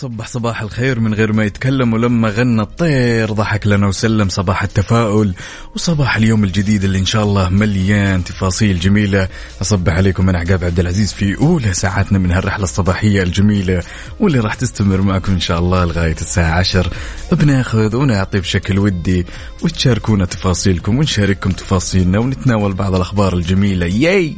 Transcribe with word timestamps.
وصبح 0.00 0.28
صباح 0.28 0.62
الخير 0.62 1.00
من 1.00 1.14
غير 1.14 1.32
ما 1.32 1.44
يتكلم 1.44 1.92
ولما 1.92 2.28
غنى 2.28 2.62
الطير 2.62 3.32
ضحك 3.32 3.66
لنا 3.66 3.86
وسلم 3.86 4.28
صباح 4.28 4.62
التفاؤل 4.62 5.34
وصباح 5.74 6.16
اليوم 6.16 6.44
الجديد 6.44 6.84
اللي 6.84 6.98
إن 6.98 7.06
شاء 7.06 7.24
الله 7.24 7.48
مليان 7.48 8.24
تفاصيل 8.24 8.80
جميلة. 8.80 9.28
أصبح 9.62 9.92
عليكم 9.92 10.26
من 10.26 10.36
عقاب 10.36 10.64
عبد 10.64 10.80
العزيز 10.80 11.12
في 11.12 11.36
أولى 11.36 11.74
ساعاتنا 11.74 12.18
من 12.18 12.30
هالرحلة 12.30 12.64
الصباحية 12.64 13.22
الجميلة 13.22 13.82
واللي 14.20 14.38
راح 14.38 14.54
تستمر 14.54 15.00
معكم 15.00 15.32
إن 15.32 15.40
شاء 15.40 15.58
الله 15.58 15.84
لغاية 15.84 16.16
الساعة 16.20 16.58
10 16.58 16.90
بناخذ 17.32 17.96
ونعطي 17.96 18.40
بشكل 18.40 18.78
ودي 18.78 19.26
وتشاركونا 19.62 20.24
تفاصيلكم 20.24 20.98
ونشارككم 20.98 21.50
تفاصيلنا 21.50 22.18
ونتناول 22.18 22.72
بعض 22.72 22.94
الأخبار 22.94 23.34
الجميلة. 23.34 23.86
ياي! 23.86 24.36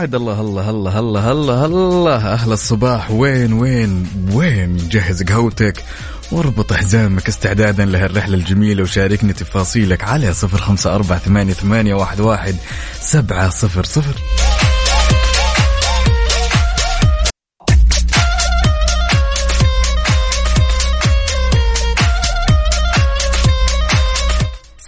عاد 0.00 0.14
الله 0.14 0.40
الله 0.40 0.70
الله 0.70 0.98
الله 0.98 1.32
الله 1.32 1.64
الله. 1.64 2.32
أهل 2.32 2.52
الصباح 2.52 3.10
وين 3.10 3.52
وين 3.52 4.06
وين؟ 4.32 4.76
جهز 4.76 5.22
قهوتك 5.22 5.84
واربط 6.32 6.72
حزامك 6.72 7.28
استعدادا 7.28 7.84
لهالرحلة 7.84 8.34
الجميلة 8.34 8.82
وشاركني 8.82 9.32
تفاصيلك 9.32 10.04
على 10.04 10.34
صفر 10.34 10.58
خمسة 10.58 10.94
أربعة 10.94 11.18
ثمانية, 11.18 11.94
واحد 12.20 12.56
سبعة 13.00 13.50
صفر 13.50 13.84
صفر. 13.84 14.14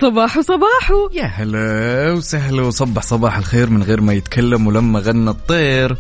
صباحو 0.03 0.41
صباحو 0.41 1.11
يا 1.13 1.25
هلا 1.25 2.13
وسهلا 2.13 2.63
وصبح 2.63 3.03
صباح 3.03 3.37
الخير 3.37 3.71
من 3.71 3.83
غير 3.83 4.01
ما 4.01 4.15
يتكلم 4.15 4.67
ولما 4.67 5.01
غنى 5.01 5.31
الطير. 5.31 5.97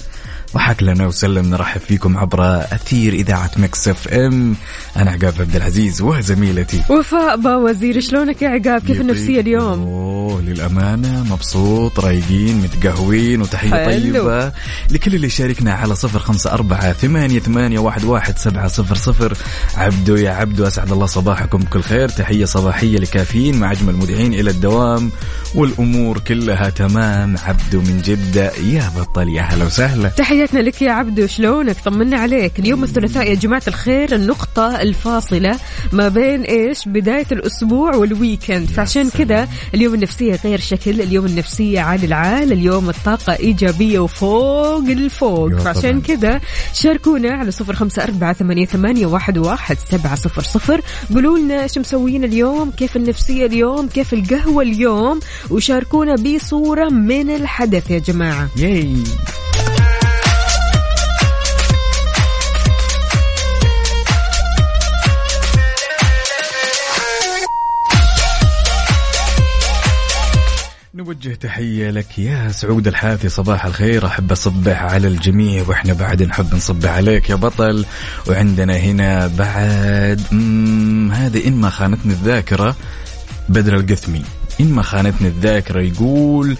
ضحك 0.55 0.83
لنا 0.83 1.07
وسلم 1.07 1.51
نرحب 1.51 1.81
فيكم 1.81 2.19
عبر 2.19 2.61
أثير 2.61 3.13
إذاعة 3.13 3.51
Mix 3.57 3.89
FM. 3.89 4.55
أنا 4.97 5.11
عقاب 5.11 5.35
عبد 5.41 5.57
العزيز 5.57 6.03
وزميلتي. 6.03 6.83
وفاء 6.91 7.37
با 7.37 7.57
وزير 7.57 8.01
شلونك 8.01 8.43
يا 8.43 8.49
عقاب؟ 8.49 8.87
كيف 8.87 9.01
النفسية 9.01 9.41
اليوم؟ 9.41 9.83
أوه 9.83 10.41
للأمانة 10.43 11.25
مبسوط 11.31 12.01
رايقين 12.01 12.57
متقهوين 12.57 13.43
وتحية. 13.43 13.87
طيبة 13.87 14.53
لكل 14.91 15.15
اللي 15.15 15.27
يشاركنا 15.27 15.75
على 15.75 15.95
صفر 15.95 16.19
خمسة 16.19 16.53
أربعة 16.53 16.93
ثمانية, 16.93 17.41
ثمانية 17.41 17.79
واحد, 17.79 18.05
واحد 18.05 18.39
سبعة 18.39 18.69
صفر 18.69 18.95
صفر. 18.95 19.37
عبدو 19.77 20.17
يا 20.17 20.31
عبدو 20.31 20.67
أسعد 20.67 20.93
الله 20.93 21.07
صباحكم 21.07 21.59
بكل 21.59 21.83
خير. 21.83 22.09
تحية 22.09 22.45
صباحية 22.45 22.99
لكافيين 22.99 23.61
مع 23.61 23.73
أجمل 23.73 23.95
المذيعين 23.95 24.35
إلى 24.35 24.51
الدوام. 24.51 25.11
والأمور 25.55 26.19
كلها 26.19 26.71
تمام. 26.71 27.37
عبدو 27.45 27.81
من 27.81 28.03
جدة 28.05 28.53
يا 28.73 28.91
بطل 28.97 29.29
يا 29.29 29.43
هلا 29.43 29.65
وسهلا. 29.65 30.09
تحياتنا 30.43 30.69
لك 30.69 30.83
يا 30.83 30.93
عبدو 30.93 31.27
شلونك؟ 31.27 31.77
طمنا 31.85 32.17
عليك. 32.17 32.59
اليوم 32.59 32.85
الثلاثاء 32.85 33.31
يا 33.31 33.35
جماعة 33.35 33.63
الخير 33.69 34.15
النقطة 34.15 34.81
الفاصلة 34.81 35.59
ما 35.93 36.09
بين 36.09 36.43
إيش؟ 36.43 36.89
بداية 36.89 37.27
الأسبوع 37.33 37.97
والويكند 37.97 38.69
فعشان 38.69 39.11
كذا 39.11 39.49
اليوم 39.75 39.95
النفسية 39.95 40.39
غير 40.45 40.61
شكل 40.61 41.01
اليوم 41.01 41.27
النفسية 41.27 41.81
عال 41.81 42.05
العال 42.05 42.53
اليوم 42.53 42.89
الطاقة 42.89 43.37
إيجابية 43.37 43.99
وفوق 43.99 44.85
الفوق. 44.85 45.49
أيوة 45.49 45.59
فعشان. 45.59 46.01
كذا 46.01 46.41
شاركونا 46.75 47.33
على 47.33 47.51
صفر 47.51 47.75
خمسة 47.75 48.05
أربعة 48.05 48.33
ثمانية, 48.33 48.67
ثمانية 48.67 49.07
واحد, 49.07 49.39
واحد 49.39 49.77
سبعة 49.91 50.15
صفر 50.15 50.43
صفر. 50.43 50.81
قولوا 51.15 51.39
لنا 51.39 51.63
إيش 51.63 51.79
مسويين 51.79 52.25
اليوم 52.25 52.71
كيف 52.71 52.97
النفسية 52.97 53.47
اليوم 53.47 53.89
كيف 53.89 54.13
القهوة 54.13 54.63
اليوم 54.63 55.21
وشاركونا 55.51 56.15
بصورة 56.15 56.89
من 56.89 57.31
الحدث 57.31 57.91
يا 57.91 57.99
جماعة. 57.99 58.49
ياي. 58.57 58.97
نوجه 71.03 71.35
تحية 71.35 71.91
لك 71.91 72.19
يا 72.19 72.49
سعود 72.49 72.87
الحاثي 72.87 73.29
صباح 73.29 73.65
الخير. 73.65 74.07
أحب 74.07 74.33
أصبح 74.33 74.83
على 74.83 75.09
الجميع 75.09 75.65
وإحنا 75.69 75.93
بعد 75.93 76.23
نحب 76.23 76.55
نصبح 76.55 76.91
عليك 76.91 77.31
يا 77.31 77.35
بطل. 77.35 77.85
وعندنا 78.29 78.77
هنا 78.77 79.27
بعد 79.27 80.21
هذه 81.13 81.47
إن 81.47 81.55
ما 81.55 81.71
خانتني 81.71 82.13
الذاكرة 82.13 82.77
بدر 83.49 83.77
القثمي. 83.77 84.23
إن 84.61 84.73
ما 84.73 84.83
خانتني 84.83 85.29
الذاكرة 85.29 85.81
يقول 85.81 86.57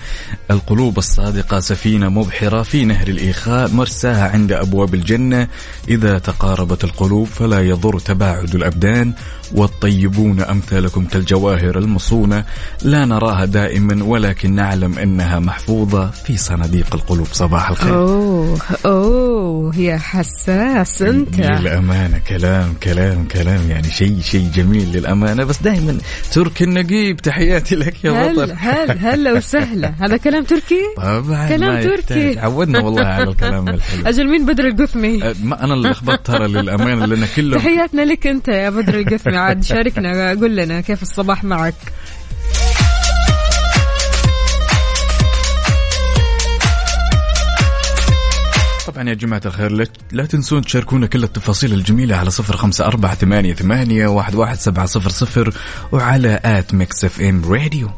القلوب 0.51 0.99
الصادقة 0.99 1.61
سفينة 1.61 2.09
مبحرة 2.09 2.63
في 2.63 2.85
نهر 2.85 3.09
الإيخاء 3.09 3.71
مرساها 3.71 4.29
عند 4.29 4.53
أبواب 4.53 4.95
الجنة. 4.95 5.49
إذا 5.89 6.19
تقاربت 6.19 6.85
القلوب 6.85 7.27
فلا 7.27 7.61
يضر 7.61 7.99
تباعد 7.99 8.55
الأبدان. 8.55 9.13
والطيبون 9.55 10.41
أمثالكم 10.41 11.05
كالجواهر 11.05 11.79
المصونة 11.79 12.45
لا 12.83 13.05
نراها 13.05 13.45
دائما 13.45 14.05
ولكن 14.05 14.55
نعلم 14.55 14.99
أنها 14.99 15.39
محفوظة 15.39 16.11
في 16.11 16.37
صناديق 16.37 16.95
القلوب. 16.95 17.27
صباح 17.33 17.71
الخير. 17.71 17.95
أوه 17.95 18.59
أوه 18.87 19.77
يا 19.77 19.97
حساس 19.99 21.03
أنت. 21.03 21.41
للأمانة 21.41 22.19
كلام 22.19 22.75
كلام 22.83 23.25
كلام 23.25 23.71
يعني 23.71 23.91
شيء 23.91 24.21
شيء 24.21 24.51
جميل 24.55 24.93
للأمانة. 24.93 25.45
بس 25.45 25.63
دائما 25.63 25.99
ترك 26.33 26.63
النقيب 26.63 27.17
تحياتي 27.17 27.77
لك 27.77 28.05
يا 28.05 28.11
هل 28.11 28.37
بطل. 28.37 28.53
هل 28.59 28.99
هلا 28.99 29.33
وسهلا. 29.33 29.95
هذا 30.03 30.17
كلام 30.17 30.45
تركي؟ 30.45 30.83
طبعا 30.97 31.49
كلام 31.49 31.83
تركي. 31.83 32.39
عودنا 32.39 32.81
والله 32.81 33.07
على 33.07 33.31
الكلام 33.31 33.69
الحلو. 33.69 34.07
أجل 34.11 34.29
مين 34.29 34.47
بدر 34.47 34.67
القثمي؟ 34.67 35.25
أه، 35.25 35.35
ما 35.43 35.65
أنا 35.65 35.75
اللي 35.75 35.89
لخبطت 35.89 36.27
ترى 36.27 36.49
للأمانة 36.49 37.07
لأن 37.07 37.27
كلهم 37.37 37.59
تحياتنا 37.59 38.03
لك 38.03 38.27
أنت 38.27 38.49
يا 38.49 38.71
بدر 38.71 38.95
القثمي. 38.95 39.39
عاد 39.43 39.65
شاركنا 39.65 40.29
قول 40.29 40.57
لنا 40.57 40.81
كيف 40.81 41.03
الصباح 41.03 41.45
معك. 41.45 41.75
طبعا 48.87 49.09
يا 49.09 49.15
جماعة 49.15 49.43
الخير 49.47 49.87
لا, 50.13 50.27
تنسون 50.27 50.63
تشاركونا 50.63 51.07
كل 51.07 51.25
التفاصيل 51.25 51.73
الجميلة 51.73 52.17
على 52.17 52.31
صفر 52.31 52.57
خمسة 52.57 52.87
أربعة 52.87 53.15
ثمانية, 53.15 53.55
ثمانية 53.55 54.07
واحد, 54.07 54.35
واحد 54.35 54.59
سبعة 54.59 54.87
صفر 54.87 55.11
صفر 55.11 55.55
وعلى 55.93 56.41
at 56.45 56.75
Mix 56.75 57.05
FM 57.05 57.53
Radio. 57.53 57.91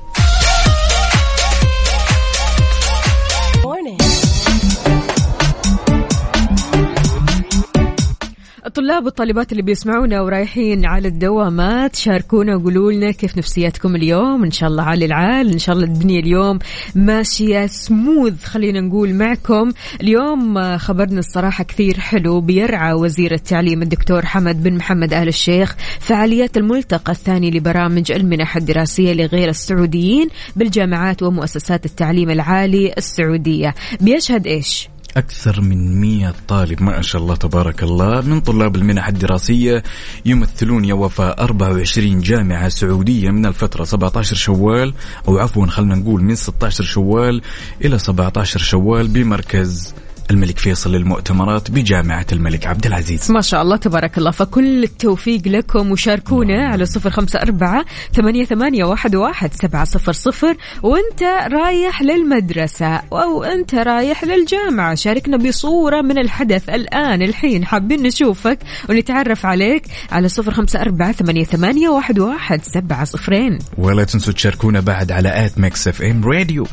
الطلاب 8.66 9.04
والطالبات 9.04 9.52
اللي 9.52 9.62
بيسمعونا 9.62 10.20
ورايحين 10.20 10.86
على 10.86 11.08
الدوامات 11.08 11.96
شاركونا 11.96 12.56
وقولوا 12.56 12.92
لنا 12.92 13.10
كيف 13.10 13.38
نفسياتكم 13.38 13.96
اليوم. 13.96 14.44
إن 14.44 14.50
شاء 14.50 14.68
الله 14.68 14.82
عالي 14.82 15.04
العال 15.04 15.52
إن 15.52 15.58
شاء 15.58 15.74
الله 15.74 15.86
الدنيا 15.86 16.20
اليوم 16.20 16.58
ماشية 16.94 17.66
سموث 17.66 18.44
خلينا 18.44 18.80
نقول 18.80 19.14
معكم. 19.14 19.72
اليوم 20.00 20.76
خبرنا 20.78 21.18
الصراحة 21.18 21.64
كثير 21.64 22.00
حلو 22.00 22.40
بيرعى 22.40 22.92
وزير 22.92 23.34
التعليم 23.34 23.82
الدكتور 23.82 24.26
حمد 24.26 24.62
بن 24.62 24.76
محمد 24.76 25.14
آل 25.14 25.28
الشيخ 25.28 25.76
فعاليات 26.00 26.56
الملتقى 26.56 27.12
الثاني 27.12 27.50
لبرامج 27.50 28.12
المنح 28.12 28.56
الدراسية 28.56 29.12
لغير 29.12 29.48
السعوديين 29.48 30.28
بالجامعات 30.56 31.22
ومؤسسات 31.22 31.86
التعليم 31.86 32.30
العالي 32.30 32.94
السعودية. 32.98 33.74
بيشهد 34.00 34.46
إيش؟ 34.46 34.93
أكثر 35.16 35.60
من 35.60 36.00
100 36.00 36.34
طالب 36.48 36.82
ما 36.82 37.02
شاء 37.02 37.22
الله 37.22 37.36
تبارك 37.36 37.82
الله 37.82 38.20
من 38.20 38.40
طلاب 38.40 38.76
المنح 38.76 39.08
الدراسية 39.08 39.82
يمثلون 40.24 40.84
يا 40.84 40.94
وفاء 40.94 41.44
24 41.44 42.20
جامعة 42.20 42.68
سعودية 42.68 43.30
من 43.30 43.46
الفترة 43.46 43.84
17 43.84 44.36
شوال 44.36 44.94
أو 45.28 45.38
عفوا 45.38 45.66
خلنا 45.66 45.94
نقول 45.94 46.22
من 46.22 46.34
16 46.34 46.84
شوال 46.84 47.42
إلى 47.84 47.98
17 47.98 48.60
شوال 48.60 49.08
بمركز 49.08 49.94
الملك 50.30 50.58
فيصل 50.58 50.92
للمؤتمرات 50.92 51.70
بجامعة 51.70 52.26
الملك 52.32 52.66
عبد 52.66 52.86
العزيز. 52.86 53.30
ما 53.30 53.40
شاء 53.40 53.62
الله 53.62 53.76
تبارك 53.76 54.18
الله. 54.18 54.30
فكل 54.30 54.84
التوفيق 54.84 55.48
لكم 55.48 55.90
وشاركونا 55.90 56.68
على 56.68 56.86
صفر 56.86 57.10
خمسة 57.10 57.38
أربعة 57.42 57.84
ثمانية, 58.12 58.44
ثمانية 58.44 58.84
واحد, 58.84 59.16
واحد 59.16 59.54
سبعة 59.54 59.84
صفر 59.84 60.12
صفر. 60.12 60.56
وانت 60.82 61.22
رايح 61.52 62.02
للمدرسة 62.02 62.96
أو 62.96 63.44
انت 63.44 63.74
رايح 63.74 64.24
للجامعة. 64.24 64.94
شاركنا 64.94 65.36
بصورة 65.36 66.00
من 66.00 66.18
الحدث 66.18 66.68
الآن. 66.68 67.22
الحين 67.22 67.64
حابين 67.64 68.02
نشوفك 68.02 68.58
ونتعرف 68.88 69.46
عليك 69.46 69.86
على 70.12 70.28
صفر 70.28 70.54
خمسة 70.54 70.80
أربعة 70.80 71.12
ثمانية, 71.12 71.44
ثمانية 71.44 71.88
واحد, 71.88 72.18
واحد 72.18 72.60
سبعة 72.62 73.04
صفرين. 73.04 73.58
ولا 73.78 74.04
تنسوا 74.04 74.32
تشاركونا 74.32 74.80
بعد 74.80 75.12
على 75.12 75.46
at 75.46 75.58
Mix 75.58 75.88
FM 75.88 76.24
Radio. 76.24 76.66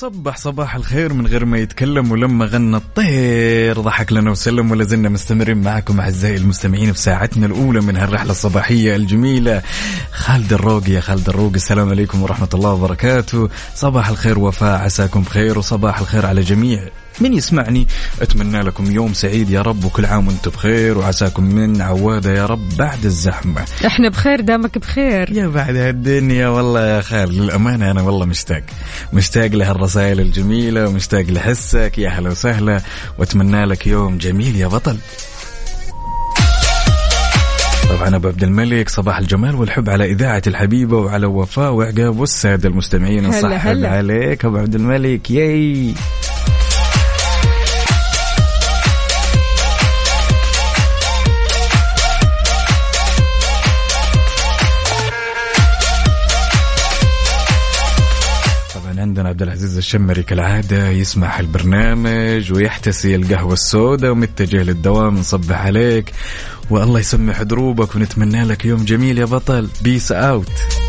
وصبح 0.00 0.36
صباح 0.36 0.74
الخير 0.74 1.12
من 1.12 1.26
غير 1.26 1.44
ما 1.44 1.58
يتكلم 1.58 2.12
ولما 2.12 2.44
غنى 2.44 2.76
الطير. 2.76 3.80
ضحك 3.80 4.12
لنا 4.12 4.30
وسلم 4.30 4.70
ولا 4.70 4.84
زلنا 4.84 5.08
مستمرين 5.08 5.62
معكم 5.62 6.00
أعزائي 6.00 6.36
المستمعين 6.36 6.92
في 6.92 6.98
ساعتنا 6.98 7.46
الأولى 7.46 7.80
من 7.80 7.96
هالرحلة 7.96 8.30
الصباحية 8.30 8.96
الجميلة. 8.96 9.62
خالد 10.12 10.52
الروقي 10.52 10.92
يا 10.92 11.00
خالد 11.00 11.28
الروقي 11.28 11.56
السلام 11.56 11.88
عليكم 11.88 12.22
ورحمة 12.22 12.48
الله 12.54 12.72
وبركاته. 12.72 13.48
صباح 13.74 14.08
الخير 14.08 14.38
وفاء 14.38 14.80
عساكم 14.80 15.22
بخير 15.22 15.58
وصباح 15.58 15.98
الخير 15.98 16.26
على 16.26 16.40
جميع 16.40 16.88
من 17.20 17.34
يسمعني 17.34 17.86
أتمنى 18.22 18.62
لكم 18.62 18.92
يوم 18.92 19.12
سعيد. 19.14 19.50
يا 19.50 19.62
رب 19.62 19.84
وكل 19.84 20.06
عام 20.06 20.28
وأنتم 20.28 20.50
بخير 20.50 20.98
وعساكم 20.98 21.44
من 21.44 21.82
عواده 21.82 22.32
يا 22.32 22.46
رب 22.46 22.76
بعد 22.78 23.04
الزحمة. 23.04 23.64
إحنا 23.86 24.08
بخير 24.08 24.40
دامك 24.40 24.78
بخير. 24.78 25.32
يا 25.32 25.46
بعد 25.46 25.76
هالدنيا 25.76 26.48
والله 26.48 26.86
يا 26.86 27.00
خالد 27.00 27.32
للأمانة 27.32 27.90
أنا 27.90 28.02
والله 28.02 28.26
مشتاق. 28.26 28.62
مشتاق 29.12 29.46
لهالرسائل 29.46 30.20
الجميلة 30.20 30.88
ومشتاق 30.88 31.24
لحسك 31.24 31.98
يا 31.98 32.08
هلا 32.08 32.30
وسهلا 32.30 32.80
وأتمنى 33.18 33.64
لك 33.64 33.86
يوم 33.86 34.18
جميل 34.18 34.56
يا 34.56 34.66
بطل. 34.66 34.98
طبعا 37.90 38.16
أبو 38.16 38.28
عبد 38.28 38.42
الملك 38.42 38.88
صباح 38.88 39.18
الجمال 39.18 39.54
والحب 39.54 39.90
على 39.90 40.04
إذاعة 40.04 40.42
الحبيبة 40.46 40.96
وعلى 40.96 41.26
وفاء 41.26 41.72
وعقاب 41.72 42.20
والسادة 42.20 42.68
المستمعين. 42.68 43.26
هلا. 43.26 43.88
عليك 43.88 44.44
أبو 44.44 44.56
عبد 44.56 44.74
الملك 44.74 45.30
ياي. 45.30 45.94
عندنا 59.00 59.28
عبد 59.28 59.42
العزيز 59.42 59.76
الشمري 59.76 60.22
كالعادة 60.22 60.88
يسمع 60.88 61.40
البرنامج 61.40 62.52
ويحتسي 62.52 63.14
القهوة 63.14 63.52
السوداء 63.52 64.10
ومتجه 64.10 64.62
للدوام 64.62 65.14
نصبح 65.14 65.66
عليك. 65.66 66.12
والله 66.70 67.00
يسمح 67.00 67.42
دروبك 67.42 67.94
ونتمنى 67.94 68.44
لك 68.44 68.64
يوم 68.64 68.84
جميل 68.84 69.18
يا 69.18 69.24
بطل. 69.24 69.68
peace 69.82 70.12
out 70.12 70.79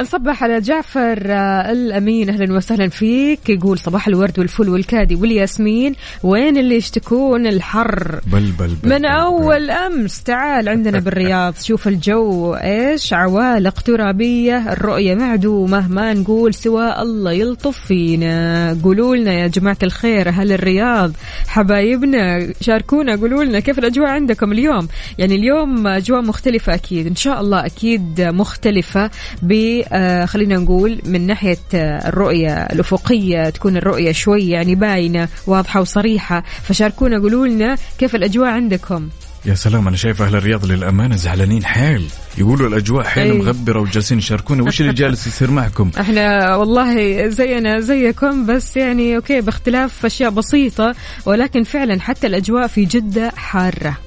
نصبح 0.00 0.42
على 0.42 0.60
جعفر 0.60 1.22
آه، 1.26 1.72
الأمين. 1.72 2.30
أهلا 2.30 2.54
وسهلا 2.54 2.88
فيك. 2.88 3.48
يقول 3.48 3.78
صباح 3.78 4.08
الورد 4.08 4.38
والفل 4.38 4.68
والكادي 4.68 5.14
والياسمين. 5.14 5.94
وين 6.22 6.56
اللي 6.56 6.76
يشتكون 6.76 7.46
الحر؟ 7.46 8.20
بل 8.26 8.52
بل, 8.58 8.74
بل 8.82 8.88
من 8.88 8.98
بل 8.98 9.06
أول 9.06 9.70
أمس. 9.70 10.22
تعال 10.22 10.68
عندنا 10.68 10.98
بالرياض. 10.98 11.54
شوف 11.68 11.88
الجو. 11.88 12.54
إيش؟ 12.54 13.12
عوالق 13.12 13.80
ترابية 13.80 14.72
الرؤية 14.72 15.14
معدومة. 15.14 15.88
ما 15.88 16.14
نقول 16.14 16.54
سوى 16.54 17.02
الله 17.02 17.32
يلطف 17.32 17.78
فينا. 17.78 18.78
قولوا 18.84 19.16
لنا 19.16 19.32
يا 19.32 19.46
جماعة 19.46 19.78
الخير 19.82 20.28
أهل 20.28 20.52
الرياض. 20.52 21.12
حبايبنا 21.46 22.52
شاركونا. 22.60 23.16
قولوا 23.16 23.44
لنا 23.44 23.60
كيف 23.60 23.78
الأجواء 23.78 24.08
عندكم 24.08 24.52
اليوم؟ 24.52 24.88
يعني 25.18 25.34
اليوم 25.34 25.86
أجواء 25.86 26.22
مختلفة 26.22 26.74
أكيد. 26.74 27.06
إن 27.06 27.16
شاء 27.16 27.40
الله 27.40 27.66
أكيد 27.66 28.20
مختلفة 28.20 29.10
ب 29.42 29.82
خلينا 30.26 30.56
نقول 30.56 31.00
من 31.04 31.26
ناحية 31.26 31.58
آه، 31.74 32.08
الرؤية 32.08 32.54
الأفقية 32.54 33.50
تكون 33.50 33.76
الرؤية 33.76 34.12
شوي 34.12 34.48
يعني 34.48 34.74
باينة 34.74 35.28
واضحة 35.46 35.80
وصريحة. 35.80 36.44
فشاركونا 36.62 37.18
قولوا 37.18 37.46
لنا 37.46 37.76
كيف 37.98 38.14
الأجواء 38.14 38.48
عندكم؟ 38.48 39.08
يا 39.44 39.54
سلام 39.54 39.88
أنا 39.88 39.96
شايف 39.96 40.22
أهل 40.22 40.36
الرياض 40.36 40.66
للأمانة 40.66 41.16
زعلانين 41.16 41.64
حيل. 41.64 42.04
يقولوا 42.38 42.68
الأجواء 42.68 43.04
حيل 43.04 43.32
أي. 43.32 43.38
مغبرة 43.38 43.80
وجالسين 43.80 44.18
يشاركونا. 44.18 44.62
وش 44.62 44.80
اللي 44.80 44.92
جالس 44.92 45.26
يصير 45.26 45.50
معكم؟ 45.50 45.90
إحنا 46.00 46.56
والله 46.56 47.28
زينا 47.28 47.80
زيكم 47.80 48.46
بس 48.46 48.76
يعني 48.76 49.16
أوكي 49.16 49.40
باختلاف 49.40 50.06
أشياء 50.06 50.30
بسيطة. 50.30 50.94
ولكن 51.26 51.62
فعلا 51.62 52.00
حتى 52.00 52.26
الأجواء 52.26 52.66
في 52.66 52.84
جدة 52.84 53.30
حارة. 53.36 53.98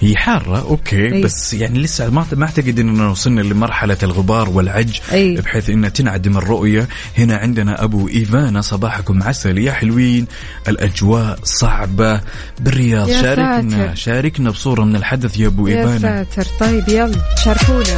هي 0.00 0.16
حارة 0.16 0.60
okay 0.60 1.14
أي. 1.14 1.22
بس 1.22 1.54
يعني 1.54 1.78
لسه 1.78 2.10
ما 2.10 2.26
ما 2.32 2.44
أعتقد 2.44 2.78
إننا 2.78 3.08
وصلنا 3.08 3.40
لمرحلة 3.40 3.96
الغبار 4.02 4.48
والعج 4.48 4.98
أي. 5.12 5.34
بحيث 5.34 5.70
انها 5.70 5.88
تنعدم 5.88 6.36
الرؤية 6.36 6.88
هنا 7.18 7.36
عندنا 7.36 7.84
أبو 7.84 8.08
إيفانا 8.08 8.60
صباحكم 8.60 9.22
عسل 9.22 9.58
يا 9.58 9.72
حلوين. 9.72 10.26
الأجواء 10.68 11.38
صعبة 11.44 12.20
بالرياض. 12.60 13.08
يا 13.08 13.22
شاركنا 13.22 13.70
ساتر. 13.70 13.94
شاركنا 13.94 14.50
بصورة 14.50 14.84
من 14.84 14.96
الحدث 14.96 15.38
يا 15.38 15.46
أبو 15.46 15.66
يا 15.66 15.80
إيفانا. 15.80 16.26
ساتر. 16.34 16.50
طيب 16.60 16.88
يلا 16.88 17.18
شاركونا. 17.44 17.96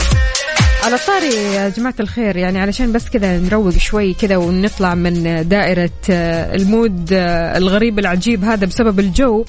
على 0.85 0.99
طاري 1.06 1.55
يا 1.55 1.69
جماعة 1.69 1.94
الخير 2.00 2.37
يعني 2.37 2.58
علشان 2.58 2.93
بس 2.93 3.08
كذا 3.08 3.38
نروق 3.38 3.79
شوي 3.79 4.14
كذا 4.14 4.37
ونطلع 4.37 4.94
من 4.94 5.49
دائرة 5.49 5.91
آه، 6.11 6.56
ال 6.56 6.68
mood 6.68 7.12
آه، 7.12 7.58
الغريب 7.58 7.99
العجيب 7.99 8.44
هذا 8.44 8.67
بسبب 8.67 9.00
الجو. 9.00 9.44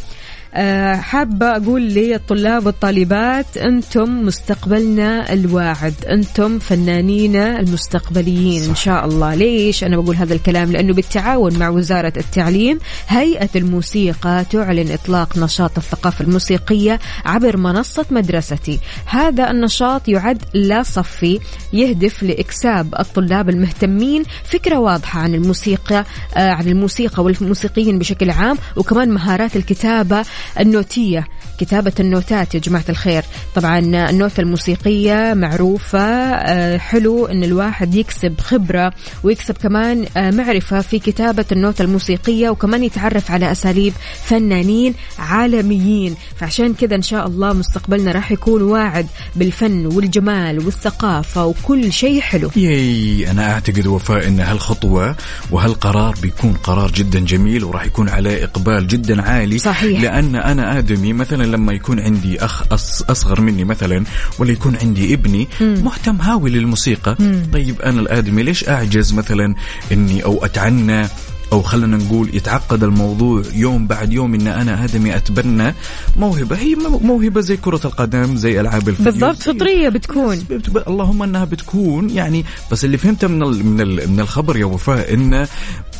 حابة 0.53 1.45
أقول 1.57 1.81
للطلاب 1.81 2.65
والطالبات 2.65 3.57
أنتم 3.57 4.25
مستقبلنا 4.25 5.33
الواعد. 5.33 5.93
أنتم 6.09 6.59
فنانينا 6.59 7.59
المستقبليين 7.59 8.63
إن 8.69 8.75
شاء 8.75 9.05
الله. 9.05 9.35
ليش 9.35 9.83
أنا 9.83 9.97
بقول 9.97 10.15
هذا 10.15 10.33
الكلام؟ 10.33 10.71
لأنه 10.71 10.93
بالتعاون 10.93 11.59
مع 11.59 11.69
وزارة 11.69 12.13
التعليم 12.17 12.79
هيئة 13.07 13.49
الموسيقى 13.55 14.45
تعلن 14.51 14.91
إطلاق 14.91 15.37
نشاط 15.37 15.77
الثقافة 15.77 16.25
الموسيقية 16.25 16.99
عبر 17.25 17.57
منصة 17.57 18.05
مدرستي. 18.11 18.79
هذا 19.05 19.51
النشاط 19.51 20.07
يعد 20.07 20.43
لا 20.53 20.83
صفي 20.83 21.39
يهدف 21.73 22.23
لإكساب 22.23 22.95
الطلاب 22.99 23.49
المهتمين. 23.49 24.23
فكرة 24.43 24.79
واضحة 24.79 25.19
عن 25.19 25.35
الموسيقى 25.35 26.05
آه، 26.35 26.49
عن 26.51 26.67
الموسيقى 26.67 27.23
والموسيقيين 27.23 27.99
بشكل 27.99 28.29
عام 28.29 28.57
وكمان 28.75 29.09
مهارات 29.09 29.55
الكتابة 29.55 30.25
النوتية. 30.59 31.27
كتابة 31.59 31.93
النوتات 31.99 32.55
يا 32.55 32.59
جماعة 32.59 32.85
الخير. 32.89 33.23
طبعا 33.55 33.79
النوتة 33.79 34.41
الموسيقية 34.41 35.33
معروفة 35.33 35.99
آه، 35.99 36.77
حلو 36.77 37.25
أن 37.25 37.43
الواحد 37.43 37.95
يكسب 37.95 38.39
خبرة 38.41 38.93
ويكسب 39.23 39.57
كمان 39.57 40.05
آه، 40.17 40.31
معرفة 40.31 40.81
في 40.81 40.99
كتابة 40.99 41.45
النوتة 41.51 41.81
الموسيقية 41.81 42.49
وكمان 42.49 42.83
يتعرف 42.83 43.31
على 43.31 43.51
أساليب 43.51 43.93
فنانين 44.23 44.93
عالميين. 45.19 46.15
فعشان 46.35 46.73
كذا 46.73 46.95
إن 46.95 47.01
شاء 47.01 47.27
الله 47.27 47.53
مستقبلنا 47.53 48.11
راح 48.11 48.31
يكون 48.31 48.61
واعد 48.61 49.07
بالفن 49.35 49.85
والجمال 49.85 50.65
والثقافة 50.65 51.45
وكل 51.45 51.93
شيء 51.93 52.21
حلو. 52.21 52.51
ياي 52.55 53.31
أنا 53.31 53.53
أعتقد 53.53 53.87
وفاء 53.87 54.27
إن 54.27 54.39
هالخطوة 54.39 55.15
وهالقرار 55.51 56.15
بيكون 56.21 56.53
قرار 56.53 56.91
جدا 56.91 57.19
جميل 57.19 57.63
وراح 57.63 57.85
يكون 57.85 58.09
عليه 58.09 58.43
إقبال 58.43 58.87
جدا 58.87 59.21
عالي. 59.21 59.57
صحيح. 59.57 60.01
لأن 60.01 60.35
أنا 60.35 60.77
آدمي 60.77 61.13
مثلا 61.13 61.40
لما 61.45 61.73
يكون 61.73 61.99
عندي 61.99 62.45
أخ 62.45 62.63
أصغر 63.09 63.41
مني 63.41 63.63
مثلا 63.63 64.03
ولا 64.39 64.51
يكون 64.51 64.75
عندي 64.75 65.13
ابني 65.13 65.47
مهتم 65.61 66.15
هاوي 66.21 66.49
للموسيقى. 66.49 67.17
طيب 67.53 67.81
أنا 67.81 68.01
الآدمي 68.01 68.43
ليش 68.43 68.69
أعجز 68.69 69.13
مثلا 69.13 69.55
إني 69.91 70.23
أو 70.23 70.45
أتعنى 70.45 71.07
أو 71.51 71.61
خلينا 71.61 71.97
نقول 71.97 72.35
يتعقد 72.35 72.83
الموضوع 72.83 73.43
يوم 73.53 73.87
بعد 73.87 74.13
يوم 74.13 74.33
إن 74.35 74.47
أنا 74.47 74.83
ادمي 74.83 75.15
أتبنى 75.15 75.73
موهبة. 76.17 76.55
هي 76.57 76.75
مو- 76.75 76.99
موهبة 76.99 77.41
زي 77.41 77.57
كرة 77.57 77.79
القدم 77.85 78.35
زي 78.37 78.59
ألعاب 78.61 78.89
الفيديو 78.89 79.11
بالضبط 79.11 79.35
فطرية 79.43 79.89
بتكون. 79.89 80.45
بت- 80.49 80.87
اللهم 80.87 81.23
إنها 81.23 81.45
بتكون 81.45 82.09
يعني 82.09 82.45
بس 82.71 82.85
اللي 82.85 82.97
فهمته 82.97 83.27
من 83.27 83.43
ال 83.43 83.65
من 83.65 83.81
ال 83.81 84.09
من 84.11 84.19
الخبر 84.19 84.57
يا 84.57 84.65
وفاء 84.65 85.13
انه 85.13 85.47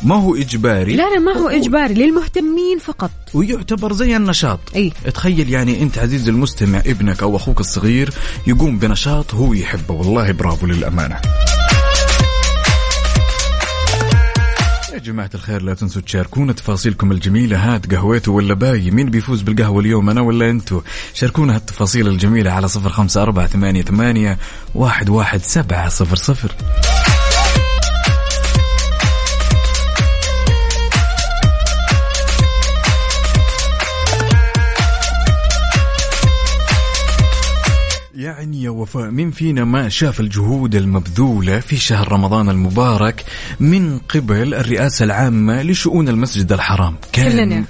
ما 0.02 0.14
هو 0.14 0.34
إجباري. 0.34 0.96
لا 0.96 1.02
لا 1.14 1.18
ما 1.18 1.32
هو 1.38 1.48
إجباري 1.48 1.94
للمهتمين 1.94 2.78
فقط. 2.78 3.10
ويعتبر 3.34 3.92
زي 3.92 4.16
النشاط. 4.16 4.60
أي. 4.76 4.92
تخيل 5.14 5.50
يعني 5.50 5.82
أنت 5.82 5.98
عزيزي 5.98 6.30
المستمع 6.30 6.78
ابنك 6.78 7.22
أو 7.22 7.36
أخوك 7.36 7.60
الصغير 7.60 8.10
يقوم 8.46 8.78
بنشاط 8.78 9.34
هو 9.34 9.52
يحبه. 9.52 9.94
والله 9.94 10.32
برافو 10.32 10.66
للأمانة. 10.66 11.16
يا 14.92 14.98
جماعة 14.98 15.30
الخير 15.34 15.62
لا 15.62 15.74
تنسوا 15.74 16.02
تشاركونا 16.02 16.52
تفاصيلكم 16.52 17.12
الجميلة. 17.12 17.74
هات 17.74 17.94
قهوته 17.94 18.32
ولا 18.32 18.54
باقي 18.54 18.90
مين 18.90 19.10
بيفوز 19.10 19.42
بالقهوة 19.42 19.80
اليوم 19.80 20.10
أنا 20.10 20.20
ولا 20.20 20.50
أنتوا 20.50 20.80
شاركونا 21.14 21.56
هالتفاصيل 21.56 22.08
الجميلة 22.08 22.50
على 22.50 22.68
صفر 22.68 22.88
خمسة 22.88 23.22
أربعة 23.22 23.46
ثمانية, 23.46 23.82
ثمانية 23.82 24.38
واحد, 24.74 25.08
واحد 25.08 25.42
سبعة 25.42 25.88
صفر 25.88 26.16
صفر. 26.16 26.52
يعني 38.82 38.90
يا 38.90 39.00
وفاء 39.00 39.10
مين 39.10 39.30
فينا 39.30 39.64
ما 39.64 39.88
شاف 39.88 40.20
الجهود 40.20 40.74
المبذولة 40.74 41.60
في 41.60 41.76
شهر 41.76 42.12
رمضان 42.12 42.48
المبارك 42.48 43.24
من 43.60 43.98
قبل 43.98 44.54
الرئاسة 44.54 45.04
العامة 45.04 45.62
لشؤون 45.62 46.08
المسجد 46.08 46.52
الحرام 46.52 46.96
كان 47.12 47.32
كلنا. 47.32 47.64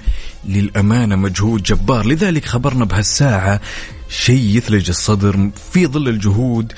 للأمانة 0.45 1.15
مجهود 1.15 1.63
جبار 1.63 2.05
لذلك 2.05 2.45
خبرنا 2.45 2.85
بهالساعة 2.85 3.61
شيء 4.09 4.57
يثلج 4.57 4.89
الصدر 4.89 5.49
في 5.71 5.87
ظل 5.87 6.09
الجهود 6.09 6.73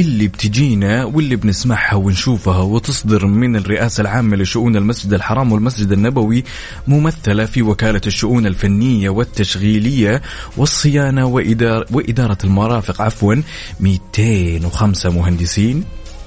اللي 0.00 0.28
بتجينا 0.28 1.04
واللي 1.04 1.36
بنسمعها 1.36 1.94
ونشوفها 1.94 2.62
وتصدر 2.62 3.26
من 3.26 3.56
الرئاسة 3.56 4.00
العامة 4.00 4.36
لشؤون 4.36 4.76
المسجد 4.76 5.12
الحرام 5.12 5.52
والمسجد 5.52 5.92
النبوي 5.92 6.44
ممثلة 6.88 7.44
في 7.44 7.62
وكالة 7.62 8.00
الشؤون 8.06 8.46
الفنية 8.46 9.08
والتشغيلية 9.10 10.22
والصيانة 10.56 11.26
وإدارة, 11.26 12.38
المرافق 12.44 13.02
عفوا 13.02 13.34
205 13.80 15.10
مهندسين. 15.10 15.84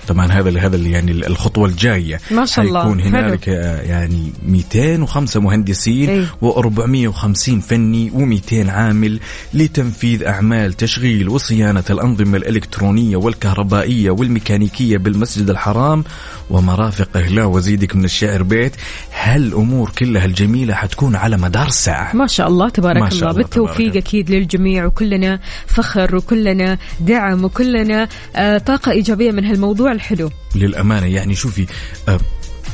طبعا 0.08 0.32
هذا 0.32 0.60
هذا 0.60 0.76
اللي 0.76 0.92
يعني 0.92 1.12
الخطوة 1.12 1.68
الجاية 1.68 2.20
ما 2.32 2.46
شاء 2.46 2.66
الله. 2.66 2.84
حيكون. 2.84 3.02
هنالك 3.02 3.50
آه، 3.50 3.82
يعني 3.82 4.32
205 4.48 5.40
مهندسين 5.40 6.10
إيه. 6.10 6.26
و450 6.42 7.60
فني 7.60 8.12
و200 8.12 8.70
عامل 8.70 9.20
لتنفيذ 9.54 10.24
أعمال 10.24 10.74
تشغيل 10.74 11.30
وصيانة 11.30 11.84
الأنظمة 11.90 12.38
الإلكترونية 12.38 13.18
والكهربائية 13.18 14.12
والميكانيكية 14.12 14.98
بالمسجد 14.98 15.50
الحرام 15.50 16.04
ومرافقه 16.50 17.22
لا 17.22 17.46
وزيدك 17.46 17.96
من 17.96 18.06
الشعر 18.06 18.44
بيت 18.44 18.76
هالأمور 19.22 19.90
كلها 19.98 20.26
الجميلة 20.26 20.74
حتكون 20.74 21.16
على 21.16 21.38
مدار 21.38 21.70
ساعة 21.70 22.16
ما 22.16 22.28
شاء 22.28 22.48
الله 22.48 22.70
تبارك 22.70 23.02
ما 23.02 23.10
شاء 23.10 23.20
الله 23.20 23.32
الله 23.32 23.42
بالتوفيق 23.44 23.90
تبارك. 23.90 24.08
أكيد 24.08 24.30
للجميع 24.30 24.86
وكلنا 24.86 25.40
فخر 25.68 26.16
وكلنا 26.16 26.78
دعم 27.00 27.46
وكلنا 27.46 28.08
آه 28.36 28.58
طاقة 28.58 28.92
إيجابية 28.92 29.32
من 29.32 29.46
هالموضوع 29.46 29.92
الحلو. 29.98 30.32
للأمانة 30.56 31.06
يعني 31.06 31.36
شوفي 31.36 31.66
آه، 32.08 32.20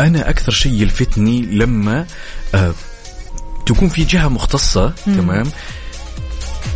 أنا 0.01 0.29
أكثر 0.29 0.51
شيء 0.51 0.73
يلفتني 0.73 1.41
لما 1.41 2.05
آه، 2.55 2.73
تكون 3.65 3.89
في 3.89 4.03
جهة 4.03 4.27
مختصة 4.27 4.93
تمام؟ 5.05 5.51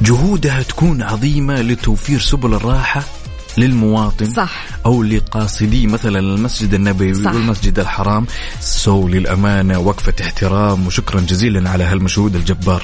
جهودها 0.01 0.61
تكون 0.63 1.01
عظيمة 1.01 1.61
لتوفير 1.61 2.19
سبل 2.19 2.53
الراحة 2.53 3.03
للمواطن 3.57 4.33
صح. 4.33 4.65
أو 4.85 5.03
لقاصدي 5.03 5.87
مثلا 5.87 6.19
المسجد 6.19 6.73
النبوي 6.73 7.13
صح. 7.13 7.31
والمسجد 7.33 7.79
الحرام. 7.79 8.25
سو 8.61 9.07
للأمانة 9.07 9.79
وقفة 9.79 10.13
احترام 10.21 10.87
وشكرا 10.87 11.19
جزيلا 11.21 11.69
على 11.69 11.83
هالمجهود 11.83 12.35
الجبار. 12.35 12.83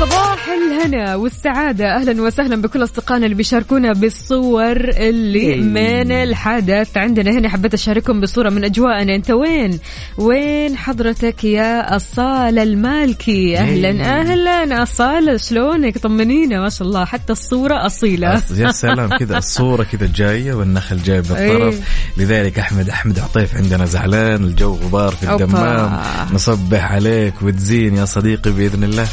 صباح 0.00 0.47
الهنا 0.78 1.14
والسعادة. 1.16 1.96
أهلا 1.96 2.22
وسهلا 2.22 2.62
بكل 2.62 2.82
أصدقائنا 2.84 3.24
اللي 3.24 3.34
بيشاركونا 3.36 3.92
بالصور 3.92 4.76
اللي 4.88 5.56
من 5.56 6.12
الحدث 6.12 6.96
عندنا. 6.96 7.30
هنا 7.30 7.48
حبيت 7.48 7.74
أشارككم 7.74 8.20
بصورة 8.20 8.50
من 8.50 8.64
أجواءنا 8.64 9.14
أنت 9.14 9.30
وين؟ 9.30 9.78
وين 10.18 10.76
حضرتك 10.76 11.44
يا 11.44 11.96
أصالة 11.96 12.62
المالكي؟ 12.62 13.58
أهلا 13.58 14.20
أهلا. 14.20 14.82
أصالة 14.82 15.36
شلونك؟ 15.36 15.98
طمنينا 15.98 16.60
ما 16.60 16.68
شاء 16.68 16.88
الله. 16.88 17.04
حتى 17.04 17.32
الصورة 17.32 17.86
أصيلة. 17.86 18.36
أص- 18.36 18.58
يا 18.58 18.70
سلام 18.72 19.16
كذا 19.18 19.38
الصورة 19.44 19.82
كذا 19.82 20.10
جاية 20.14 20.52
والنخل 20.54 21.02
جاي 21.02 21.20
بالطرف. 21.20 21.74
إيه. 21.74 22.24
لذلك 22.24 22.58
أحمد 22.58 22.88
أحمد 22.88 23.18
عطيف 23.18 23.56
عندنا 23.56 23.84
زعلان. 23.84 24.44
الجو 24.44 24.74
غبار 24.74 25.12
في. 25.12 25.32
الدمام. 25.32 26.00
نصبح 26.32 26.92
عليك 26.92 27.42
وتزين 27.42 27.96
يا 27.96 28.04
صديقي 28.04 28.50
بإذن 28.50 28.84
الله. 28.84 29.06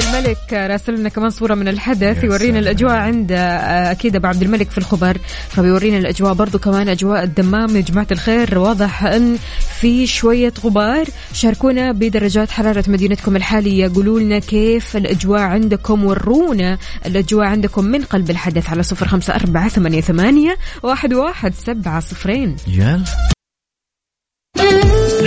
الملك 0.00 0.52
راسل 0.52 0.94
لنا 0.94 1.08
كمان 1.08 1.30
صورة 1.30 1.54
من 1.54 1.68
الحدث 1.68 2.24
يورينا 2.24 2.38
سلام. 2.38 2.56
الأجواء 2.56 2.92
عند 2.92 3.32
آه، 3.32 3.90
أكيد 3.92 4.16
أبو 4.16 4.26
عبد 4.26 4.42
الملك 4.42 4.70
في 4.70 4.78
الخبر 4.78 5.18
فبيورينا 5.48 5.98
الأجواء 5.98 6.32
برضو 6.34 6.58
كمان 6.58 6.88
أجواء 6.88 7.22
الدمام 7.22 7.76
يا 7.76 7.80
جماعة 7.80 8.06
الخير 8.12 8.58
واضح 8.58 9.04
أن 9.04 9.36
في 9.80 10.06
شوية 10.06 10.52
غبار. 10.64 11.04
شاركونا 11.32 11.92
بدرجات 11.92 12.50
حرارة 12.50 12.84
مدينتكم 12.88 13.36
الحالية 13.36 13.92
قولوا 13.94 14.20
لنا 14.20 14.38
كيف 14.38 14.96
الأجواء 14.96 15.40
عندكم 15.40 16.04
ورونا 16.04 16.78
الأجواء 17.06 17.46
عندكم 17.46 17.84
من 17.84 18.02
قلب 18.02 18.30
الحدث 18.30 18.70
على 18.70 18.82
صفر 18.82 19.08
خمسة 19.08 19.34
أربعة 19.34 19.68
ثمانية, 19.68 20.00
ثمانية 20.00 20.56
واحد, 20.82 21.14
واحد 21.14 21.54
سبعة 21.54 22.00
صفرين. 22.00 22.56
يلا. 22.68 23.04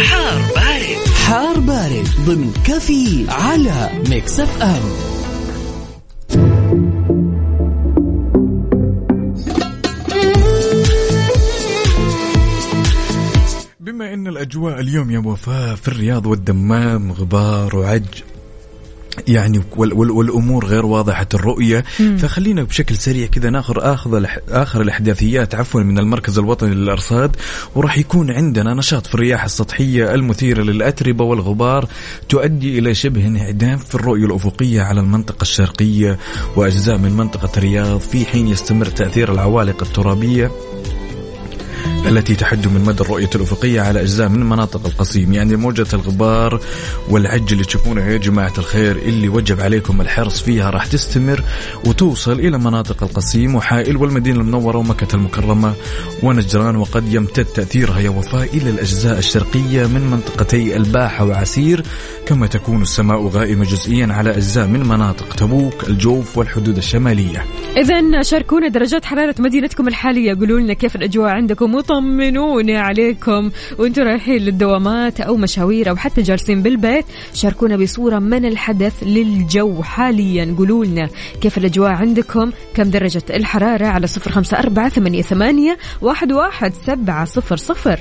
حار 0.03 0.62
حار 1.34 1.60
بارد 1.60 2.08
ضمن 2.25 2.54
كفي 2.66 3.25
على 3.30 3.90
Mix 4.10 4.40
FM. 4.40 4.82
بما 13.80 14.13
إن 14.13 14.28
الأجواء 14.28 14.80
اليوم 14.80 15.12
يا 15.12 15.20
وفاء 15.20 15.75
في 15.75 15.88
الرياض 15.88 16.25
والدمام 16.25 17.12
غبار 17.12 17.75
وعج. 17.75 18.33
يعني 19.27 19.62
وال 19.77 19.93
وال 19.93 20.12
والأمور 20.12 20.65
غير 20.65 20.86
واضحة 20.86 21.27
الرؤية. 21.34 21.84
فخلينا 22.17 22.63
بشكل 22.63 22.98
سريع 22.98 23.27
كذا 23.27 23.50
ناخذ 23.50 23.74
آخذ 23.77 24.25
آخر 24.50 24.82
الأحداثيات 24.82 25.55
عفوا 25.55 25.82
من 25.82 26.00
المركز 26.00 26.39
الوطني 26.39 26.75
للأرصاد. 26.75 27.36
وراح 27.75 27.98
يكون 27.98 28.32
عندنا 28.32 28.74
نشاط 28.74 29.08
في 29.08 29.15
الرياح 29.15 29.43
السطحية 29.43 30.13
المثيرة 30.13 30.62
للأتربة 30.62 31.24
والغبار 31.24 31.88
تؤدي 32.29 32.79
إلى 32.79 32.96
شبه 32.96 33.27
انعدام 33.27 33.77
في 33.77 33.96
الرؤية 33.96 34.25
الأفقية 34.25 34.82
على 34.82 35.00
المنطقة 35.01 35.41
الشرقية 35.41 36.20
وأجزاء 36.55 36.98
من 36.98 37.12
منطقة 37.17 37.50
الرياض. 37.58 38.00
في 38.00 38.25
حين 38.25 38.48
يستمر 38.48 38.86
تأثير 38.86 39.32
العوالق 39.32 39.84
الترابية. 39.84 40.51
التي 42.08 42.36
تحد 42.36 42.68
من 42.68 42.82
مدى 42.82 43.02
الرؤية 43.04 43.30
الأفقية 43.36 43.82
على 43.82 44.02
أجزاء 44.02 44.30
من 44.30 44.50
مناطق 44.50 44.86
القصيم. 44.86 45.34
يعني 45.34 45.56
موجة 45.56 45.88
الغبار 45.94 46.60
والعج 47.10 47.52
اللي 47.52 47.63
تشوفونها 47.63 48.12
يا 48.12 48.18
جماعة 48.18 48.54
الخير 48.58 48.98
اللي 48.98 49.30
وجب 49.30 49.62
عليكم 49.62 50.02
الحرص 50.02 50.42
فيها 50.42 50.70
راح 50.70 50.86
تستمر 50.86 51.44
وتوصل 51.86 52.40
إلى 52.40 52.58
مناطق 52.58 53.04
القصيم 53.04 53.56
وحائل 53.56 53.98
والمدينة 53.98 54.40
المنورة 54.40 54.78
ومكة 54.78 55.16
المكرمة 55.16 55.74
ونجران 56.24 56.75
وقد 56.75 57.13
يمتد 57.13 57.46
تأثيرها 57.46 58.00
يا 58.00 58.10
وفاء 58.10 58.58
إلى 58.58 58.70
الأجزاء 58.70 59.20
الشرقية 59.20 59.88
من 59.88 60.02
منطقتي 60.12 60.78
الباحة 60.78 61.25
وعسير. 61.25 61.84
كما 62.25 62.48
تكون 62.48 62.82
السماء 62.82 63.28
غائمة 63.28 63.66
جزئيا 63.66 64.08
على 64.13 64.30
أجزاء 64.30 64.68
من 64.68 64.88
مناطق 64.88 65.34
تبوك 65.34 65.90
الجوف 65.90 66.38
والحدود 66.38 66.78
الشمالية. 66.78 67.46
إذا 67.78 68.22
شاركونا 68.22 68.68
درجات 68.68 69.06
حرارة 69.06 69.36
مدينتكم 69.40 69.88
الحالية. 69.88 70.34
قولوا 70.34 70.60
لنا 70.60 70.74
كيف 70.74 70.96
الأجواء 70.96 71.30
عندكم 71.30 71.73
وطمنونا 71.74 72.82
عليكم. 72.82 73.51
وأنتم 73.77 74.01
رايحين 74.01 74.42
للدوامات 74.42 75.22
أو 75.22 75.38
مشاوير 75.38 75.89
أو 75.89 75.96
حتى 75.96 76.22
جالسين 76.22 76.62
بالبيت 76.62 77.06
شاركونا 77.34 77.77
بصورة 77.77 78.20
من 78.20 78.46
الحدث 78.46 78.94
للجو 79.03 79.84
حاليا. 79.84 80.56
قولوا 80.58 80.86
لنا 80.86 81.10
كيف 81.42 81.58
الأجواء 81.58 81.92
عندكم؟ 81.92 82.51
كم 82.74 82.84
درجة 82.84 83.24
الحرارة؟ 83.30 83.86
على 83.86 84.08
صفر 84.08 84.32
خمسة 84.32 84.60
أربعة 84.60 84.89
ثمانية, 84.89 85.22
ثمانية 85.22 85.77
واحد, 86.01 86.32
واحد 86.32 86.74
سبعة 86.88 87.25
صفر 87.25 87.58
صفر. 87.58 88.00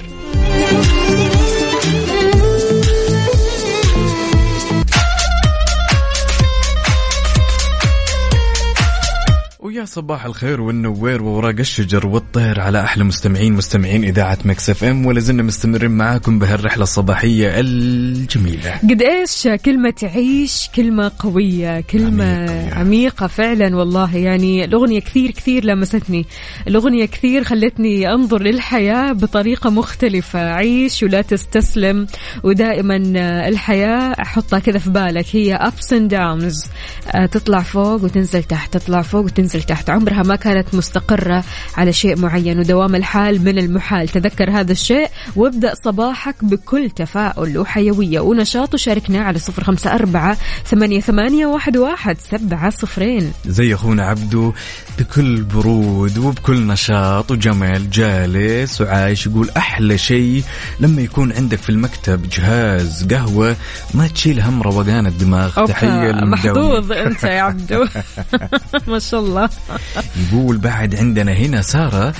ويا 9.73 9.85
صباح 9.85 10.25
الخير 10.25 10.61
والنوير 10.61 11.23
ووراق 11.23 11.55
الشجر 11.59 12.07
والطير 12.07 12.61
على 12.61 12.81
أحلى 12.81 13.05
مستمعين 13.05 13.53
مستمعين 13.53 14.05
إذاعة 14.05 14.39
Mix 14.45 14.71
FM 14.71 15.07
ولا 15.07 15.21
زلنا 15.21 15.43
مستمرين 15.43 15.91
معاكم 15.91 16.39
بهالرحلة 16.39 16.83
الصباحية 16.83 17.61
الجميلة. 17.61 18.79
قد 18.83 19.03
إيش 19.03 19.49
كلمة 19.65 19.95
عيش 20.03 20.69
كلمة 20.77 21.13
قوية 21.19 21.81
كلمة 21.81 22.25
عميقة. 22.25 22.53
عميقة, 22.53 22.75
عميقة 22.75 23.27
فعلا 23.27 23.77
والله. 23.77 24.17
يعني 24.17 24.65
الأغنية 24.65 25.01
كثير 25.01 25.31
كثير 25.31 25.65
لمستني. 25.65 26.27
الأغنية 26.69 27.05
كثير 27.05 27.45
خلتني 27.45 28.13
أنظر 28.13 28.43
للحياة 28.43 29.13
بطريقة 29.13 29.71
مختلفة. 29.71 30.53
عيش 30.53 31.03
ولا 31.03 31.23
تستسلم 31.23 32.07
ودائما 32.43 32.97
الحياة 33.49 34.15
أحطها 34.23 34.59
كذا 34.59 34.79
في 34.79 34.91
بالك. 34.91 35.27
هي 35.33 35.59
and 35.93 36.11
downs. 36.11 36.69
آه، 37.15 37.27
تطلع 37.27 37.61
فوق 37.61 38.05
وتنزل 38.05 38.43
تحت 38.43 38.77
تطلع 38.77 39.03
فوق 39.03 39.25
وتنزل 39.25 39.62
تحت 39.65 39.83
ارتحت 39.83 39.91
عمرها 39.91 40.23
ما 40.23 40.37
كانت 40.37 40.75
مستقرة 40.75 41.45
على 41.77 41.93
شيء 41.93 42.19
معين 42.19 42.59
ودوام 42.59 42.95
الحال 42.95 43.45
من 43.45 43.59
المحال. 43.59 44.09
تذكر 44.09 44.51
هذا 44.51 44.73
الشيء 44.73 45.09
وابدأ 45.37 45.75
صباحك 45.75 46.45
بكل 46.45 46.91
تفاؤل 46.91 47.59
وحيوية. 47.59 48.21
ونشاط 48.21 48.75
وشاركنا 48.75 49.21
على 49.21 49.39
صفر 49.39 49.65
خمسة 49.65 49.95
أربعة 49.95 50.37
ثمانية, 50.65 51.01
ثمانية 51.01 51.47
واحد, 51.47 51.77
واحد 51.77 52.17
سبعة 52.19 52.71
صفرين. 52.71 53.33
زي 53.47 53.75
أخونا 53.75 54.07
عبدو 54.07 54.53
بكل 54.99 55.43
برود 55.43 56.19
وبكل 56.19 56.67
نشاط. 56.67 57.31
وجمال 57.31 57.91
جالس 57.91 58.81
وعايش 58.81 59.27
يقول 59.27 59.51
أحلى 59.57 59.99
شيء 59.99 60.43
لما 60.81 61.03
يكون 61.03 61.33
عندك 61.33 61.59
في 61.59 61.71
المكتب 61.71 62.29
جهاز 62.29 63.07
قهوة 63.11 63.57
ما 63.95 64.07
تشيل 64.07 64.41
هم 64.41 64.63
روقان 64.63 65.07
الدماغ. 65.07 65.61
للمداوم. 65.83 66.31
محظوظ 66.31 66.93
أنت 66.93 67.25
يا 67.25 67.43
عبدو. 67.43 67.85
ما 68.93 68.99
شاء 68.99 69.21
الله. 69.21 69.49
يقول 70.17 70.59
بعد 70.59 70.95
عندنا 70.95 71.33
هنا 71.33 71.63
سارة 71.63 72.15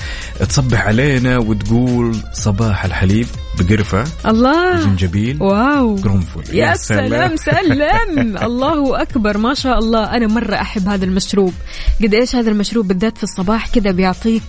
تصبح 0.49 0.81
علينا 0.81 1.37
وتقول 1.37 2.15
صباح 2.33 2.85
الحليب 2.85 3.27
بقرفة 3.59 4.03
الله. 4.25 4.79
زنجبيل 4.79 5.43
واو. 5.43 5.95
قرنفل. 5.95 6.55
يا 6.55 6.73
سلام 6.75 7.35
سلم 7.35 8.37
الله 8.47 9.01
أكبر. 9.01 9.37
ما 9.37 9.53
شاء 9.53 9.79
الله. 9.79 10.03
أنا 10.03 10.27
مرة 10.27 10.55
أحب 10.55 10.87
هذا 10.87 11.05
المشروب. 11.05 11.53
قد 12.03 12.13
إيش 12.13 12.35
هذا 12.35 12.49
المشروب 12.49 12.87
بالذات 12.87 13.17
في 13.17 13.23
الصباح 13.23 13.67
كذا 13.69 13.91
بيعطيك 13.91 14.43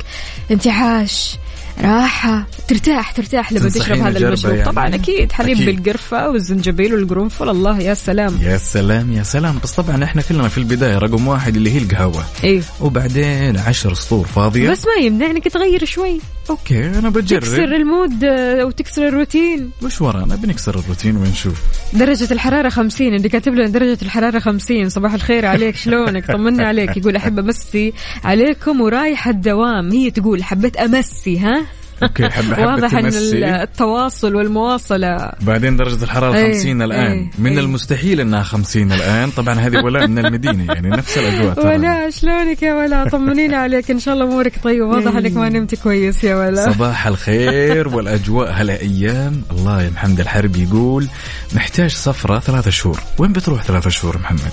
انتعاش. 0.51 1.37
راحة 1.81 2.47
ترتاح 2.69 3.13
ترتاح 3.13 3.53
لما 3.53 3.69
تشرب 3.69 3.99
هذا 3.99 4.19
المشروب. 4.19 4.55
يعني؟ 4.55 4.71
طبعا 4.71 4.95
أكيد 4.95 5.33
حليب 5.33 5.61
أكيد. 5.61 5.83
بالقرفة 5.83 6.29
والزنجبيل 6.31 6.95
والقرنفل. 6.95 7.49
الله 7.49 7.81
يا 7.81 7.95
سلام. 7.95 8.39
يا 8.43 8.57
سلام 8.57 9.13
يا 9.13 9.23
سلام. 9.23 9.59
بس 9.63 9.73
طبعا 9.73 10.05
إحنا 10.05 10.23
كلنا 10.23 10.49
في 10.49 10.59
البداية 10.59 10.99
رقم 10.99 11.29
واحد 11.29 11.57
اللي 11.57 11.71
هي 11.71 11.79
القهوة. 11.79 12.25
إيه. 12.45 12.63
وبعدين 12.81 13.57
عشر 13.57 13.95
سطور 13.95 14.27
فاضية. 14.27 14.71
بس 14.71 14.87
ما 14.87 15.05
يمنع 15.05 15.27
انك 15.31 15.49
تغير 15.49 15.85
شوي. 15.85 16.21
okay 16.51 16.87
أنا 16.87 17.09
بجرب. 17.11 17.41
تكسر 17.41 17.77
ال 17.77 17.87
mood 17.87 18.25
آه، 18.25 18.65
وتكسر 18.65 19.09
الروتين. 19.09 19.71
وش 19.83 20.01
ورانا؟ 20.01 20.37
بنكسر 20.37 20.79
الروتين 20.79 21.17
ونشوف. 21.17 21.63
درجة 21.93 22.33
الحرارة 22.33 22.69
خمسين. 22.69 23.15
اللي 23.15 23.29
كاتب 23.29 23.55
لنا 23.55 23.69
درجة 23.69 23.99
الحرارة 24.03 24.39
خمسين. 24.39 24.89
صباح 24.89 25.15
الخير 25.15 25.47
عليك. 25.47 25.77
شلونك؟ 25.77 26.27
طمنا 26.27 26.69
عليك. 26.69 26.97
يقول 26.97 27.17
أحب 27.17 27.39
أمسي 27.39 27.93
عليكم 28.25 28.81
ورايح 28.81 29.29
الدوام. 29.29 29.93
هي 29.93 30.11
تقول 30.11 30.45
حبيت 30.45 30.77
أمسي 30.77 31.39
ها؟ 31.39 31.64
okay 32.03 32.29
حب 32.31 32.55
حب 32.55 32.67
واضح 32.67 33.01
تمسي. 33.01 33.63
التواصل 33.63 34.35
والمواصلة. 34.35 35.33
بعدين 35.41 35.77
درجة 35.77 36.05
الحرارة 36.05 36.35
إيه، 36.37 36.53
50 36.53 36.83
الآن. 36.83 37.13
إيه، 37.13 37.31
من 37.39 37.53
إيه. 37.53 37.59
المستحيل 37.61 38.21
أنها 38.21 38.43
50 38.43 38.93
الآن. 38.93 39.31
طبعا 39.31 39.55
هذه 39.55 39.85
ولاء 39.85 40.07
من 40.07 40.19
المدينة 40.27 40.65
يعني 40.75 40.89
نفس 40.89 41.19
الأجواء 41.19 41.55
ترى. 41.55 41.65
ولا 41.65 42.11
شلونك 42.11 42.63
يا 42.63 42.75
ولا؟ 42.75 43.09
طمنينا 43.09 43.57
عليك. 43.65 43.91
إن 43.91 43.99
شاء 43.99 44.15
الله 44.15 44.25
أمورك 44.25 44.53
طيبة. 44.65 44.87
واضح 44.87 45.17
أنك 45.17 45.33
ما 45.37 45.49
نمت 45.49 45.75
كويس 45.75 46.25
يا 46.25 46.37
ولا. 46.37 46.73
صباح 46.73 47.07
الخير 47.07 47.89
والأجواء 47.89 48.53
هالأيام. 48.53 49.43
الله 49.51 49.83
يا 49.83 49.91
محمد 49.91 50.21
الحرب 50.21 50.57
يقول 50.57 51.07
محتاج 51.55 51.91
سفرة 51.91 52.39
ثلاثة 52.39 52.71
شهور. 52.71 53.01
وين 53.19 53.33
بتروح 53.33 53.63
ثلاثة 53.63 53.91
شهور 53.91 54.19
محمد؟ 54.19 54.53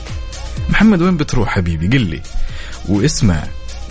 محمد 0.69 1.01
وين 1.01 1.17
بتروح 1.17 1.49
حبيبي؟ 1.49 1.97
قل 1.97 2.05
لي. 2.09 2.21
واسمع. 2.89 3.43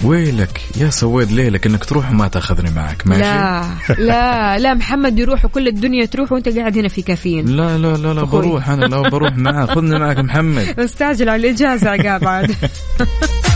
ويلك 0.04 0.60
يا 0.76 0.90
سويد 0.90 1.32
ليلك 1.32 1.66
إنك 1.66 1.84
تروح 1.84 2.10
وما 2.10 2.28
تأخذني 2.28 2.70
معك 2.70 3.06
ماشي؟ 3.06 3.20
لا 3.20 3.64
لا 3.98 4.58
لا 4.58 4.74
محمد 4.74 5.18
يروح 5.18 5.44
وكل 5.44 5.68
الدنيا 5.68 6.04
تروح 6.06 6.32
وأنت 6.32 6.48
قاعد 6.58 6.78
هنا 6.78 6.88
في 6.88 7.02
كافيين. 7.02 7.46
لا 7.56 7.78
لا 7.78 7.96
لا 7.96 8.14
لا. 8.14 8.22
بروح 8.24 8.68
أنا 8.68 8.84
لا 8.84 9.08
بروح 9.08 9.36
معك 9.36 9.70
خذني 9.70 9.98
معك 9.98 10.18
محمد. 10.18 10.74
مستعجل 10.80 11.28
على 11.28 11.48
الإجازة 11.48 11.90
عقاب 11.90 12.24
عاد 12.28 12.54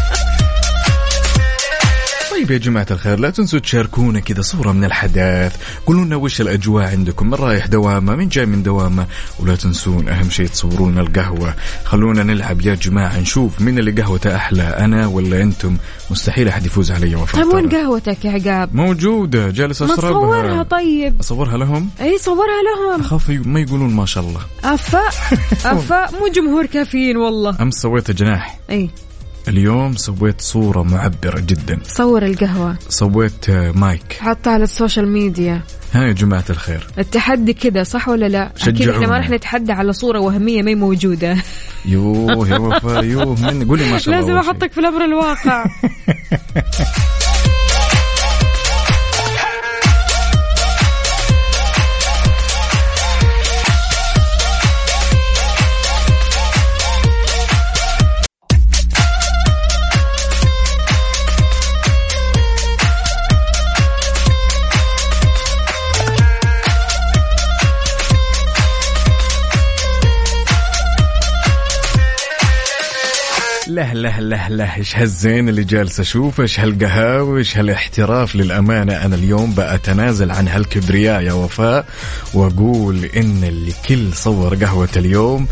طيب 2.44 2.52
يا 2.52 2.58
جماعة 2.58 2.86
الخير 2.90 3.18
لا 3.18 3.30
تنسوا 3.30 3.58
تشاركونا 3.58 4.20
كذا 4.20 4.42
صورة 4.42 4.72
من 4.72 4.84
الحدث 4.84 5.56
قولوا 5.86 6.04
لنا 6.04 6.16
وش 6.16 6.40
الأجواء 6.40 6.84
عندكم 6.86 7.26
من 7.26 7.34
رايح 7.34 7.66
دوامة 7.66 8.14
من 8.16 8.28
جاي 8.28 8.46
من 8.46 8.62
دوامة؟ 8.62 9.06
ولا 9.40 9.56
تنسون 9.56 10.08
أهم 10.08 10.30
شيء 10.30 10.46
تصوروا 10.46 10.90
لنا 10.90 11.00
القهوة. 11.00 11.54
خلونا 11.84 12.22
نلعب 12.22 12.60
يا 12.60 12.74
جماعة 12.74 13.18
نشوف 13.20 13.60
مين 13.60 13.78
اللي 13.78 13.90
قهوته 14.02 14.36
أحلى 14.36 14.62
أنا 14.62 15.06
ولا 15.06 15.42
أنتم؟ 15.42 15.76
مستحيل 16.10 16.48
أحد 16.48 16.66
يفوز 16.66 16.90
علي 16.92 17.14
وفاء 17.14 17.42
طيب 17.44 17.54
وين. 17.54 17.68
قهوتك 17.68 18.24
يا 18.24 18.30
عقاب. 18.30 18.74
موجودة 18.76 19.50
جالس 19.50 19.82
ما 19.82 19.94
أشربها. 19.94 20.10
تصورها 20.10 20.62
طيب. 20.62 21.20
أصورها 21.20 21.56
لهم؟ 21.56 21.90
إي 22.00 22.18
صورها 22.18 22.60
لهم. 22.92 23.00
أخاف 23.00 23.30
ما 23.30 23.60
يقولون 23.60 23.94
ما 23.94 24.06
شاء 24.06 24.24
الله. 24.24 24.40
افاء 24.64 25.08
افاء 25.74 26.12
مو 26.20 26.28
جمهور 26.34 26.66
كافيين 26.66 27.16
والله. 27.16 27.56
أمس 27.62 27.74
سويت 27.74 28.10
جناح. 28.10 28.58
إي. 28.70 28.90
اليوم 29.48 29.96
سويت 29.96 30.40
صورة 30.40 30.82
معبرة 30.82 31.40
جدا. 31.40 31.78
صور 31.82 32.22
القهوة. 32.26 32.76
سويت 32.88 33.50
آه، 33.50 33.70
مايك. 33.70 34.16
حطها 34.20 34.52
على 34.52 34.64
ال 34.64 34.71
social 34.71 35.08
media. 35.08 35.62
ها 35.92 36.02
يا 36.06 36.12
جماعة 36.12 36.44
الخير. 36.50 36.86
التحدي 36.98 37.52
كذا 37.52 37.82
صح 37.82 38.08
ولا 38.08 38.26
لا؟ 38.26 38.52
أكيد 38.62 38.88
إحنا. 38.88 39.06
ما 39.06 39.16
راح 39.16 39.30
نتحدى 39.30 39.72
على 39.72 39.92
صورة 39.92 40.20
وهمية 40.20 40.62
ما 40.62 40.74
موجودة. 40.74 41.36
يوه 41.84 42.48
يا 42.48 42.58
وفاء 42.58 43.04
يوه 43.04 43.40
من 43.40 43.68
قولي 43.68 43.90
ما 43.90 43.98
شاء 43.98 44.14
الله 44.14 44.26
لازم. 44.26 44.48
أحطك 44.48 44.72
في 44.72 44.80
الأمر 44.80 45.04
الواقع. 45.04 45.64
له 73.74 73.92
له 73.92 74.20
له 74.20 74.48
له. 74.48 74.76
إيش 74.76 74.96
هالزين 74.96 75.48
اللي 75.48 75.64
جالس 75.64 76.00
أشوفه؟ 76.00 76.42
إيش 76.42 76.60
هالقهاوي؟ 76.60 77.38
إيش 77.38 77.58
هالاحتراف 77.58 78.36
للأمانة؟ 78.36 79.04
أنا 79.04 79.14
اليوم 79.14 79.50
بأتنازل 79.54 80.30
عن 80.30 80.48
هالكبرياء 80.48 81.22
يا 81.22 81.32
وفاء 81.32 81.86
وأقول 82.34 83.04
إن 83.04 83.44
اللي 83.44 83.72
كل 83.88 84.12
صور 84.12 84.54
قهوة 84.54 84.88
اليوم 84.96 85.46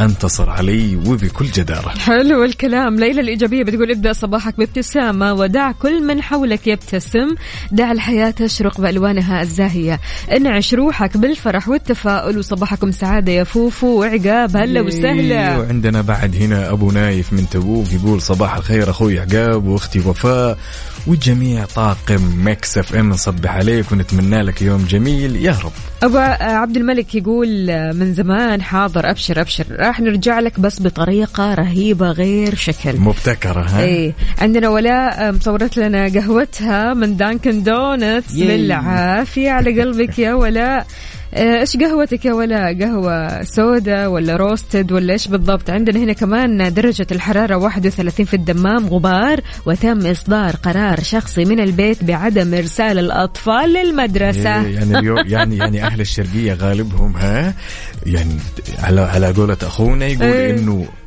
انتصر 0.00 0.50
علي 0.50 0.96
وبكل 0.96 1.46
جدارة. 1.46 1.88
حلو 1.88 2.44
الكلام. 2.44 2.96
ليلى 2.96 3.20
الإيجابية 3.20 3.64
بتقول 3.64 3.90
ابدأ 3.90 4.12
صباحك 4.12 4.58
بابتسامة 4.58 5.32
ودع 5.32 5.72
كل 5.72 6.06
من 6.06 6.22
حولك 6.22 6.66
يبتسم. 6.66 7.34
دع 7.72 7.92
الحياة 7.92 8.30
تشرق 8.30 8.80
بألوانها 8.80 9.42
الزاهية. 9.42 10.00
انعش 10.36 10.74
روحك 10.74 11.16
بالفرح 11.16 11.68
والتفاؤل 11.68 12.38
وصباحكم 12.38 12.90
سعادة 12.90 13.32
يا 13.32 13.44
فوفو 13.44 14.00
وعقاب. 14.00 14.56
هلا 14.56 14.80
وسهلا. 14.80 15.58
وعندنا 15.58 16.00
بعد 16.00 16.36
هنا 16.36 16.70
أبو 16.70 16.90
نايف 16.90 17.32
من 17.32 17.48
تبوك 17.48 17.92
يقول 17.92 18.22
صباح 18.22 18.56
الخير 18.56 18.90
أخوي 18.90 19.20
عقاب 19.20 19.66
وأختي 19.66 19.98
وفاء 19.98 20.58
وجميع 21.06 21.64
طاقم 21.64 22.20
مكس 22.44 22.78
اف 22.78 22.94
ام 22.94 23.10
نصبح 23.10 23.50
عليك 23.50 23.92
ونتمنى 23.92 24.42
لك 24.42 24.62
يوم 24.62 24.84
جميل. 24.88 25.36
يا 25.36 25.56
رب. 25.64 25.72
أبو 26.02 26.18
عبد 26.40 26.76
الملك 26.76 27.14
يقول 27.14 27.66
من 27.94 28.14
زمان 28.14 28.62
حاضر 28.62 29.10
أبشر 29.10 29.40
أبشر 29.40 29.64
راح 29.82 30.00
نرجع 30.00 30.38
لك 30.40 30.60
بس 30.60 30.82
بطريقة 30.82 31.54
رهيبة 31.54 32.10
غير 32.10 32.54
شكل. 32.54 32.96
مبتكرة 33.00 33.60
ها؟ 33.60 33.82
إيه. 33.82 34.12
عندنا 34.38 34.68
ولاء 34.68 35.32
مصورت 35.32 35.76
لنا 35.76 36.08
قهوتها 36.08 36.94
من 36.94 37.16
Dunkin' 37.16 37.62
Donuts. 37.62 38.32
بالعافية 38.32 39.50
على 39.50 39.80
قلبك 39.80 40.18
يا 40.18 40.34
ولاء. 40.34 40.86
إيش 41.36 41.76
قهوتك 41.76 42.24
يا 42.24 42.32
ولاء 42.32 42.78
قهوة 42.82 43.42
سودا 43.42 44.06
ولا 44.06 44.36
روستد 44.36 44.92
ولا 44.92 45.12
إيش 45.12 45.28
بالضبط؟ 45.28 45.70
عندنا 45.70 45.98
هنا 45.98 46.12
كمان 46.12 46.74
درجة 46.74 47.06
الحرارة 47.12 47.56
31 47.56 48.26
في 48.26 48.34
الدمام 48.34 48.86
غبار 48.86 49.40
وتم 49.66 50.06
إصدار 50.06 50.56
قرار 50.56 51.00
شخصي 51.02 51.44
من 51.44 51.60
البيت 51.60 52.04
بعدم 52.04 52.54
إرسال 52.54 52.98
الأطفال 52.98 53.72
للمدرسة. 53.72 54.64
إيه، 54.64 54.74
يعني 54.74 54.98
اليوم 54.98 55.18
يعني 55.34 55.56
يعني 55.56 55.86
أهل 55.86 56.00
الشرقية 56.00 56.54
غالبهم 56.54 57.16
ها؟ 57.16 57.54
يعني 58.06 58.36
على 58.78 59.00
على 59.00 59.32
قولة 59.32 59.56
أخونا 59.62 60.06
يقول 60.06 60.32
إيه. 60.32 60.50
إنه 60.50 60.86
آه، 60.88 61.01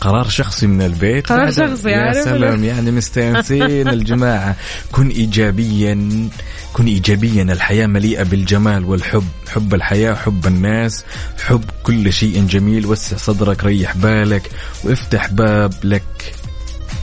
قرار 0.00 0.28
شخصي 0.28 0.66
من 0.66 0.82
البيت. 0.82 1.26
قرار 1.26 1.52
شخصي، 1.52 1.90
يا 1.90 2.12
سلام 2.12 2.64
يعني 2.64 2.90
مستانسين 2.90 3.88
الجماعة. 3.88 4.56
كن 4.92 5.08
ايجابيا 5.08 6.28
كن 6.72 6.86
ايجابيا 6.86 7.42
الحياة 7.42 7.86
مليئة 7.86 8.22
بالجمال 8.22 8.84
والحب. 8.84 9.28
حب 9.48 9.74
الحياة 9.74 10.14
حب 10.14 10.46
الناس 10.46 11.04
حب 11.44 11.64
كل 11.82 12.12
شيء 12.12 12.46
جميل. 12.46 12.86
وسع 12.86 13.16
صدرك 13.16 13.64
ريح 13.64 13.96
بالك 13.96 14.50
وافتح 14.84 15.32
باب 15.32 15.74
لك. 15.84 16.34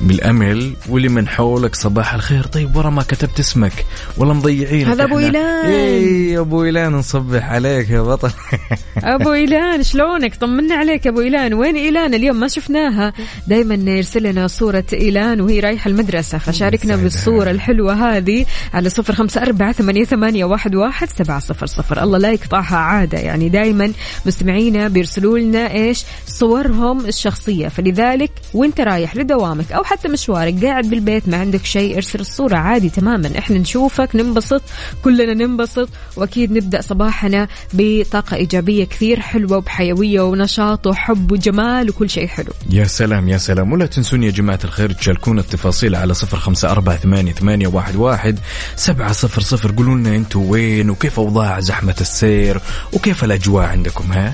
بالأمل 0.01 0.73
واللي 0.89 1.09
من 1.09 1.27
حولك 1.27 1.75
صباح 1.75 2.13
الخير. 2.13 2.45
طيب 2.45 2.75
ورا 2.75 2.89
ما 2.89 3.03
كتبت 3.03 3.39
اسمك 3.39 3.85
ولا 4.17 4.33
مضيعين. 4.33 4.87
هذا 4.87 5.03
أبو 5.03 5.19
إيلان. 5.19 5.65
اي 5.65 6.39
أبو 6.39 6.63
إيلان 6.63 6.91
نصبح 6.91 7.51
عليك 7.51 7.89
يا 7.89 8.01
بطل. 8.01 8.31
أبو 8.97 9.33
إيلان 9.33 9.83
شلونك؟ 9.83 10.35
طمنا 10.35 10.75
عليك 10.75 11.07
أبو 11.07 11.21
إيلان. 11.21 11.53
وين 11.53 11.75
إيلان؟ 11.75 12.13
اليوم 12.13 12.39
ما 12.39 12.47
شفناها. 12.47 13.13
دائما 13.47 13.91
يرسل 13.91 14.23
لنا 14.23 14.47
صورة 14.47 14.83
إيلان 14.93 15.41
وهي 15.41 15.59
رايحة 15.59 15.87
المدرسة. 15.87 16.37
فشاركنا. 16.37 16.95
بالصورة 16.95 17.51
الحلوة 17.51 17.93
هذه 17.93 18.45
على 18.73 18.89
صفر 18.89 19.13
خمسة 19.13 19.41
أربعة 19.41 19.71
ثمانية, 19.71 20.03
ثمانية 20.03 20.45
واحد, 20.45 20.75
واحد 20.75 21.09
سبعة 21.09 21.39
صفر 21.39 21.65
صفر. 21.65 22.03
الله 22.03 22.17
لا 22.17 22.31
يقطعها 22.31 22.77
عادة. 22.77 23.17
يعني 23.17 23.49
دائما 23.49 23.91
مستمعينا 24.25 24.87
بيرسلوا 24.87 25.39
لنا 25.39 25.73
إيش؟ 25.73 26.03
صورهم 26.27 27.05
الشخصية. 27.05 27.67
فلذلك 27.67 28.31
وانت 28.53 28.81
رايح 28.81 29.15
لدوامك 29.15 29.71
أو 29.71 29.83
حتى 29.91 30.07
مشوارك. 30.07 30.65
قاعد 30.65 30.89
بالبيت 30.89 31.29
ما 31.29 31.37
عندك 31.37 31.65
شيء 31.65 31.95
ارسل 31.95 32.19
الصورة 32.19 32.55
عادي 32.55 32.89
تماما. 32.89 33.31
إحنا 33.37 33.57
نشوفك 33.57 34.15
ننبسط 34.15 34.61
كلنا 35.03 35.33
ننبسط. 35.33 35.89
وأكيد 36.15 36.51
نبدأ 36.51 36.81
صباحنا 36.81 37.47
بطاقة 37.73 38.35
إيجابية 38.35 38.83
كثير 38.83 39.19
حلوة 39.19 39.57
وبحيوية 39.57 40.21
ونشاط 40.21 40.87
وحب 40.87 41.31
وجمال 41.31 41.89
وكل 41.89 42.09
شيء 42.09 42.27
حلو. 42.27 42.53
يا 42.69 42.85
سلام 42.85 43.29
يا 43.29 43.37
سلام. 43.37 43.71
ولا 43.73 43.85
تنسون 43.85 44.23
يا 44.23 44.31
جماعة 44.31 44.59
الخير 44.63 44.91
تشاركونا 44.91 45.41
التفاصيل 45.41 45.95
على 45.95 46.13
صفر 46.13 46.37
خمسة 46.37 46.71
أربعة 46.71 46.97
ثمانية, 46.97 47.33
ثمانية 47.33 47.67
واحد, 47.67 47.95
واحد 47.95 48.39
سبعة 48.75 49.11
صفر 49.11 49.41
صفر. 49.41 49.71
قولوا 49.71 49.95
لنا 49.95 50.15
أنتوا 50.15 50.51
وين 50.51 50.89
وكيف 50.89 51.19
أوضاع 51.19 51.59
زحمة 51.59 51.95
السير 52.01 52.61
وكيف 52.93 53.23
الأجواء 53.23 53.65
عندكم 53.65 54.11
ها؟ 54.11 54.33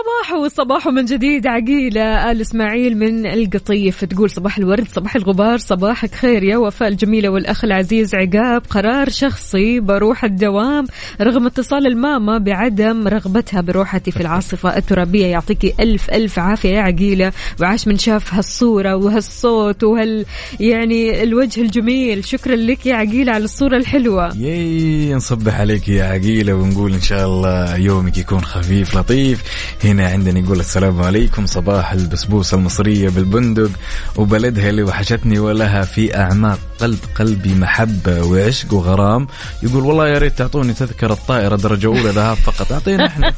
صباح 0.00 0.32
وصباح 0.38 0.88
من 0.88 1.04
جديد 1.04 1.46
عقيلة 1.46 2.30
آل 2.30 2.40
إسماعيل 2.40 2.98
من 2.98 3.26
القطيف. 3.26 4.04
تقول 4.04 4.30
صباح 4.30 4.58
الورد 4.58 4.88
صباح 4.88 5.16
الغبار 5.16 5.58
صباحك 5.58 6.14
خير 6.14 6.42
يا 6.42 6.56
وفاء 6.56 6.88
الجميلة 6.88 7.28
والأخ 7.28 7.64
العزيز. 7.64 8.14
عقاب 8.14 8.62
قرار 8.70 9.08
شخصي 9.08 9.80
بروح 9.80 10.24
الدوام. 10.24 10.86
رغم 11.20 11.46
اتصال 11.46 11.86
الماما 11.86 12.38
بعدم 12.38 13.08
رغبتها 13.08 13.60
بروحتي 13.60 14.10
في 14.10 14.20
العاصفة 14.20 14.76
الترابية. 14.76 15.26
يعطيكي 15.26 15.74
ألف 15.80 16.10
ألف 16.10 16.38
عافية 16.38 16.68
يا 16.68 16.80
عقيلة. 16.80 17.32
وعاش 17.60 17.88
من 17.88 17.98
شاف 17.98 18.34
هالصورة 18.34 18.96
وهالصوت 18.96 19.84
وهال 19.84 20.24
يعني 20.60 21.22
الوجه 21.22 21.60
الجميل. 21.60 22.24
شكرا 22.24 22.56
لك 22.56 22.86
يا 22.86 22.94
عقيلة 22.94 23.32
على 23.32 23.44
الصورة 23.44 23.76
الحلوة. 23.76 24.36
ياي 24.36 25.14
نصبح 25.14 25.60
عليك 25.60 25.88
يا 25.88 26.04
عقيلة 26.04 26.54
ونقول 26.54 26.92
إن 26.92 27.00
شاء 27.00 27.26
الله 27.26 27.76
يومك 27.76 28.18
يكون 28.18 28.40
خفيف 28.40 28.96
لطيف. 28.96 29.42
هنا 29.90 30.08
عندنا 30.08 30.38
يقول 30.38 30.60
السلام 30.60 31.02
عليكم 31.02 31.46
صباح 31.46 31.92
البسبوسة 31.92 32.56
المصرية 32.56 33.08
بالبندق. 33.08 33.70
وبلدها 34.16 34.70
اللي 34.70 34.82
وحشتني 34.82 35.38
ولها 35.38 35.82
في 35.82 36.16
أعماق 36.16 36.58
قلب 36.78 36.98
قلبي 37.14 37.54
محبة 37.54 38.22
وعشق 38.22 38.74
وغرام. 38.74 39.26
يقول 39.62 39.84
والله 39.84 40.08
يا 40.08 40.18
ريت 40.18 40.38
تعطوني 40.38 40.72
تذكرة 40.72 41.18
طائرة 41.28 41.56
درجة 41.56 41.86
أولى 41.86 42.10
ذهاب 42.10 42.36
فقط. 42.36 42.72
أعطينا 42.72 43.06
إحنا. 43.06 43.32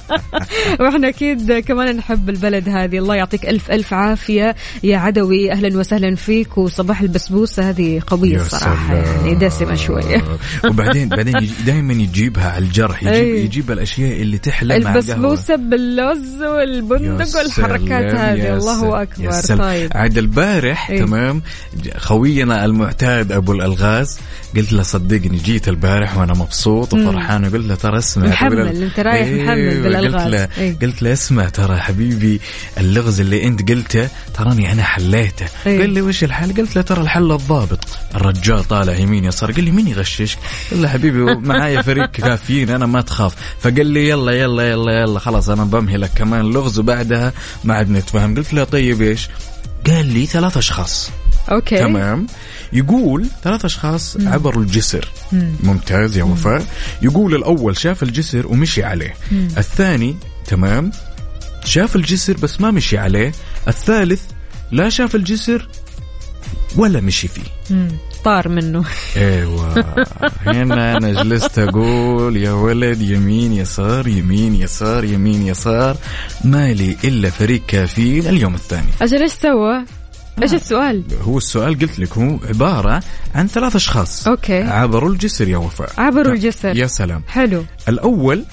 وإحنا 0.80 1.08
أكيد 1.08 1.58
كمان 1.58 1.96
نحب 1.96 2.30
البلد 2.30 2.68
هذه. 2.68 2.98
الله 2.98 3.14
يعطيك 3.14 3.46
ألف 3.46 3.70
ألف 3.70 3.94
عافية. 3.94 4.56
يا 4.82 4.98
عدوي 4.98 5.52
أهلا 5.52 5.78
وسهلا 5.78 6.14
فيك. 6.14 6.58
وصباح 6.58 7.00
البسبوسة 7.00 7.68
هذه 7.70 8.02
الصراحه 8.12 8.88
سلام. 9.02 9.26
يعني 9.26 9.34
دسمة 9.34 9.74
شوية. 9.74 10.24
وبعدين 10.64 11.08
بعدين 11.08 11.34
دائما 11.66 11.92
يجيبها 11.92 12.50
على 12.50 12.64
الجرح. 12.64 13.02
يجيب. 13.02 13.44
يجيب 13.44 13.70
الأشياء 13.70 14.22
اللي 14.22 14.38
تحلى 14.38 14.78
مع 14.78 14.94
القهوة. 14.94 15.00
باللوز 15.76 16.42
والبندق 16.42 17.36
والحركات 17.36 18.14
هذه. 18.14 18.56
الله 18.56 19.02
أكبر. 19.02 19.56
طيب. 19.58 19.90
عاد 19.94 20.18
البارح 20.18 20.90
إيه. 20.90 20.98
تمام. 20.98 21.42
خوينا 21.96 22.64
المعتاد 22.64 23.32
أبو 23.32 23.52
الألغاز 23.52 24.18
قلت 24.56 24.72
له 24.72 24.82
صدقني 24.82 25.36
جيت 25.36 25.68
البارح 25.68 26.16
وأنا 26.16 26.34
مبسوط 26.34 26.94
وفرحان 26.94 27.44
وقلت 27.44 27.66
له 27.66 27.74
ترى 27.74 27.98
اسمع 27.98 28.26
محمل، 28.26 28.82
أنت 28.82 29.00
رايح 29.00 29.26
إيه، 29.26 29.42
محمل 29.42 29.82
بالألغاز. 29.82 30.22
قلت 30.22 30.32
له 30.32 30.48
إيه. 30.58 30.78
قلت 30.82 31.02
له 31.02 31.12
اسمع 31.12 31.48
ترى 31.48 31.76
حبيبي 31.76 32.40
اللغز 32.78 33.20
اللي 33.20 33.46
أنت 33.46 33.70
قلته 33.70 34.08
تراني 34.34 34.72
أنا 34.72 34.82
حليته. 34.82 35.46
إيه. 35.66 35.80
قال 35.80 35.90
لي 35.90 36.02
وش 36.02 36.24
الحل؟ 36.24 36.54
قلت 36.54 36.76
له 36.76 36.82
ترى 36.82 37.00
الحل 37.00 37.32
الضابط. 37.32 37.80
الرجال 38.14 38.64
طالع 38.64 38.94
يمين 38.96 39.24
يسار 39.24 39.52
قال 39.52 39.64
لي 39.64 39.70
مين 39.70 39.88
يغششك؟ 39.88 40.38
قال 40.70 40.82
له 40.82 40.88
حبيبي 40.88 41.34
معايا 41.34 41.82
فريق 41.82 42.10
كافيين 42.10 42.70
أنا 42.70 42.86
ما 42.86 43.00
تخاف. 43.00 43.34
فقال 43.60 43.86
لي 43.86 44.08
يلا 44.08 44.32
يلا 44.32 44.70
يلا 44.70 44.92
يلا 45.00 45.18
خلاص 45.18 45.48
أنا 45.48 45.64
بمهلك 45.66 46.10
كمان 46.14 46.44
لغز 46.44 46.78
وبعدها 46.78 47.32
ما 47.64 47.74
عاد 47.74 47.90
نتفاهم 47.90 48.34
قلت 48.34 48.54
له 48.54 48.64
طيب 48.64 49.02
إيش؟ 49.02 49.28
قال 49.86 50.06
لي 50.06 50.26
ثلاث 50.26 50.56
أشخاص. 50.56 51.10
أوكي. 51.52 51.78
تمام. 51.78 52.26
يقول 52.72 53.26
ثلاث 53.44 53.64
أشخاص 53.64 54.16
عبروا 54.20 54.62
الجسر. 54.62 55.08
ممتاز 55.62 56.16
يا 56.16 56.24
وفاء. 56.24 56.66
يقول 57.02 57.34
الأول 57.34 57.76
شاف 57.76 58.02
الجسر 58.02 58.46
ومشي 58.46 58.84
عليه. 58.84 59.14
الثاني 59.32 60.16
تمام 60.46 60.90
شاف 61.64 61.96
الجسر 61.96 62.36
بس 62.36 62.60
ما 62.60 62.70
مشي 62.70 62.98
عليه. 62.98 63.32
الثالث 63.68 64.20
لا 64.72 64.88
شاف 64.88 65.14
الجسر 65.14 65.68
ولا 66.76 67.00
مشي 67.00 67.28
فيه. 67.28 67.50
مم. 67.70 67.88
طار 68.26 68.48
منه. 68.48 68.84
إيوه. 69.16 69.84
هنا 70.46 70.96
أنا 70.96 71.22
جلست 71.22 71.58
أقول 71.58 72.36
يا 72.36 72.52
ولد 72.52 73.02
يمين 73.02 73.52
يسار 73.52 74.08
يمين 74.08 74.54
يسار 74.54 75.04
يمين 75.04 75.46
يسار 75.46 75.96
مالي 76.44 76.96
إلا 77.04 77.30
فريق 77.30 77.62
كافيين 77.66 78.26
اليوم 78.26 78.54
الثاني. 78.54 78.88
أجل 79.02 79.22
إيش 79.22 79.32
سوى؟ 79.32 79.84
إيش 80.42 80.54
السؤال؟ 80.54 81.04
هو 81.22 81.38
السؤال 81.38 81.78
قلت 81.78 81.98
لك 81.98 82.18
هو 82.18 82.38
عبارة 82.48 83.02
عن 83.34 83.46
ثلاث 83.46 83.76
أشخاص. 83.76 84.28
أوكي. 84.28 84.62
عبروا 84.62 85.10
الجسر 85.10 85.48
يا 85.48 85.56
وفاء. 85.56 85.92
عبروا 85.98 86.32
الجسر. 86.32 86.76
يا 86.76 86.86
سلام. 86.86 87.22
حلو. 87.28 87.64
الأول 87.88 88.44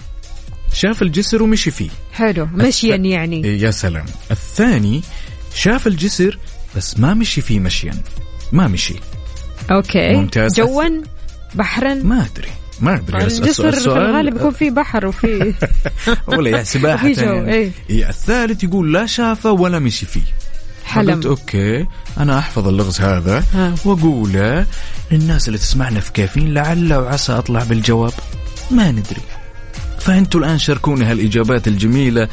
شاف 0.74 1.02
الجسر 1.02 1.44
ومشي 1.44 1.72
فيه. 1.72 1.90
حلو. 2.14 2.48
مشيا 2.54 2.96
يعني. 2.96 3.44
إيه، 3.46 3.62
يا 3.62 3.72
سلام. 3.72 4.06
الثاني 4.32 5.02
شاف 5.56 5.88
الجسر 5.88 6.40
بس 6.76 7.00
ما 7.00 7.14
مشي 7.14 7.42
فيه 7.42 7.60
مشيا. 7.60 7.94
ما 8.52 8.68
مشي. 8.68 8.96
أوكي. 9.72 10.14
ممتاز. 10.14 10.54
جوا؟ 10.56 10.84
بحرا؟ 11.56 11.94
ما 11.94 12.26
أدري. 12.34 12.48
ما 12.82 12.96
أدري. 12.96 13.24
الس- 13.26 13.40
الجسر 13.40 13.72
في 13.72 13.86
الغالب 13.88 14.36
يكون 14.36 14.52
في 14.52 14.70
بحر 14.70 15.06
وفي 15.06 15.54
ولا 16.28 16.50
يعني 16.50 17.14
جو، 17.14 17.22
يعني. 17.22 17.72
إيه. 17.90 18.10
الثالث 18.10 18.64
يقول 18.64 18.94
لا 18.94 19.06
شافة 19.06 19.52
ولا 19.52 19.80
مشي 19.80 20.06
فيه. 20.06 20.22
قلت 20.22 20.86
حلم 20.86 21.22
أوكي 21.28 21.86
أنا 22.18 22.40
أحفظ 22.40 22.68
اللغز 22.68 23.02
هذا 23.02 23.44
ها. 23.54 23.76
واقوله 23.86 24.66
للناس 25.12 25.48
اللي 25.48 25.58
تسمعنا 25.60 26.00
في 26.00 26.12
كافيين 26.12 26.54
لعل 26.54 26.94
وعسى 26.94 27.32
أطلع 27.34 27.64
بالجواب. 27.64 28.14
ما 28.72 28.92
ندري. 28.92 29.22
فأنتوا 30.00 30.40
الآن 30.40 30.60
شاركونا 30.60 31.12
هالإجابات 31.12 31.68
الجميلة. 31.68 32.28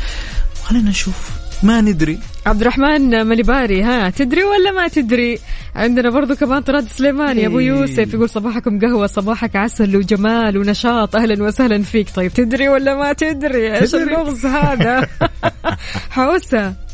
خلينا 0.65 0.91
نشوف. 0.91 1.31
ما 1.63 1.81
ندري. 1.81 2.19
عبد 2.47 2.61
الرحمن 2.61 3.27
مليباري 3.27 3.83
ها 3.83 4.11
تدري 4.11 4.45
ولا 4.45 4.73
ما 4.73 4.89
تدري؟ 4.89 5.39
عندنا 5.75 6.11
برضو 6.11 6.35
كمان 6.35 6.63
طراد 6.63 6.89
سليماني 6.89 7.47
أبو 7.47 7.59
إيه. 7.59 7.67
يوسف 7.67 8.15
يقول 8.15 8.29
صباحكم 8.29 8.81
قهوة 8.81 9.07
صباحك 9.07 9.57
عسل 9.57 9.97
وجمال 9.97 10.59
ونشاط 10.59 11.17
أهلا 11.17 11.43
وسهلا 11.43 11.83
فيك. 11.83 12.11
طيب 12.17 12.33
تدري 12.33 12.69
ولا 12.69 12.95
ما 12.95 13.13
تدري؟ 13.13 13.77
إيش. 13.77 13.95
اللغز 13.95 14.47
هذا؟ 14.47 15.09
حوسة. 16.11 16.90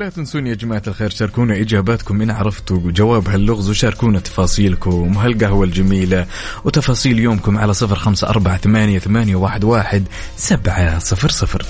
لا 0.00 0.08
تنسون 0.08 0.46
يا 0.46 0.54
جماعة 0.54 0.82
الخير 0.86 1.10
شاركونا 1.10 1.60
إجاباتكم 1.60 2.22
إن 2.22 2.30
عرفتوا 2.30 2.90
جواب 2.90 3.28
هاللغز 3.28 3.70
وشاركونا 3.70 4.20
تفاصيلكم. 4.20 5.16
وهالقهوة 5.16 5.64
الجميلة 5.64 6.26
وتفاصيل 6.64 7.18
يومكم 7.18 7.58
على 7.58 7.74
صفر 7.74 7.96
خمسة 7.96 8.28
أربعة 8.28 8.56
ثمانية, 8.58 8.98
ثمانية 8.98 9.36
واحد, 9.36 9.64
واحد 9.64 10.04
سبعة 10.36 10.98
صفر 10.98 11.28
صفر. 11.28 11.66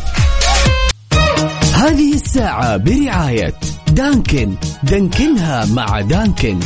هذه 1.74 2.14
الساعة 2.14 2.76
برعاية 2.76 3.54
دانكن. 3.92 4.54
دانكنها 4.82 5.64
مع 5.64 6.00
دانكن. 6.00 6.60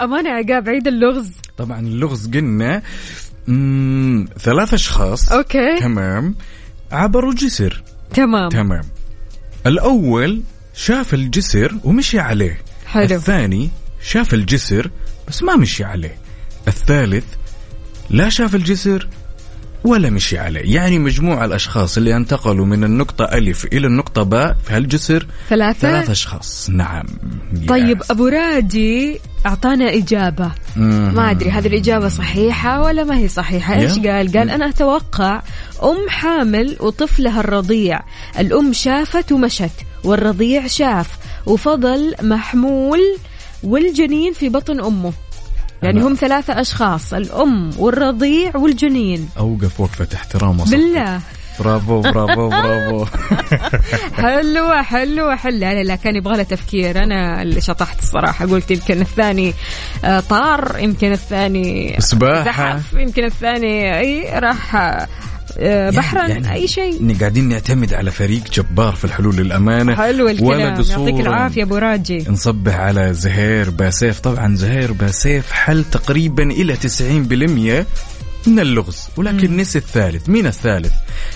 أمانة 0.00 0.30
عقاب 0.30 0.68
عيد 0.68 0.86
اللغز. 0.88 1.45
طبعا 1.56 1.80
اللغز 1.80 2.30
قلنا. 2.30 2.82
ثلاث 4.38 4.74
أشخاص. 4.74 5.32
أوكي. 5.32 5.78
تمام. 5.80 6.34
عبروا 6.92 7.34
جسر 7.34 7.82
تمام. 8.14 8.48
تمام. 8.48 8.82
الأول 9.66 10.42
شاف 10.74 11.14
الجسر 11.14 11.76
ومشي 11.84 12.18
عليه. 12.18 12.60
حلو. 12.86 13.04
الثاني 13.16 13.70
شاف 14.02 14.34
الجسر 14.34 14.90
بس 15.28 15.42
ما 15.42 15.56
مشي 15.56 15.84
عليه. 15.84 16.16
الثالث 16.68 17.24
لا 18.10 18.28
شاف 18.28 18.54
الجسر 18.54 19.08
ولا 19.84 20.10
مشي 20.10 20.38
عليه. 20.38 20.74
يعني 20.74 20.98
مجموع 20.98 21.44
الأشخاص 21.44 21.96
اللي 21.96 22.16
انتقلوا 22.16 22.66
من 22.66 22.84
النقطة 22.84 23.24
ألف 23.24 23.64
إلى 23.64 23.86
النقطة 23.86 24.22
باء 24.22 24.56
في 24.64 24.74
هالجسر 24.74 25.26
ثلاثة؟ 25.48 25.78
ثلاث 25.78 26.10
أشخاص. 26.10 26.70
نعم. 26.70 27.06
طيب 27.68 28.00
يس. 28.00 28.10
أبو 28.10 28.26
راجي 28.26 29.20
أعطانا 29.46 29.94
إجابة. 29.94 30.50
مم. 30.76 31.12
ما 31.14 31.30
أدري 31.30 31.50
هذه 31.50 31.66
الإجابة 31.66 32.08
صحيحة 32.08 32.82
ولا 32.82 33.04
ما 33.04 33.18
هي 33.18 33.28
صحيحة؟ 33.28 33.74
إيش. 33.74 33.98
قال؟ 33.98 34.36
قال 34.36 34.50
أنا 34.50 34.68
أتوقع 34.68 35.42
أم 35.82 36.08
حامل 36.08 36.76
وطفلها 36.80 37.40
الرضيع. 37.40 38.00
الأم 38.38 38.72
شافت 38.72 39.32
ومشت 39.32 39.70
والرضيع 40.04 40.66
شاف 40.66 41.08
وفضل 41.46 42.14
محمول 42.22 43.00
والجنين 43.62 44.32
في 44.32 44.48
بطن 44.48 44.80
أمه. 44.80 45.12
يعني 45.82 46.00
أنا- 46.00 46.04
هم 46.04 46.14
ثلاثة 46.14 46.60
أشخاص 46.60 47.14
الأم 47.14 47.70
والرضيع 47.78 48.52
والجنين. 48.56 49.28
أوقف 49.38 49.80
وقفة 49.80 50.08
احترام 50.14 50.60
وصفي. 50.60 50.76
بالله. 50.76 51.20
برافو 51.60 52.00
برافو 52.00 52.48
برافو. 52.48 53.04
حلوة 54.14 54.82
حلوة 54.82 55.36
حلوة 55.36 55.58
لا 55.58 55.82
لا 55.82 55.96
كان 55.96 56.16
يبغى 56.16 56.36
له 56.36 56.42
تفكير. 56.42 57.04
أنا 57.04 57.42
اللي 57.42 57.60
شطحت 57.60 57.98
الصراحة 57.98 58.46
قلت 58.46 58.70
يمكن 58.70 59.00
الثاني 59.00 59.54
آه، 60.04 60.20
طار 60.20 60.76
يمكن 60.78 61.12
الثاني 61.12 61.96
سباحة. 61.98 62.44
زحف 62.44 62.92
يمكن 62.92 63.24
الثاني 63.24 63.98
أي 63.98 64.38
راح 64.38 64.76
بحرا 65.96 66.28
يعني 66.28 66.52
أي 66.52 66.68
شيء. 66.68 67.16
قاعدين 67.20 67.48
نعتمد 67.48 67.94
على 67.94 68.10
فريق 68.10 68.42
جبار 68.52 68.92
في 68.92 69.04
الحلول 69.04 69.36
للأمانة. 69.36 69.94
حلو 69.94 70.28
الكلام. 70.28 70.84
يعطيك 70.90 71.20
العافية 71.20 71.62
أبو 71.62 71.76
راجي. 71.76 72.24
نصبح 72.28 72.74
على 72.74 73.14
زهير 73.14 73.70
باسيف. 73.70 74.20
طبعا 74.20 74.56
زهير 74.56 74.92
باسيف 74.92 75.52
حل 75.52 75.84
تقريبا 75.84 76.42
إلى 76.42 76.76
90% 76.76 77.86
من 78.46 78.60
اللغز 78.60 79.08
ولكن 79.16 79.56
نسي 79.56 79.78
الثالث 79.78 80.28
مين 80.28 80.46
الثالث؟ 80.46 80.92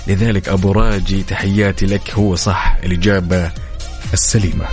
لذلك 0.07 0.49
أبو 0.49 0.73
راجي 0.73 1.23
تحياتي 1.23 1.87
لك 1.87 2.11
هو 2.11 2.35
صح 2.35 2.77
الإجابة 2.85 3.51
السليمة. 4.13 4.65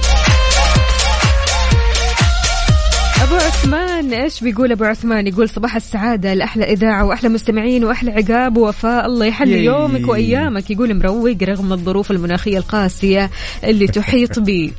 عثمان 3.57 4.13
إيش 4.13 4.43
بيقول 4.43 4.71
أبو 4.71 4.83
عثمان؟ 4.83 5.27
يقول 5.27 5.49
صباح 5.49 5.75
السعادة 5.75 6.33
لأحلى 6.33 6.63
إذاعة 6.73 7.05
وأحلى 7.05 7.29
مستمعين 7.29 7.83
وأحلى 7.83 8.11
عقاب 8.11 8.57
ووفاء 8.57 9.05
الله 9.05 9.25
يحلي 9.25 9.65
يومك 9.65 10.07
وأيامك. 10.07 10.71
يقول 10.71 10.97
مروق 10.97 11.43
رغم 11.43 11.73
الظروف 11.73 12.11
المناخية 12.11 12.57
القاسية 12.57 13.29
اللي 13.63 13.87
تحيط 13.87 14.39
بي. 14.39 14.73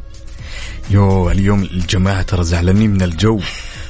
يو 0.91 1.31
اليوم 1.31 1.63
الجماعة 1.63 2.23
ترى 2.23 2.45
زعلانين 2.45 2.91
من 2.91 3.03
الجو. 3.03 3.41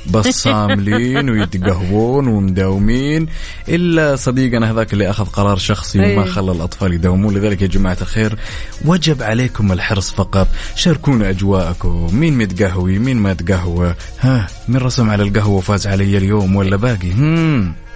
بس 0.06 0.26
صاملين 0.26 1.30
ويتقهوون 1.30 2.28
ومداومين. 2.28 3.26
إلا 3.68 4.16
صديقنا 4.16 4.70
هذاك 4.70 4.92
اللي 4.92 5.10
أخذ 5.10 5.24
قرار 5.24 5.58
شخصي 5.58 5.98
وما 5.98 6.24
أي. 6.24 6.30
خلى 6.30 6.52
الأطفال 6.52 6.92
يداومون. 6.92 7.34
لذلك 7.34 7.62
يا 7.62 7.66
جماعة 7.66 7.96
الخير 8.00 8.38
وجب 8.84 9.22
عليكم 9.22 9.72
الحرص 9.72 10.10
فقط. 10.10 10.48
شاركونا 10.74 11.30
أجواءكم. 11.30 12.08
مين 12.12 12.38
متقهوي 12.38 12.98
مين 12.98 13.16
ما 13.16 13.34
تقهوى. 13.34 13.94
ها 14.20 14.46
من 14.68 14.76
رسم 14.76 15.10
على 15.10 15.22
القهوة 15.22 15.56
وفاز 15.56 15.86
علي 15.86 16.18
اليوم 16.18 16.56
ولا 16.56 16.76
باقي؟ 16.76 17.12
هم. 17.12 17.87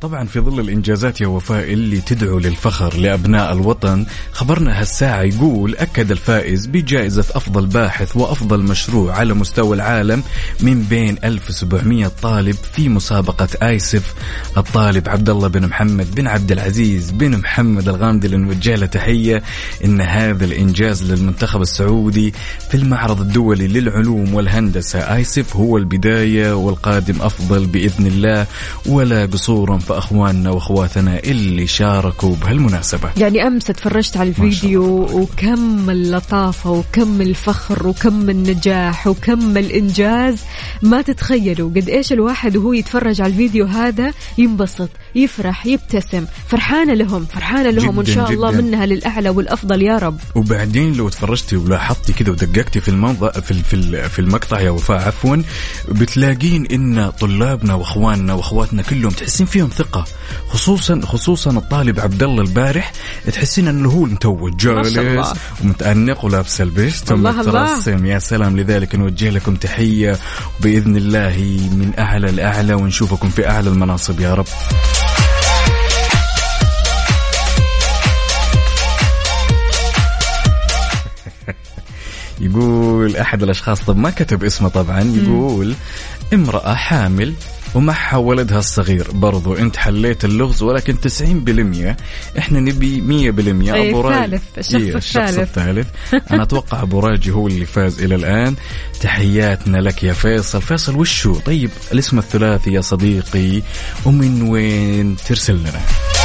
طبعا 0.00 0.24
في 0.26 0.40
ظل 0.40 0.60
الإنجازات 0.60 1.20
يا 1.20 1.26
وفاء 1.26 1.72
اللي 1.72 2.00
تدعو 2.00 2.38
للفخر 2.38 2.96
لأبناء 2.96 3.52
الوطن 3.52 4.06
خبرنا 4.32 4.80
هالساعة 4.80 5.22
يقول 5.22 5.76
أكد 5.76 6.10
الفائز 6.10 6.66
بجائزة 6.66 7.24
أفضل 7.34 7.66
باحث 7.66 8.16
وأفضل 8.16 8.62
مشروع 8.62 9.14
على 9.14 9.34
مستوى 9.34 9.76
العالم 9.76 10.22
من 10.60 10.82
بين 10.82 11.16
1700 11.24 12.10
طالب 12.22 12.56
في 12.72 12.88
مسابقة 12.88 13.48
آيسف. 13.62 14.14
الطالب 14.56 15.08
عبد 15.08 15.30
الله 15.30 15.48
بن 15.48 15.66
محمد 15.66 16.14
بن 16.14 16.26
عبد 16.26 16.52
العزيز 16.52 17.10
بن 17.10 17.38
محمد 17.38 17.88
الغامدي 17.88 18.28
نوجه 18.36 18.74
له 18.74 18.86
تحية 18.86 19.42
إن 19.84 20.00
هذا 20.00 20.44
الإنجاز 20.44 21.12
للمنتخب 21.12 21.62
السعودي 21.62 22.34
في 22.70 22.76
المعرض 22.76 23.20
الدولي 23.20 23.66
للعلوم 23.66 24.34
والهندسة. 24.34 24.98
آيسف 24.98 25.56
هو 25.56 25.76
البداية 25.78 26.56
والقادم 26.56 27.22
أفضل 27.22 27.66
بإذن 27.66 28.06
الله 28.06 28.46
ولا 28.86 29.26
قصورا 29.26 29.78
في 29.78 29.87
أخواننا 29.90 30.50
وأخواتنا 30.50 31.18
اللي 31.18 31.66
شاركوا 31.66 32.34
بهالمناسبة؟ 32.36 33.10
يعني 33.16 33.46
أمس 33.46 33.64
تفرجت 33.64 34.16
على 34.16 34.28
الفيديو 34.28 34.84
وكم 35.20 35.90
اللطافة 35.90 36.70
وكم 36.70 37.20
الفخر 37.20 37.86
وكم 37.86 38.30
النجاح 38.30 39.06
وكم 39.06 39.56
الإنجاز. 39.56 40.38
ما 40.82 41.02
تتخيلوا 41.02 41.70
قد 41.70 41.88
إيش 41.88 42.12
الواحد 42.12 42.56
وهو 42.56 42.72
يتفرج 42.72 43.20
على 43.20 43.32
الفيديو 43.32 43.66
هذا 43.66 44.12
ينبسط 44.38 44.88
يفرح 45.14 45.66
يبتسم. 45.66 46.24
فرحانة 46.48 46.94
لهم 46.94 47.24
فرحانة 47.24 47.70
لهم 47.70 47.98
وإن 47.98 48.04
جداً 48.04 48.14
شاء 48.14 48.30
الله 48.30 48.50
جداً. 48.50 48.60
منها 48.60 48.86
للأعلى 48.86 49.28
والأفضل 49.30 49.82
يا 49.82 49.98
رب. 49.98 50.18
وبعدين 50.34 50.92
لو 50.92 51.08
تفرجتي 51.08 51.56
ولاحظتي 51.56 52.12
كذا 52.12 52.30
ودققتي 52.30 52.80
في 52.80 52.88
المنظر 52.88 53.30
في 53.30 53.54
في 53.54 54.08
في 54.08 54.18
المقطع 54.18 54.60
يا 54.60 54.70
وفاء 54.70 55.06
عفوا 55.06 55.36
بتلاقين 55.88 56.66
إن 56.66 57.10
طلابنا 57.20 57.74
وأخواننا 57.74 58.34
وأخواتنا 58.34 58.82
كلهم 58.82 59.10
تحسين 59.10 59.46
فيهم 59.46 59.68
ثقة. 59.78 60.04
خصوصا 60.48 61.00
خصوصا 61.04 61.50
الطالب 61.50 62.00
عبد 62.00 62.22
الله 62.22 62.42
البارح 62.42 62.92
تحسين 63.32 63.68
إنه 63.68 63.90
هو 63.90 64.04
متوج. 64.04 64.56
جالس 64.56 65.34
ومتأنق 65.64 66.24
ولابس 66.24 66.60
الله. 66.60 67.30
ومترسم 67.30 68.06
يا 68.06 68.18
سلام 68.18 68.56
لذلك 68.56 68.94
نوجه 68.94 69.30
لكم 69.30 69.54
تحية. 69.54 70.18
وباذن 70.60 70.96
الله 70.96 71.68
من 71.72 71.92
أعلى 71.98 72.30
لأعلى 72.30 72.74
ونشوفكم 72.74 73.30
في 73.30 73.48
أعلى 73.48 73.68
المناصب. 73.68 74.20
يا 74.20 74.34
رب. 74.34 74.46
يقول 82.40 83.16
أحد 83.16 83.42
الأشخاص 83.42 83.80
طب 83.80 83.96
ما 83.96 84.10
كتب 84.10 84.44
اسمه 84.44 84.68
طبعا. 84.68 85.00
يقول 85.00 85.74
امرأة 86.34 86.74
حامل 86.74 87.34
ومعها 87.74 88.16
ولدها 88.16 88.58
الصغير 88.58 89.10
برضو. 89.12 89.54
انت 89.54 89.76
حليت 89.76 90.24
اللغز 90.24 90.62
ولكن 90.62 91.00
90% 91.00 91.96
إحنا 92.38 92.60
نبي 92.60 93.00
100% 93.00 93.74
أي، 93.74 93.90
أبو 93.90 94.00
راجي. 94.00 94.24
الثالث، 94.36 94.42
الشخص 94.58 94.74
إيه، 94.74 94.96
الشخص. 94.96 95.38
الثالث. 95.38 95.88
أنا 96.32 96.42
أتوقع 96.42 96.82
أبو 96.82 97.00
راجي 97.00 97.30
هو 97.30 97.46
اللي 97.46 97.66
فاز 97.66 98.02
إلى 98.02 98.14
الآن. 98.14 98.54
تحياتنا 99.00 99.78
لك 99.78 100.02
يا 100.02 100.12
فيصل. 100.12 100.62
فيصل 100.62 100.96
وشو؟ 100.96 101.34
طيب 101.34 101.70
الاسم 101.92 102.18
الثلاثي 102.18 102.72
يا 102.72 102.80
صديقي. 102.80 103.62
ومن 104.06 104.42
وين 104.42 105.16
ترسل 105.16 105.54
لنا؟ 105.54 106.17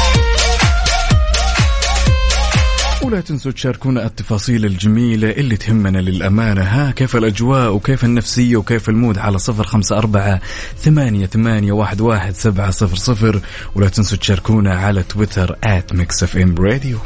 ولا 3.04 3.20
تنسوا 3.20 3.52
تشاركونا 3.52 4.06
التفاصيل 4.06 4.64
الجميلة 4.64 5.30
اللي 5.30 5.56
تهمنا 5.56 5.98
للأمانة. 5.98 6.62
ها 6.62 6.90
كيف 6.90 7.16
الأجواء 7.16 7.74
وكيف 7.74 8.04
النفسية 8.04 8.56
وكيف 8.56 8.88
ال 8.88 8.94
mood 8.94 9.18
على 9.18 9.38
صفر 9.38 9.64
خمسة 9.64 9.98
أربعة 9.98 10.40
ثمانية, 10.78 11.26
ثمانية 11.26 11.72
واحد, 11.72 12.00
واحد 12.00 12.34
سبعة 12.34 12.70
صفر 12.70 12.96
صفر. 12.96 13.40
ولا 13.74 13.88
تنسوا 13.88 14.18
تشاركونا 14.18 14.74
على 14.74 15.02
تويتر 15.02 15.56
at 15.64 15.92
Mix 15.92 16.22
FM 16.22 16.54
Radio 16.58 16.98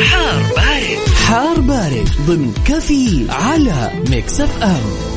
حار 0.00 0.42
بارد. 0.56 0.98
حار 1.26 1.60
بارد 1.60 2.08
ضمن 2.26 2.54
كافيين 2.66 3.26
على 3.30 3.90
Mix 4.10 4.40
FM. 4.40 5.13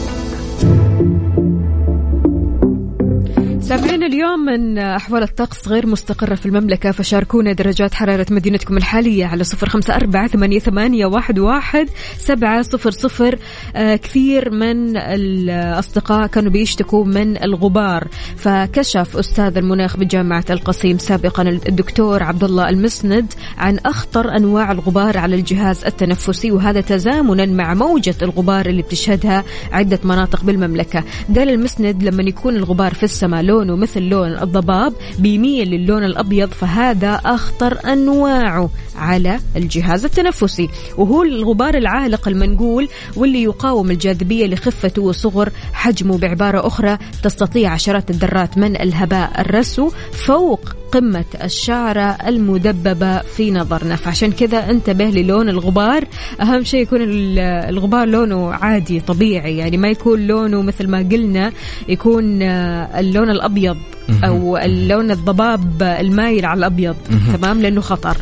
سامعين 3.68 4.04
اليوم 4.04 4.40
من 4.40 4.78
أحوال 4.78 5.24
الطقس 5.24 5.68
غير 5.68 5.88
مستقرة 5.88 6.36
في 6.36 6.46
المملكة 6.46 6.92
فشاركونا 6.92 7.54
درجات 7.54 7.94
حرارة 7.94 8.26
مدينتكم 8.30 8.78
الحالية 8.78 9.26
على 9.26 9.44
صفر 9.44 9.70
خمسة 9.70 9.96
أربعة 9.96 10.28
ثمانية, 10.60 11.06
واحد, 11.06 11.40
واحد 11.40 11.90
سبعة 12.18 12.62
صفر 12.62 12.92
صفر. 12.92 13.40
آه 13.76 13.96
كثير 13.96 14.52
من 14.52 14.98
الأصدقاء 14.98 16.28
كانوا 16.28 16.52
بيشتكوا 16.52 17.06
من 17.06 17.44
الغبار. 17.44 18.08
فكشف 18.36 19.18
أستاذ 19.18 19.58
المناخ 19.58 19.98
بجامعة 19.98 20.46
القصيم 20.50 20.98
سابقا 20.98 21.44
الدكتور 21.44 22.24
عبد 22.24 22.44
الله 22.44 22.70
المسند 22.70 23.34
عن 23.58 23.78
أخطر 23.78 24.36
أنواع 24.38 24.72
الغبار 24.72 25.18
على 25.18 25.36
الجهاز 25.36 25.86
التنفسي 25.86 26.52
وهذا 26.52 26.82
تزامنا 26.82 27.46
مع 27.46 27.74
موجة 27.74 28.16
الغبار 28.22 28.66
اللي 28.66 28.82
بتشهدها 28.82 29.44
عدة 29.72 30.00
مناطق 30.04 30.44
بالمملكة. 30.44 31.04
قال 31.36 31.50
المسند 31.50 32.04
لما 32.04 32.24
يكون 32.24 32.56
الغبار 32.56 32.94
في 32.94 33.04
السماء 33.04 33.42
لونه 33.58 33.76
مثل 33.76 34.02
لون 34.02 34.28
الضباب 34.28 34.94
بيميل 35.20 35.70
للون 35.70 36.04
الأبيض 36.04 36.50
فهذا 36.50 37.22
أخطر 37.26 37.78
أنواعه 37.94 38.70
على 38.96 39.40
الجهاز 39.56 40.06
التنفسي. 40.06 40.70
وهو 40.98 41.24
الغبار 41.24 41.78
العالق 41.78 42.28
المنقول 42.28 42.90
واللي 43.16 43.44
يقاوم 43.44 43.92
الجاذبية 43.92 44.48
لخفته 44.48 45.02
وصغر 45.02 45.50
حجمه 45.74 46.18
بعبارة 46.18 46.68
أخرى 46.68 46.98
تستطيع 47.24 47.72
عشرات 47.72 48.10
الذرات 48.10 48.58
من 48.58 48.82
الهباء 48.82 49.42
الرسو 49.42 49.90
فوق 50.14 50.76
قمة 50.92 51.26
الشعرة 51.44 52.18
المدببة 52.28 53.18
في 53.18 53.52
نظرنا. 53.52 53.96
فعشان 53.96 54.32
كذا 54.32 54.70
انتبه 54.70 55.06
للون 55.06 55.50
الغبار. 55.50 56.04
أهم 56.42 56.64
شيء 56.64 56.82
يكون 56.82 57.02
ال- 57.02 57.40
الغبار 57.70 58.08
لونه 58.08 58.54
عادي 58.54 59.00
طبيعي. 59.00 59.58
يعني 59.58 59.78
ما 59.78 59.88
يكون 59.88 60.28
لونه 60.28 60.62
مثل 60.62 60.88
ما 60.88 60.98
قلنا 60.98 61.52
يكون 61.90 62.42
آه، 62.42 63.00
اللون 63.00 63.30
الأبيض 63.30 63.78
أو 64.24 64.58
اللون 64.58 65.12
الضباب 65.12 65.84
المايل 65.84 66.46
على 66.46 66.58
الأبيض. 66.58 66.96
تمام؟ 67.34 67.62
لأنه 67.62 67.82
خطر. 67.82 68.18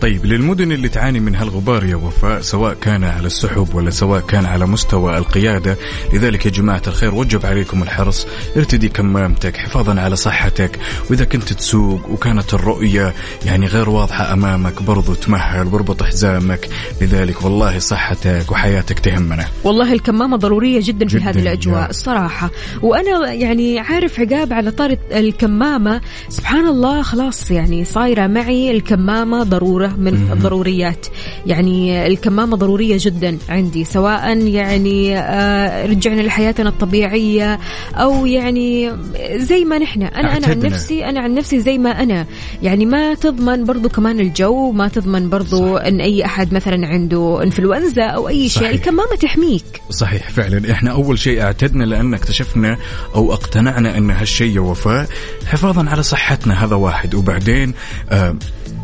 طيب 0.00 0.26
للمدن 0.26 0.72
اللي 0.72 0.88
تعاني 0.88 1.20
من 1.20 1.34
هالغبار 1.34 1.84
يا 1.84 1.96
وفاء 1.96 2.40
سواء 2.40 2.74
كان 2.74 3.04
على 3.04 3.26
السحب 3.26 3.74
ولا 3.74 3.90
سواء 3.90 4.20
كان 4.20 4.44
على 4.46 4.66
مستوى 4.66 5.18
القيادة 5.18 5.76
لذلك 6.12 6.46
يا 6.46 6.50
جماعة 6.50 6.82
الخير 6.86 7.14
وجب 7.14 7.46
عليكم 7.46 7.82
الحرص. 7.82 8.26
ارتدي 8.56 8.88
كمامتك 8.88 9.56
حفاظا 9.56 10.00
على 10.00 10.16
صحتك. 10.16 10.78
وإذا 11.10 11.24
كنت 11.24 11.52
تسوق 11.52 12.05
وكانت 12.10 12.54
الرؤية 12.54 13.14
يعني 13.46 13.66
غير 13.66 13.90
واضحة 13.90 14.32
أمامك 14.32 14.82
برضو 14.82 15.14
تمهل 15.14 15.66
واربط 15.66 16.02
حزامك. 16.02 16.68
لذلك 17.00 17.42
والله 17.44 17.78
صحتك 17.78 18.44
وحياتك 18.50 18.98
تهمنا. 18.98 19.44
والله 19.64 19.92
الكمامة 19.92 20.36
ضرورية 20.36 20.80
جدا 20.82 21.08
في 21.08 21.18
جداً، 21.18 21.30
هذه 21.30 21.38
الأجواء 21.38 21.82
يا. 21.82 21.90
الصراحة. 21.90 22.50
وأنا 22.82 23.32
يعني 23.32 23.80
عارف 23.80 24.20
عقاب 24.20 24.52
على 24.52 24.70
طارة 24.70 24.98
الكمامة. 25.12 26.00
سبحان 26.28 26.66
الله 26.66 27.02
خلاص 27.02 27.50
يعني 27.50 27.84
صايرة 27.84 28.26
معي 28.26 28.70
الكمامة 28.70 29.42
ضرورة 29.42 29.94
من 29.98 30.08
الضروريات. 30.32 31.06
يعني 31.46 32.06
الكمامة 32.06 32.56
ضرورية 32.56 32.96
جدا 33.00 33.38
عندي 33.48 33.84
سواء 33.84 34.36
يعني 34.46 35.18
آه، 35.18 35.86
رجعنا 35.86 36.20
لحياتنا 36.20 36.68
الطبيعية 36.68 37.58
أو 37.94 38.26
يعني 38.26 38.92
زي 39.36 39.64
ما 39.64 39.78
نحن. 39.78 40.02
أنا 40.02 40.36
أنا 40.36 40.46
عن. 40.46 40.58
نفسي 40.58 41.04
أنا 41.04 41.20
عن 41.20 41.34
نفسي 41.34 41.60
زي 41.60 41.78
ما 41.78 41.95
أنا. 42.02 42.26
يعني 42.62 42.86
ما 42.86 43.14
تضمن 43.14 43.64
برضو 43.64 43.88
كمان 43.88 44.20
الجو 44.20 44.72
ما 44.72 44.88
تضمن 44.88 45.30
برضو 45.30 45.76
أن 45.76 46.00
أي 46.00 46.24
أحد 46.24 46.54
مثلا 46.54 46.86
عنده 46.86 47.42
إنفلونزا 47.42 48.04
أو 48.04 48.28
أي 48.28 48.48
شيء 48.48 48.62
صحيح. 48.62 48.70
الكمامة 48.74 49.16
تحميك. 49.20 49.64
صحيح 49.90 50.30
فعلا. 50.30 50.72
إحنا 50.72 50.90
أول 50.90 51.18
شيء 51.18 51.42
أعتدنا 51.42 51.84
لأن 51.84 52.14
اكتشفنا 52.14 52.78
أو 53.14 53.32
اقتنعنا 53.32 53.98
أن 53.98 54.10
هالشيء 54.10 54.56
يا 54.56 54.60
وفاء. 54.60 55.06
حفاظا 55.46 55.90
على 55.90 56.02
صحتنا 56.02 56.64
هذا 56.64 56.76
واحد. 56.76 57.14
وبعدين 57.14 57.74
آه 58.10 58.36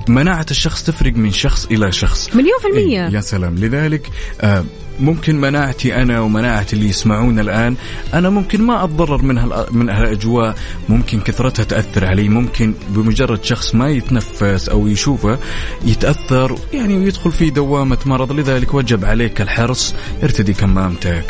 مناعة 0.09 0.47
الشخص 0.51 0.83
تفرق 0.83 1.13
من 1.17 1.33
شخص 1.33 1.67
إلى 1.67 1.93
شخص. 1.93 2.31
مليون 2.35 2.59
في 2.61 2.69
المية. 2.69 3.07
إيه، 3.07 3.15
يا 3.15 3.21
سلام. 3.21 3.55
لذلك 3.55 4.11
آه 4.41 4.65
ممكن 5.01 5.41
مناعتي 5.41 6.03
أنا 6.03 6.21
ومناعة 6.21 6.67
اللي 6.73 6.89
يسمعونا 6.89 7.41
الآن 7.41 7.77
أنا 8.15 8.31
ممكن 8.31 8.63
ما 8.63 8.85
أتضرر 8.85 9.23
من 9.23 9.39
هال 9.39 9.67
من 9.71 9.91
هالأجواء. 9.91 10.55
ممكن 10.89 11.21
كثرتها 11.21 11.65
تأثر 11.65 12.07
علي. 12.07 12.29
ممكن 12.29 12.75
بمجرد 12.89 13.45
شخص 13.45 13.75
ما 13.75 13.89
يتنفس 13.91 14.69
أو 14.69 14.87
يشوفه 14.87 15.39
يتأثر 15.85 16.59
يعني 16.73 16.99
ويدخل 16.99 17.33
في 17.33 17.51
دوامة 17.51 17.99
مرض. 18.07 18.33
لذلك 18.33 18.75
وجب 18.75 19.05
عليك 19.05 19.41
الحرص. 19.41 19.95
ارتدي 20.23 20.53
كمامتك 20.53 21.25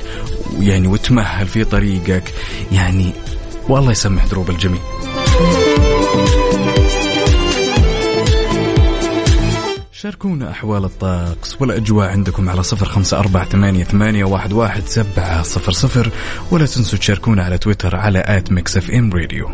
يعني 0.61 0.89
وتمهل 0.89 1.47
في 1.47 1.65
طريقك. 1.65 2.25
يعني 2.73 3.13
والله 3.69 3.91
يسمح 3.91 4.27
دروب 4.27 4.51
الجميع. 4.51 4.81
شاركونا 10.03 10.51
أحوال 10.51 10.85
الطقس 10.85 11.57
والأجواء 11.61 12.09
عندكم 12.09 12.49
على 12.49 12.63
صفر 12.63 12.87
خمسة 12.87 13.19
أربعة 13.19 13.45
ثمانية, 13.45 13.85
ثمانية 13.85 14.25
واحد, 14.25 14.53
واحد 14.53 14.83
سبعة 14.87 15.43
صفر 15.43 15.73
صفر. 15.73 16.11
ولا 16.51 16.67
تنسوا 16.67 16.99
تشاركونا 16.99 17.45
على 17.45 17.59
تويتر 17.59 17.97
على 17.97 18.23
at 18.27 18.53
Mix 18.53 18.77
FM 18.77 19.13
Radio 19.13 19.49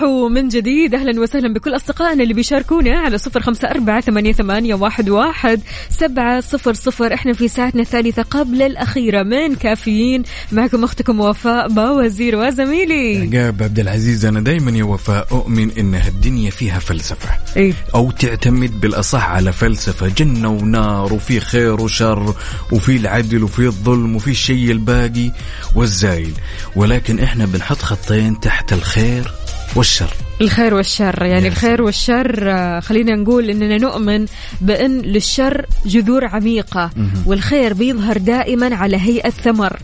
صباح 0.00 0.30
من 0.30 0.48
جديد. 0.48 0.94
أهلا 0.94 1.20
وسهلا 1.20 1.52
بكل 1.54 1.76
أصدقائنا 1.76 2.22
اللي 2.22 2.34
بيشاركونا 2.34 2.98
على 2.98 3.18
صفر 3.18 3.40
خمسة 3.40 3.70
أربعة 3.70 4.00
ثمانية, 4.00 4.32
ثمانية 4.32 4.74
واحد, 4.74 5.08
واحد 5.08 5.60
سبعة 5.90 6.40
صفر 6.40 6.74
صفر. 6.74 7.14
إحنا 7.14 7.32
في 7.32 7.48
ساعتنا 7.48 7.82
الثالثة 7.82 8.22
قبل 8.22 8.62
الأخيرة 8.62 9.22
من 9.22 9.54
كافيين. 9.54 10.22
معكم 10.52 10.84
أختكم 10.84 11.20
وفاء 11.20 11.68
باوزير 11.68 12.36
وزميلي. 12.36 13.16
عقاب 13.16 13.62
عبد 13.62 13.78
العزيز 13.78 14.24
أنا 14.24 14.40
دايما 14.40 14.70
يا 14.70 14.84
وفاء 14.84 15.26
أؤمن 15.32 15.70
إن 15.78 15.94
هالدنيا 15.94 16.50
فيها 16.50 16.78
فلسفة. 16.78 17.28
إيه 17.56 17.72
أو 17.94 18.10
تعتمد 18.10 18.80
بالأصح 18.80 19.28
على 19.28 19.52
فلسفة. 19.52 20.08
جنة 20.08 20.48
ونار 20.48 21.14
وفي 21.14 21.40
خير 21.40 21.80
وشر 21.80 22.34
وفي 22.72 22.96
العدل 22.96 23.42
وفي 23.42 23.66
الظلم 23.66 24.16
وفي 24.16 24.30
الشيء 24.30 24.70
الباقي 24.70 25.30
والزايل 25.74 26.32
ولكن 26.76 27.18
إحنا 27.18 27.44
بنحط 27.44 27.78
خطين 27.78 28.40
تحت 28.40 28.72
الخير 28.72 29.39
والشر. 29.76 30.10
الخير 30.40 30.74
والشر. 30.74 31.22
يعني 31.24 31.44
يا 31.44 31.48
الخير 31.48 31.82
والشر 31.82 32.50
آه، 32.50 32.80
خلينا 32.80 33.16
نقول 33.16 33.50
إننا 33.50 33.78
نؤمن 33.78 34.26
بأن 34.60 35.00
للشر 35.00 35.66
جذور 35.86 36.24
عميقة 36.24 36.90
والخير 37.26 37.74
بيظهر 37.74 38.18
دائما 38.18 38.74
على 38.76 38.96
هيئة 38.96 39.30
ثمر. 39.30 39.78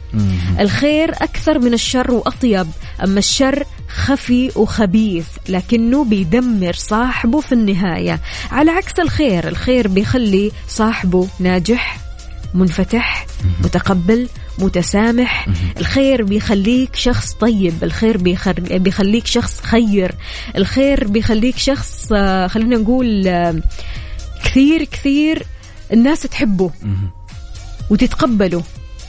الخير 0.60 1.10
أكثر 1.10 1.58
من 1.58 1.74
الشر 1.74 2.10
وأطيب 2.10 2.66
أما 3.04 3.18
الشر 3.18 3.64
خفي 3.88 4.50
وخبيث 4.56 5.26
لكنه 5.48 6.04
بيدمر 6.04 6.72
صاحبه 6.72 7.40
في 7.40 7.52
النهاية. 7.52 8.20
على 8.52 8.70
عكس 8.70 9.00
الخير 9.00 9.48
الخير 9.48 9.88
بيخلي 9.88 10.52
صاحبه 10.68 11.28
ناجح 11.40 12.05
منفتح 12.54 13.26
متقبل 13.64 14.28
متسامح. 14.58 15.48
الخير 15.78 16.22
بيخليك 16.22 16.96
شخص 16.96 17.32
طيب 17.32 17.74
الخير. 17.82 18.16
بيخليك 18.78 19.26
شخص 19.26 19.60
خير. 19.60 20.14
الخير 20.56 21.08
بيخليك 21.08 21.58
شخص 21.58 22.08
آه، 22.12 22.46
خلينا 22.46 22.76
نقول 22.76 23.28
آه، 23.28 23.62
كثير 24.44 24.84
كثير 24.84 25.42
الناس 25.92 26.20
تحبه 26.22 26.70
وتتقبله. 27.90 28.62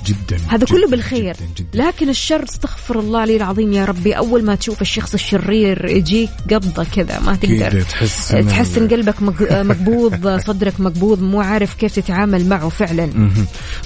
جدا 0.08 0.38
هذا 0.48 0.58
جداً 0.58 0.66
كله 0.66 0.88
بالخير 0.88 1.34
جدا 1.36 1.46
جدا 1.58 1.84
لكن 1.88 2.10
الشر 2.10 2.44
استغفر 2.44 3.00
الله 3.00 3.18
العلي 3.18 3.38
العظيم 3.38 3.74
يا 3.74 3.86
ربي 3.86 4.14
أول 4.14 4.44
ما 4.46 4.56
تشوف 4.56 4.82
الشخص 4.82 5.14
الشرير 5.14 5.86
يجيك 5.86 6.30
قبضة 6.52 6.84
كذا 6.84 7.20
ما 7.20 7.36
تقدر 7.36 7.82
تحس 7.82 8.32
إن 8.32 8.48
تحس 8.48 8.78
إن 8.78 8.88
قلبك 8.88 9.22
مق- 9.22 9.52
مقبوض 9.72 10.40
صدرك 10.40 10.80
مقبوض 10.80 11.22
مو 11.22 11.42
عارف 11.42 11.74
كيف 11.74 11.96
تتعامل 11.96 12.46
معه 12.50 12.70
فعلا. 12.70 13.30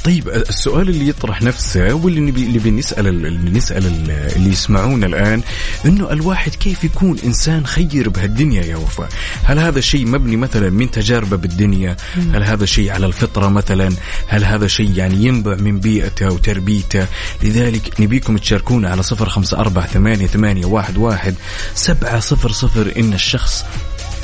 طيب 0.04 0.30
السؤال 0.30 0.90
اللي 0.90 1.08
يطرح 1.08 1.42
نفسه 1.42 1.94
واللي 1.94 2.20
نبي 2.20 2.44
اللي 2.44 2.60
بنسال 2.60 3.08
اللي 3.08 3.52
نسأل 3.52 3.86
ال- 3.86 4.12
اللي 4.36 4.50
يسمعونا 4.50 5.06
الآن 5.06 5.42
إنه 5.86 6.12
الواحد 6.12 6.56
كيف 6.56 6.84
يكون 6.84 7.18
إنسان 7.26 7.66
خير 7.66 8.10
بهالدنيا 8.10 8.64
يا 8.64 8.76
وفاء؟ 8.76 9.10
هل 9.44 9.60
هذا 9.60 9.80
شيء 9.80 10.06
مبني 10.06 10.38
مثلا 10.38 10.70
من 10.70 10.92
تجاربه 10.92 11.38
بالدنيا؟ 11.38 11.98
هل 12.34 12.44
هذا 12.44 12.66
شيء 12.66 12.92
على 12.92 13.06
الفطرة 13.06 13.50
مثلا؟ 13.50 13.90
هل 14.28 14.44
هذا 14.46 14.68
شيء 14.68 14.92
يعني 14.96 15.26
ينبع 15.26 15.56
من 15.56 15.80
بيئته 16.12 16.34
وتربيته؟ 16.34 17.08
لذلك 17.44 18.02
نبيكم 18.02 18.38
تشاركونا 18.38 18.90
على 18.90 19.04
صفر 19.04 19.30
خمسة 19.30 19.58
أربعة 19.58 19.88
ثمانية, 19.88 20.28
ثمانية 20.28 20.66
واحد, 20.66 20.98
واحد 20.98 21.36
سبعة 21.76 22.20
صفر 22.20 22.52
صفر 22.52 22.94
إن 22.98 23.14
الشخص 23.14 23.66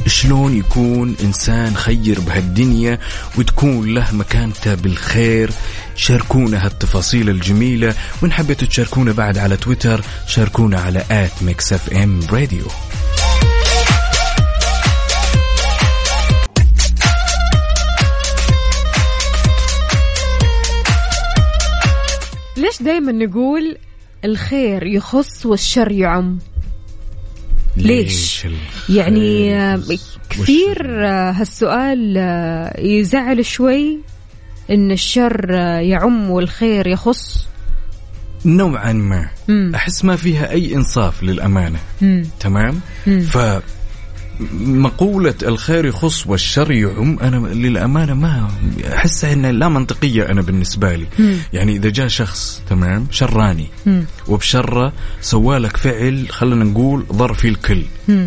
شلون 0.07 0.57
يكون 0.57 1.15
إنسان 1.23 1.75
خير 1.75 2.19
بهالدنيا 2.19 2.99
وتكون 3.37 3.93
له 3.93 4.11
مكانته 4.11 4.75
بالخير. 4.75 5.51
شاركونا 5.95 6.65
هالتفاصيل 6.65 7.29
الجميلة. 7.29 7.95
وإن 8.21 8.31
حبيتوا 8.31 8.67
تشاركونا 8.67 9.11
بعد 9.11 9.37
على 9.37 9.57
تويتر 9.57 10.01
شاركونا 10.27 10.79
على 10.79 11.03
at 11.11 11.31
Mix 11.41 11.73
FM 11.73 12.19
Radio. 12.31 12.67
ليش 22.57 22.81
دائما 22.83 23.11
نقول 23.11 23.77
الخير 24.25 24.83
يخص 24.85 25.45
والشر 25.45 25.91
يعم 25.91 26.39
ليش؟ 27.77 28.47
يعني 28.89 29.53
كثير 30.29 31.05
هالسؤال 31.07 32.17
يزعل 32.79 33.45
شوي 33.45 33.99
إن 34.71 34.91
الشر 34.91 35.49
يعم 35.81 36.29
والخير 36.29 36.87
يخص 36.87 37.47
نوعا 38.45 38.93
ما 38.93 39.29
مم. 39.47 39.71
أحس 39.75 40.05
ما 40.05 40.15
فيها 40.15 40.51
أي 40.51 40.75
إنصاف 40.75 41.23
للأمانة 41.23 41.79
مم. 42.01 42.23
تمام 42.39 42.79
مم. 43.07 43.21
ف 43.21 43.37
مقولة 44.59 45.33
الخير 45.43 45.85
يخص 45.85 46.27
والشر 46.27 46.71
يعم. 46.71 47.19
أنا 47.21 47.47
للأمانة 47.47 48.13
ما 48.13 48.49
أحسها 48.93 49.33
إنها 49.33 49.51
لا 49.51 49.69
منطقية 49.69 50.29
أنا 50.29 50.41
بالنسبة 50.41 50.95
لي. 50.95 51.07
يعني 51.53 51.75
إذا 51.75 51.89
جاء 51.89 52.07
شخص 52.07 52.61
تمام؟ 52.69 53.07
شراني. 53.11 53.67
وبشرة 54.27 54.93
سوالك 55.21 55.77
فعل 55.77 56.25
خلينا 56.29 56.63
نقول 56.65 57.05
ضر 57.11 57.33
فيه 57.33 57.49
الكل 57.49 57.83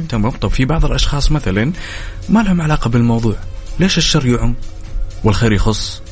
تمام؟ 0.08 0.30
طب 0.30 0.48
في 0.48 0.64
بعض 0.64 0.84
الأشخاص 0.84 1.32
مثلا 1.32 1.72
ما 2.28 2.40
لهم 2.40 2.60
علاقة 2.60 2.90
بالموضوع. 2.90 3.36
ليش 3.80 3.98
الشر 3.98 4.26
يعم 4.26 4.54
والخير 5.24 5.52
يخص؟ 5.52 6.02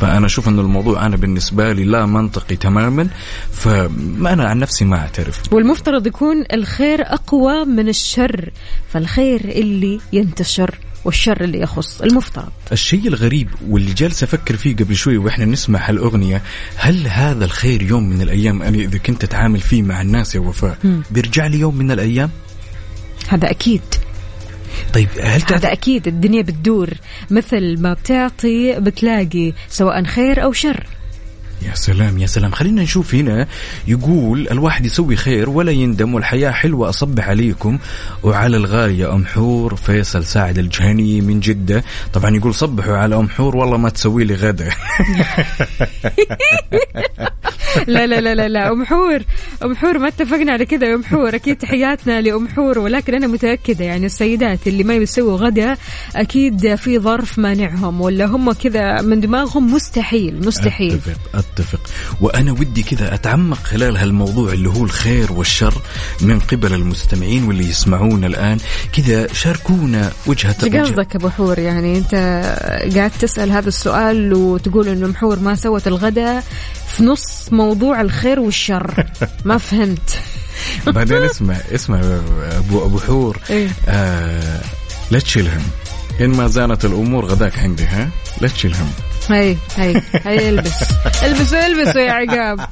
فأنا 0.00 0.26
أشوف 0.26 0.48
أن 0.48 0.58
الموضوع 0.58 1.06
أنا 1.06 1.16
بالنسبة 1.16 1.72
لي 1.72 1.84
لا 1.84 2.06
منطقي 2.06 2.56
تماما 2.56 3.08
فما 3.52 4.32
أنا 4.32 4.48
عن 4.48 4.58
نفسي 4.58 4.84
ما 4.84 4.96
أعترف. 4.96 5.52
والمفترض 5.52 6.06
يكون 6.06 6.44
الخير 6.52 7.02
أقوى 7.02 7.64
من 7.64 7.88
الشر 7.88 8.50
فالخير 8.88 9.40
اللي 9.44 10.00
ينتشر 10.12 10.74
والشر 11.04 11.44
اللي 11.44 11.60
يخص 11.60 12.00
المفترض. 12.02 12.48
الشيء 12.72 13.08
الغريب 13.08 13.48
واللي 13.68 13.92
جالس 13.92 14.22
أفكر 14.22 14.56
فيه 14.56 14.76
قبل 14.76 14.96
شوي 14.96 15.18
وإحنا 15.18 15.44
نسمع 15.44 15.88
هالأغنية 15.88 16.42
هل 16.76 17.06
هذا 17.06 17.44
الخير 17.44 17.82
يوم 17.82 18.10
من 18.10 18.22
الأيام؟ 18.22 18.62
أنا 18.62 18.76
إذا 18.76 18.98
كنت 18.98 19.24
أتعامل 19.24 19.60
فيه 19.60 19.82
مع 19.82 20.00
الناس 20.00 20.34
يا 20.34 20.40
وفاء 20.40 20.78
بيرجع 21.10 21.46
لي 21.46 21.58
يوم 21.60 21.76
من 21.76 21.90
الأيام؟ 21.90 22.30
هذا 23.28 23.50
أكيد. 23.50 23.82
طيب 24.94 25.08
هل 25.22 25.40
تعت... 25.40 25.52
هذا 25.52 25.72
أكيد 25.72 26.06
الدنيا 26.06 26.42
بتدور 26.42 26.90
مثل 27.30 27.80
ما 27.80 27.92
بتعطي 27.92 28.80
بتلاقي 28.80 29.52
سواء 29.68 30.04
خير 30.04 30.42
أو 30.44 30.52
شر. 30.52 30.86
يا 31.62 31.74
سلام 31.74 32.18
يا 32.18 32.26
سلام. 32.26 32.50
خلينا 32.50 32.82
نشوف 32.82 33.14
هنا. 33.14 33.46
يقول 33.86 34.48
الواحد 34.50 34.86
يسوي 34.86 35.16
خير 35.16 35.50
ولا 35.50 35.72
يندم 35.72 36.14
والحياة 36.14 36.50
حلوة 36.50 36.88
أصبح 36.88 37.28
عليكم. 37.28 37.78
وعلى 38.22 38.56
الغالية 38.56 39.14
أم 39.14 39.26
حور 39.26 39.76
فيصل 39.76 40.24
ساعد 40.24 40.58
الجهني 40.58 41.20
من 41.20 41.40
جدة. 41.40 41.84
طبعا 42.12 42.36
يقول 42.36 42.54
صبحوا 42.54 42.96
على 42.96 43.16
أم 43.16 43.28
حور 43.28 43.56
والله 43.56 43.76
ما 43.76 43.88
تسوي 43.88 44.24
لي 44.24 44.34
غدا. 44.34 44.70
لا 47.86 48.06
لا 48.06 48.20
لا 48.20 48.34
لا 48.34 48.48
لا. 48.48 48.72
أم 48.72 48.84
حور 48.84 49.20
أم 49.64 49.76
حور 49.76 49.98
ما 49.98 50.08
اتفقنا 50.08 50.52
على 50.52 50.66
كذا. 50.66 50.86
يا 50.86 50.94
أم 50.94 51.04
حور 51.04 51.34
أكيد 51.34 51.56
تحياتنا 51.56 52.20
لأم 52.20 52.48
حور. 52.48 52.78
ولكن 52.78 53.14
أنا 53.14 53.26
متأكدة 53.26 53.84
يعني 53.84 54.06
السيدات 54.06 54.66
اللي 54.66 54.84
ما 54.84 54.94
يسووا 54.94 55.36
غدا 55.36 55.76
أكيد 56.16 56.74
في 56.74 56.98
ظرف 56.98 57.38
مانعهم 57.38 58.00
ولا 58.00 58.24
هم 58.24 58.52
كذا 58.52 59.02
من 59.02 59.20
دماغهم 59.20 59.74
مستحيل 59.74 60.46
مستحيل. 60.46 61.00
أتفق. 61.34 61.47
أتفق. 61.60 61.80
وأنا 62.20 62.52
ودي 62.52 62.82
كذا 62.82 63.14
أتعمق 63.14 63.58
خلال 63.64 63.96
هالموضوع 63.96 64.52
اللي 64.52 64.68
هو 64.68 64.84
الخير 64.84 65.32
والشر 65.32 65.74
من 66.20 66.40
قبل 66.40 66.74
المستمعين 66.74 67.44
واللي 67.44 67.68
يسمعونا 67.68 68.26
الآن. 68.26 68.58
كذا 68.92 69.32
شاركونا 69.32 70.12
وجهة 70.26 70.56
إيش 70.62 70.74
قصدك 70.74 71.16
أبو 71.16 71.28
حور 71.28 71.58
يعني 71.58 71.98
أنت 71.98 72.14
قاعد 72.94 73.10
تسأل 73.20 73.50
هذا 73.50 73.68
السؤال 73.68 74.34
وتقول 74.34 74.88
إنه 74.88 75.06
محور 75.06 75.38
ما 75.38 75.54
سوت 75.54 75.86
الغداء 75.86 76.44
في 76.96 77.02
نص 77.02 77.48
موضوع 77.52 78.00
الخير 78.00 78.40
والشر. 78.40 79.06
ما 79.44 79.58
فهمت. 79.58 80.18
بعدين 80.86 81.16
اسمع 81.16 81.56
اسمع 81.74 82.00
أبو 82.40 82.84
أبو 82.84 82.98
حور. 82.98 83.38
إيه؟ 83.50 83.68
آه 83.88 84.60
لا 85.10 85.18
تشيل 85.18 85.48
هم 85.48 85.62
إن 86.20 86.30
ما 86.30 86.46
زانت 86.46 86.84
الأمور 86.84 87.24
غداك 87.24 87.58
عندي 87.58 87.84
ها؟ 87.84 88.10
لا 88.40 88.48
تشيل 88.48 88.74
هم 88.74 88.90
هي 89.30 89.56
هي 89.76 90.02
هي 90.24 90.48
البس. 90.48 90.72
البسوا 91.22 91.66
البسوا 91.66 92.00
يا 92.00 92.12
عقاب. 92.12 92.68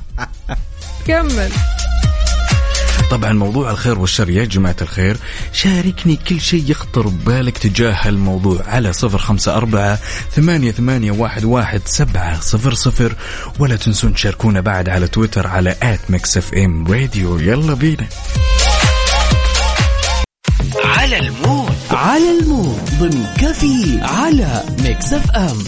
كمل. 1.06 1.50
طبعا 3.10 3.32
موضوع 3.32 3.70
الخير 3.70 3.98
والشر 3.98 4.30
يا 4.30 4.44
جماعة 4.44 4.76
الخير 4.82 5.16
شاركني 5.52 6.16
كل 6.28 6.40
شيء 6.40 6.64
يخطر 6.70 7.08
ببالك 7.08 7.58
تجاه 7.58 8.08
الموضوع 8.08 8.62
على 8.66 8.92
صفر 8.92 9.18
خمسة 9.18 9.56
أربعة 9.56 9.98
ثمانية, 10.36 10.72
ثمانية 10.72 11.10
واحد, 11.10 11.44
واحد 11.44 11.80
سبعة 11.84 12.40
صفر 12.40 12.74
صفر. 12.74 13.14
ولا 13.58 13.76
تنسون 13.76 14.14
تشاركونا 14.14 14.60
بعد 14.60 14.88
على 14.88 15.08
تويتر 15.08 15.46
على 15.46 15.76
at 15.82 16.00
Mix 16.08 16.36
FM 16.36 16.92
Radio. 16.92 17.38
يلا 17.38 17.74
بينا. 17.74 18.06
على 20.84 21.18
ال 21.18 21.28
mood. 21.28 21.76
على 21.90 22.38
ال 22.40 22.49
mood. 22.49 22.90
ضمن 22.98 23.26
كافيين 23.40 24.00
على 24.02 24.64
Mix 24.82 25.12
FM. 25.12 25.64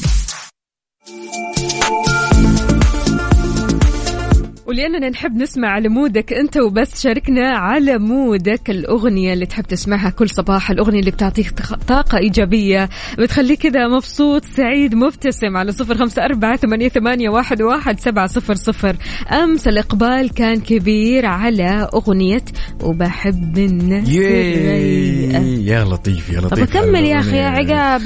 ولأننا 4.67 5.09
نحب 5.09 5.37
نسمع 5.37 5.69
على 5.69 5.89
mood 5.89 6.24
ك 6.24 6.33
أنت 6.33 6.57
وبس 6.57 7.03
شاركنا 7.03 7.49
على 7.49 7.99
mood 7.99 8.56
ك 8.56 8.71
الأغنية 8.71 9.33
اللي 9.33 9.47
تحب 9.47 9.65
تسمعها 9.65 10.11
كل 10.11 10.31
صباح 10.31 10.71
الأغنية 10.71 11.01
اللي 11.01 11.11
بتعطيك 11.11 11.51
طاقة 11.89 12.19
إيجابية 12.19 12.89
بتخليك 13.19 13.59
كذا 13.63 13.89
مبسوط 13.89 14.45
سعيد 14.45 14.95
مبتسم 14.95 15.57
على 15.57 15.73
صفر 15.73 15.95
خمسة 15.99 16.25
أربعة 16.25 16.57
ثمانية, 16.57 16.89
ثمانية 16.89 17.29
واحد, 17.29 17.63
واحد 17.63 18.01
سبعة 18.01 18.27
صفر 18.27 18.55
صفر 18.55 18.97
أمس 19.33 19.69
الإقبال 19.69 20.31
كان 20.35 20.61
كبير 20.61 21.27
على 21.27 21.89
أغنية 21.95 22.45
وبحب 22.83 23.59
الناس 23.59 24.09
الرايقة. 24.09 25.43
يا 25.45 25.85
لطيف 25.85 26.31
يا 26.31 26.41
طب 26.41 26.47
لطيف 26.47 26.77
أكمل 26.77 27.05
يا 27.05 27.19
أخي 27.19 27.37
يا. 27.37 27.49
عقاب 27.49 28.03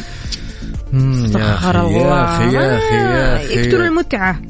استغفر 0.95 1.81
الله 1.87 2.01
يا 2.01 2.25
أخي 2.25 2.55
يا 2.55 2.77
أخي 2.79 2.95
يا 2.95 3.37
أخي. 3.37 3.55
يقتلوا 3.65 3.87
المتعة. 3.87 4.41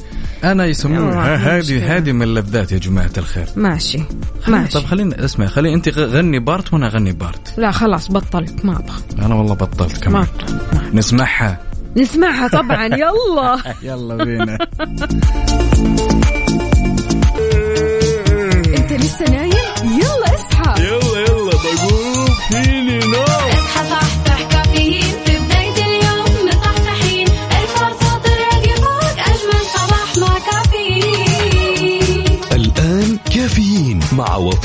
أنا 0.44 0.66
يسمونها 0.66 1.34
هذه. 1.36 1.96
هذه 1.96 2.12
من 2.12 2.22
اللذات 2.22 2.72
يا 2.72 2.78
جماعة 2.78 3.10
الخير. 3.18 3.46
ماشي 3.56 4.02
ماشي. 4.48 4.78
طب 4.78 4.84
خلينا 4.86 5.24
اسمع 5.24 5.46
خلينا 5.46 5.76
أنت 5.76 5.88
غ- 5.88 5.98
غني 6.16 6.38
part 6.38 6.72
وأنا 6.72 6.86
أغني 6.86 7.12
part. 7.12 7.54
لا 7.58 7.70
خلاص 7.70 8.10
بطلت 8.12 8.64
ما 8.64 8.72
أبغى. 8.72 9.26
أنا 9.26 9.34
والله 9.34 9.54
بطلت 9.54 9.94
ما 9.98 10.00
كمان 10.04 10.26
أبغى. 10.72 10.90
نسمعها. 10.94 11.58
نسمعها 11.96 12.48
طبعا 12.48 12.86
يلا. 13.04 13.58
يلا 13.82 14.24
بينا. 14.24 14.58
أنت 18.78 18.92
لسه 18.92 19.24
نايم؟ 19.30 19.52
يلا 19.84 20.34
اصحى. 20.34 20.82
يلا 20.84 21.20
يلا 21.20 21.50
بقوم 21.52 22.26
فيني 22.50 22.98
نوم 22.98 23.31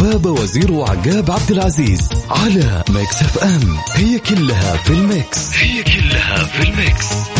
وفاء 0.01 0.27
باوزير 0.27 0.71
وعقاب 0.71 1.31
عبد 1.31 1.51
العزيز 1.51 2.09
على 2.29 2.83
Mix 2.89 3.21
FM. 3.21 3.77
هي 3.93 4.19
كلها 4.19 4.77
في 4.77 4.89
ال 4.89 5.03
mix. 5.03 5.57
هي 5.57 5.83
كلها 5.83 6.45
في 6.45 6.69
الميكس. 6.69 7.36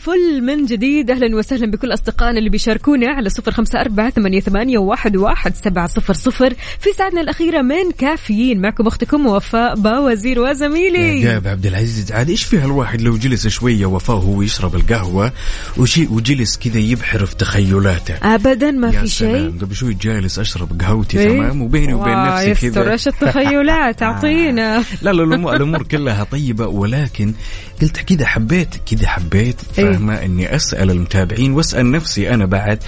الفل 0.00 0.42
من 0.42 0.66
جديد. 0.66 1.10
أهلا 1.10 1.36
وسهلا 1.36 1.70
بكل 1.70 1.92
أصدقائنا 1.92 2.38
اللي 2.38 2.50
بيشاركونا 2.50 3.08
على 3.08 3.28
صفر 3.28 3.52
خمسة 3.52 3.80
أربعة 3.80 4.10
ثمانية, 4.10 4.40
ثمانية 4.40 4.78
واحد, 4.78 5.16
واحد 5.16 5.54
سبعة 5.54 5.86
صفر 5.86 6.14
صفر. 6.14 6.54
في 6.78 6.92
ساعتنا 6.98 7.20
الأخيرة 7.20 7.62
من 7.62 7.90
كافيين. 7.98 8.60
معكم 8.60 8.86
أختكم 8.86 9.26
وفاء 9.26 9.74
باوزير 9.74 10.40
وزميلي. 10.40 11.22
عقاب 11.22 11.46
عبد 11.48 11.66
العزيز. 11.66 12.12
عاد 12.12 12.30
إيش 12.30 12.44
فيها 12.44 12.64
الواحد 12.64 13.00
لو 13.00 13.16
جلس 13.16 13.48
شوية 13.48 13.86
وفاه 13.86 14.14
وهو 14.14 14.42
يشرب 14.42 14.74
القهوة 14.74 15.32
وشي 15.76 16.06
وجلس 16.06 16.58
كذا 16.58 16.78
يبحر 16.78 17.26
في 17.26 17.36
تخيلاته؟ 17.36 18.14
ابدا 18.34 18.70
ما 18.70 18.90
في 18.90 19.08
شيء. 19.08 19.58
قبل 19.60 19.74
شوي 19.74 19.94
جالس 19.94 20.38
أشرب 20.38 20.80
قهوتي 20.80 21.18
إيه؟ 21.18 21.28
تمام؟ 21.28 21.62
وبيني 21.62 21.94
وبين 21.94 22.24
نفسي 22.24 22.70
كذا. 22.70 22.92
إيش 22.92 23.08
التخيلات. 23.08 24.02
أعطينا. 24.10 24.84
لا 25.02 25.12
لا 25.12 25.22
الأمور 25.24 25.56
الأمور 25.56 25.82
كلها 25.82 26.24
طيبة 26.24 26.66
ولكن 26.66 27.34
قلت 27.82 28.00
كذا 28.00 28.26
حبيت 28.26 28.68
كذا 28.90 29.08
حبيت. 29.08 29.56
فاهمه 29.92 30.14
إني 30.14 30.56
أسأل 30.56 30.90
المتابعين 30.90 31.52
وأسأل 31.52 31.90
نفسي 31.90 32.34
أنا 32.34 32.46
بعد. 32.46 32.78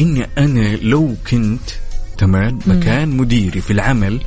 إني 0.00 0.26
أنا 0.38 0.76
لو 0.76 1.14
كنت 1.30 1.70
تمام 2.18 2.58
مكان 2.66 3.08
مديري 3.08 3.60
في 3.60 3.72
العمل 3.72 4.20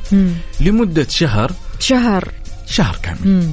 لمدة 0.60 1.06
شهر. 1.08 1.52
شهر. 1.78 2.28
شهر 2.66 2.98
كامل. 3.02 3.50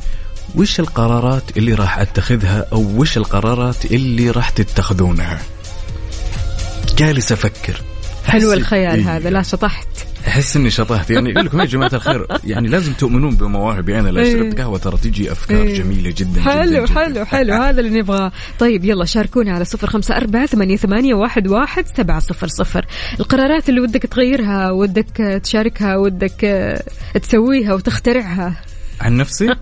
وش 0.55 0.79
القرارات 0.79 1.57
اللي 1.57 1.73
راح 1.73 1.99
أتخذها 1.99 2.65
أو 2.71 2.81
وش 2.97 3.17
القرارات 3.17 3.85
اللي 3.85 4.29
راح 4.31 4.49
تتخذونها؟ 4.49 5.39
جالس 6.97 7.31
أفكر. 7.31 7.81
حلو 8.25 8.53
الخيال 8.53 8.99
إيه. 8.99 9.17
هذا 9.17 9.29
لا 9.29 9.41
شطحت. 9.41 9.87
أحس 10.27 10.57
إني 10.57 10.69
شطحت. 10.69 11.09
يعني 11.09 11.31
أقول 11.33 11.45
لكم 11.45 11.59
يا 11.59 11.65
جماعة 11.65 11.89
الخير 11.93 12.27
يعني 12.43 12.67
لازم 12.67 12.93
تؤمنون 12.93 13.35
بمواهبي 13.35 13.99
أنا 13.99 14.09
لا 14.09 14.21
إيه. 14.21 14.33
شربت 14.33 14.59
قهوه 14.59 14.77
ترى 14.77 14.97
تجي 14.97 15.31
أفكار 15.31 15.61
إيه. 15.63 15.73
جميلة 15.73 16.13
جدا 16.17 16.41
حلو 16.41 16.63
جدا. 16.63 16.85
جداً. 16.85 16.93
حلو 16.93 17.25
حلو. 17.25 17.53
هذا 17.53 17.81
اللي 17.81 17.99
نبغاه. 17.99 18.31
طيب 18.59 18.85
يلا 18.85 19.05
شاركونا 19.05 19.51
على 19.51 19.65
صفر 19.65 19.87
خمسة 19.87 20.17
أربعة 20.17 20.45
ثمانية, 20.45 20.75
ثمانية 20.77 21.13
واحد, 21.13 21.47
واحد 21.47 21.85
سبعة 21.97 22.19
صفر 22.19 22.47
صفر. 22.47 22.85
القرارات 23.19 23.69
اللي 23.69 23.81
ودك 23.81 24.01
تغيرها 24.01 24.71
ودك 24.71 25.39
تشاركها 25.43 25.97
ودك 25.97 26.41
تسويها 27.21 27.73
وتخترعها. 27.73 28.53
عن 29.01 29.17
نفسي؟ 29.17 29.55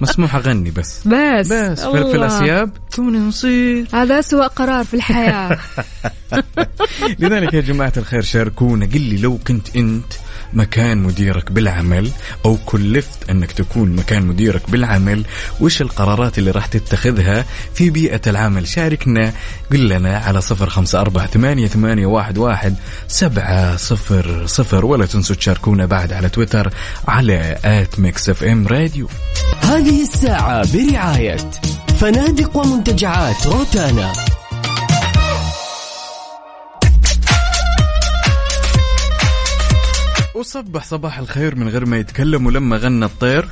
مسموح 0.00 0.36
اغني 0.36 0.70
بس. 0.70 1.08
بس. 1.08 1.52
بس. 1.52 1.80
في. 1.84 2.16
الاسياب 2.16 2.70
كون 2.96 3.28
نصير. 3.28 3.86
هذا 3.92 4.18
أسوأ 4.18 4.46
قرار 4.46 4.84
في 4.84 4.94
الحياة. 4.94 5.58
لذلك 7.18 7.54
يا 7.54 7.60
جماعة 7.60 7.92
الخير 7.96 8.22
شاركونا. 8.22 8.86
قل 8.86 9.00
لي 9.00 9.16
لو 9.16 9.38
كنت 9.38 9.76
أنت 9.76 10.12
مكان 10.52 10.98
مديرك 10.98 11.52
بالعمل 11.52 12.10
أو 12.44 12.56
كلفت 12.66 13.30
أنك 13.30 13.52
تكون 13.52 13.96
مكان 13.96 14.26
مديرك 14.26 14.70
بالعمل 14.70 15.24
وش 15.60 15.82
القرارات 15.82 16.38
اللي 16.38 16.50
راح 16.50 16.66
تتخذها 16.66 17.44
في 17.74 17.90
بيئة 17.90 18.20
العمل؟ 18.26 18.68
شاركنا. 18.68 19.32
قل 19.72 19.88
لنا 19.88 20.18
على 20.18 20.40
صفر 20.40 20.70
خمسة 20.70 21.00
أربعة 21.00 21.26
ثمانية, 21.26 21.66
ثمانية 21.66 22.06
واحد, 22.06 22.38
واحد 22.38 22.74
سبعة 23.08 23.76
صفر 23.76 24.46
صفر 24.46 24.84
ولا 24.84 25.06
تنسوا 25.06 25.36
تشاركونا 25.36 25.86
بعد 25.86 26.12
على 26.12 26.28
تويتر 26.28 26.72
على 27.08 27.58
at 27.64 28.00
Mix 28.00 28.28
FM 28.28 28.66
Radio. 28.66 29.08
هذه 29.60 30.02
الساعة 30.02 30.72
برعاية 30.72 31.36
فنادق 32.00 32.56
ومنتجعات 32.56 33.46
روتانا. 33.46 34.12
وصبح 40.34 40.84
صباح 40.84 41.18
الخير 41.18 41.54
من 41.54 41.68
غير 41.68 41.86
ما 41.86 41.96
يتكلم 41.96 42.46
ولما 42.46 42.76
غنى 42.76 43.04
الطير. 43.04 43.48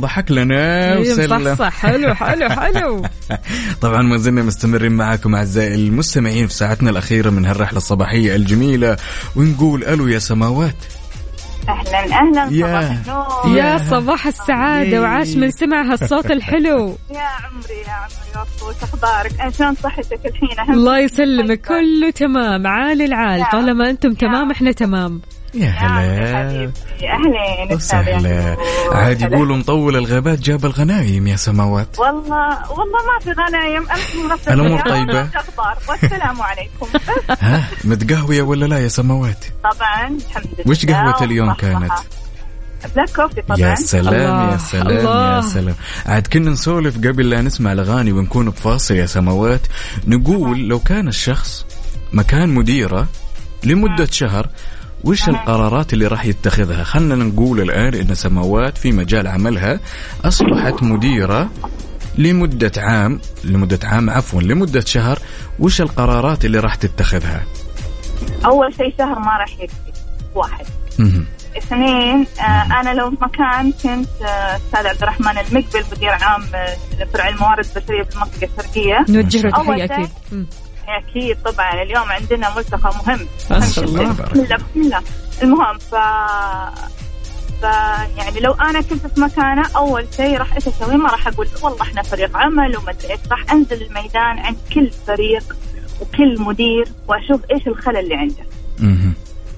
ضحك 0.00 0.30
لنا 0.30 0.98
وسلم 0.98 1.46
إيه، 1.46 1.54
صح 1.54 1.58
صح 1.58 1.72
حلو 1.72 2.14
حلو 2.14 2.48
حلو. 2.48 3.02
طبعا 3.82 4.02
ما 4.02 4.16
زلنا 4.16 4.42
مستمرين 4.42 4.92
معاكم 4.92 5.34
أعزائي 5.34 5.74
المستمعين 5.74 6.46
في 6.46 6.54
ساعتنا 6.54 6.90
الأخيرة 6.90 7.30
من 7.30 7.46
هالرحلة 7.46 7.76
الصباحية 7.76 8.36
الجميلة 8.36 8.96
ونقول 9.36 9.84
ألو 9.84 10.08
يا 10.08 10.18
سماوات. 10.18 10.76
أهلا 11.68 11.98
أهلا 12.20 12.48
يا- 12.52 12.66
صباح 12.80 12.90
النور. 13.44 13.56
يا 13.58 13.78
صباح 13.78 14.26
السعادة 14.26 15.00
وعاش 15.00 15.36
من 15.36 15.50
سمع 15.50 15.82
هالصوت 15.92 16.30
الحلو. 16.30 16.88
يا 17.10 17.20
عمري 17.20 17.80
يا 17.86 17.92
عمري 17.92 18.68
وش 18.68 18.82
أخبارك؟ 18.82 19.54
شلون 19.58 19.74
صحتك 19.74 20.20
الحين؟ 20.26 20.74
الله 20.74 20.98
يسلمك. 20.98 21.60
كله 21.60 22.10
تمام 22.10 22.66
عال 22.66 23.02
العال. 23.02 23.44
طالما 23.52 23.90
أنتم 23.90 24.12
تمام 24.14 24.50
إحنا 24.50 24.72
تمام. 24.72 25.20
يا 25.54 25.66
يا 27.00 27.10
عمري 27.10 27.64
هلا 27.64 27.74
وسهلا. 27.74 28.28
يعقوب. 28.28 28.64
عاد 28.92 29.22
هلا. 29.22 29.36
يقولوا 29.36 29.56
مطول 29.56 29.96
الغابات 29.96 30.38
جاب 30.38 30.64
الغنايم 30.64 31.26
يا 31.26 31.36
سماوات. 31.36 31.98
والله 31.98 32.70
والله 32.70 33.00
ما 33.06 33.18
في 33.24 33.32
غنايم. 33.32 33.82
الف 33.82 34.16
مرة 34.16 34.54
الأمور 34.54 34.80
طيبة. 34.80 35.22
أخبار. 35.22 35.78
والسلام 35.88 36.42
عليكم. 36.42 36.86
ها 37.40 37.68
متقهوية 37.84 38.42
ولا 38.42 38.66
لا 38.66 38.78
يا 38.78 38.88
سماوات؟ 38.88 39.44
طبعا 39.64 40.06
الحمد 40.06 40.46
لله. 40.58 40.70
وش 40.70 40.86
قهوة 40.86 41.24
اليوم. 41.24 41.52
كانت؟ 41.52 41.92
بلاك 42.96 43.10
كوفي 43.16 43.42
طبعا. 43.42 43.58
يا 43.58 43.74
سلام 43.74 44.14
الله، 44.14 44.52
يا 44.52 44.56
سلام 44.56 44.88
يا 44.88 45.00
الله. 45.00 45.40
سلام. 45.40 45.74
عاد 46.06 46.26
كنا 46.26 46.50
نسولف 46.50 46.96
قبل 46.96 47.30
لا 47.30 47.42
نسمع 47.42 47.72
الأغاني 47.72 48.12
ونكون 48.12 48.50
بفاصل 48.50 48.94
يا 48.94 49.06
سماوات. 49.06 49.60
نقول 50.06 50.68
لو 50.68 50.78
كان 50.78 51.08
الشخص 51.08 51.66
مكان 52.12 52.48
مديرة 52.48 53.08
لمدة 53.64 54.06
شهر 54.10 54.48
وش 55.04 55.28
القرارات 55.28 55.92
اللي 55.92 56.06
راح 56.06 56.24
يتخذها؟ 56.24 56.84
خلنا 56.84 57.14
نقول 57.14 57.60
الآن 57.60 57.94
إن 57.94 58.14
سماوات 58.14 58.78
في 58.78 58.92
مجال 58.92 59.26
عملها 59.26 59.80
أصبحت 60.24 60.82
مديرة 60.82 61.50
لمدة 62.18 62.72
عام 62.76 63.20
لمدة 63.44 63.78
عام 63.84 64.10
عفوا 64.10 64.42
لمدة 64.42 64.80
شهر. 64.80 65.18
وش 65.58 65.80
القرارات 65.80 66.44
اللي 66.44 66.58
راح 66.58 66.74
تتخذها؟ 66.74 67.42
أول 68.44 68.74
شيء 68.74 68.94
شهر 68.98 69.18
ما 69.18 69.36
راح 69.36 69.60
يكفي 69.60 69.74
واحد. 70.34 70.66
اثنين 71.58 72.26
آه 72.40 72.80
أنا 72.80 72.94
لو 72.94 73.10
مكان 73.10 73.72
كنت 73.72 74.22
آه، 74.22 74.56
أستاذ 74.56 74.86
عبد 74.86 75.02
الرحمن 75.02 75.38
المقبل 75.38 75.84
مدير 75.92 76.10
عام 76.10 76.42
آه، 76.54 76.76
فرع 77.14 77.28
الموارد 77.28 77.66
البشرية 77.76 78.02
في 78.02 78.14
المنطقة 78.16 78.48
الشرقية. 78.58 79.04
نوجه 79.08 79.42
له 79.42 79.50
أول 79.56 79.80
أكيد. 79.80 80.08
مم. 80.32 80.46
أكيد 80.88 81.36
طبعا 81.44 81.82
اليوم 81.82 82.12
عندنا 82.12 82.56
ملتقى 82.56 82.92
مهم 83.06 83.26
ما 83.50 83.56
أهم 83.56 83.62
شاء 83.62 83.70
شيء. 83.70 83.84
الله. 83.84 84.12
بسم 84.12 84.40
الله 84.40 84.56
بسم 84.56 84.80
الله 84.80 85.02
المهم 85.42 85.78
ف 85.78 85.94
ف 87.60 87.62
يعني 88.18 88.40
لو 88.40 88.52
أنا 88.52 88.80
كنت 88.80 89.06
في 89.06 89.20
مكانه 89.20 89.68
أول 89.76 90.06
شيء 90.16 90.36
راح 90.38 90.54
إيش 90.54 90.68
أسوي؟ 90.68 90.96
ما 90.96 91.10
راح 91.10 91.26
أقول 91.28 91.48
والله 91.62 91.82
إحنا 91.82 92.02
فريق 92.02 92.36
عمل 92.36 92.76
وما 92.76 92.90
أدري 92.90 93.10
إيش، 93.10 93.20
راح 93.30 93.52
أنزل 93.52 93.82
الميدان 93.82 94.38
عند 94.38 94.56
كل 94.74 94.90
فريق 95.06 95.42
وكل 96.00 96.40
مدير 96.40 96.88
وأشوف 97.08 97.40
إيش 97.52 97.66
الخلل 97.66 97.96
اللي 97.96 98.14
عنده. 98.14 98.44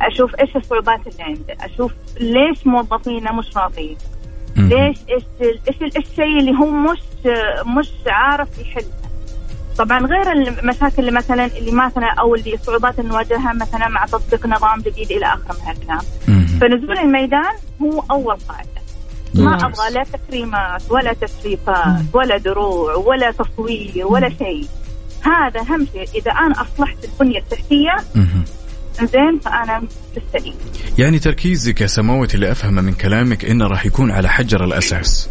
أشوف 0.00 0.34
إيش 0.34 0.56
الصعوبات 0.56 1.00
اللي 1.06 1.22
عنده، 1.22 1.56
أشوف 1.60 1.92
ليش 2.20 2.66
موظفينا 2.66 3.32
مش 3.32 3.56
راضيين،. 3.56 3.96
ليش 4.56 4.96
إيش 5.10 5.22
إيش 5.68 5.76
ال- 5.82 5.96
الشيء 5.96 6.38
اللي 6.38 6.52
هو 6.60 6.66
مش 6.70 6.98
مش 7.78 7.88
عارف 8.06 8.48
يحلها 8.58 8.86
طبعا 9.78 10.06
غير 10.06 10.32
المشاكل 10.32 10.94
اللي 10.98 11.10
مثلا 11.10 11.46
اللي 11.46 11.72
مثلا 11.72 12.14
أو 12.20 12.34
اللي 12.34 12.54
الصعوبات 12.54 12.98
اللي 12.98 13.10
نواجهها 13.10 13.52
مثلا 13.52 13.88
مع 13.88 14.06
تطبيق 14.06 14.46
نظام 14.46 14.80
جديد 14.80 15.10
إلى 15.10 15.26
آخره 15.26 15.54
من 15.54 15.66
هالكلام. 15.66 16.00
فنزول 16.60 16.98
الميدان 16.98 17.54
هو 17.82 18.02
أول 18.10 18.36
قاعدة. 18.48 18.68
ما. 19.34 19.54
أبغى 19.54 19.90
لا 19.94 20.04
تكريمات 20.12 20.82
ولا 20.90 21.12
تشريفات 21.12 22.02
ولا 22.12 22.38
دروع 22.38 22.94
ولا 22.94 23.30
تصوير 23.30 24.06
ولا 24.06 24.28
شيء. 24.28 24.66
هذا 25.22 25.60
أهم 25.60 25.86
شيء. 25.92 26.08
إذا 26.14 26.32
أنا 26.32 26.54
أصلحت 26.62 26.96
البنية 27.04 27.38
التحتية. 27.38 27.96
زين 29.02 29.38
فأنا 29.44 29.82
في 30.14 30.20
السليم 30.26 30.54
يعني 30.98 31.18
تركيزك 31.18 31.80
يا 31.80 31.86
سماوة 31.86 32.28
اللي 32.34 32.50
أفهمه 32.50 32.82
من 32.82 32.92
كلامك 32.92 33.44
إنه 33.44 33.66
راح 33.66 33.86
يكون 33.86 34.10
على 34.10 34.28
حجر 34.28 34.64
الأساس. 34.64 35.28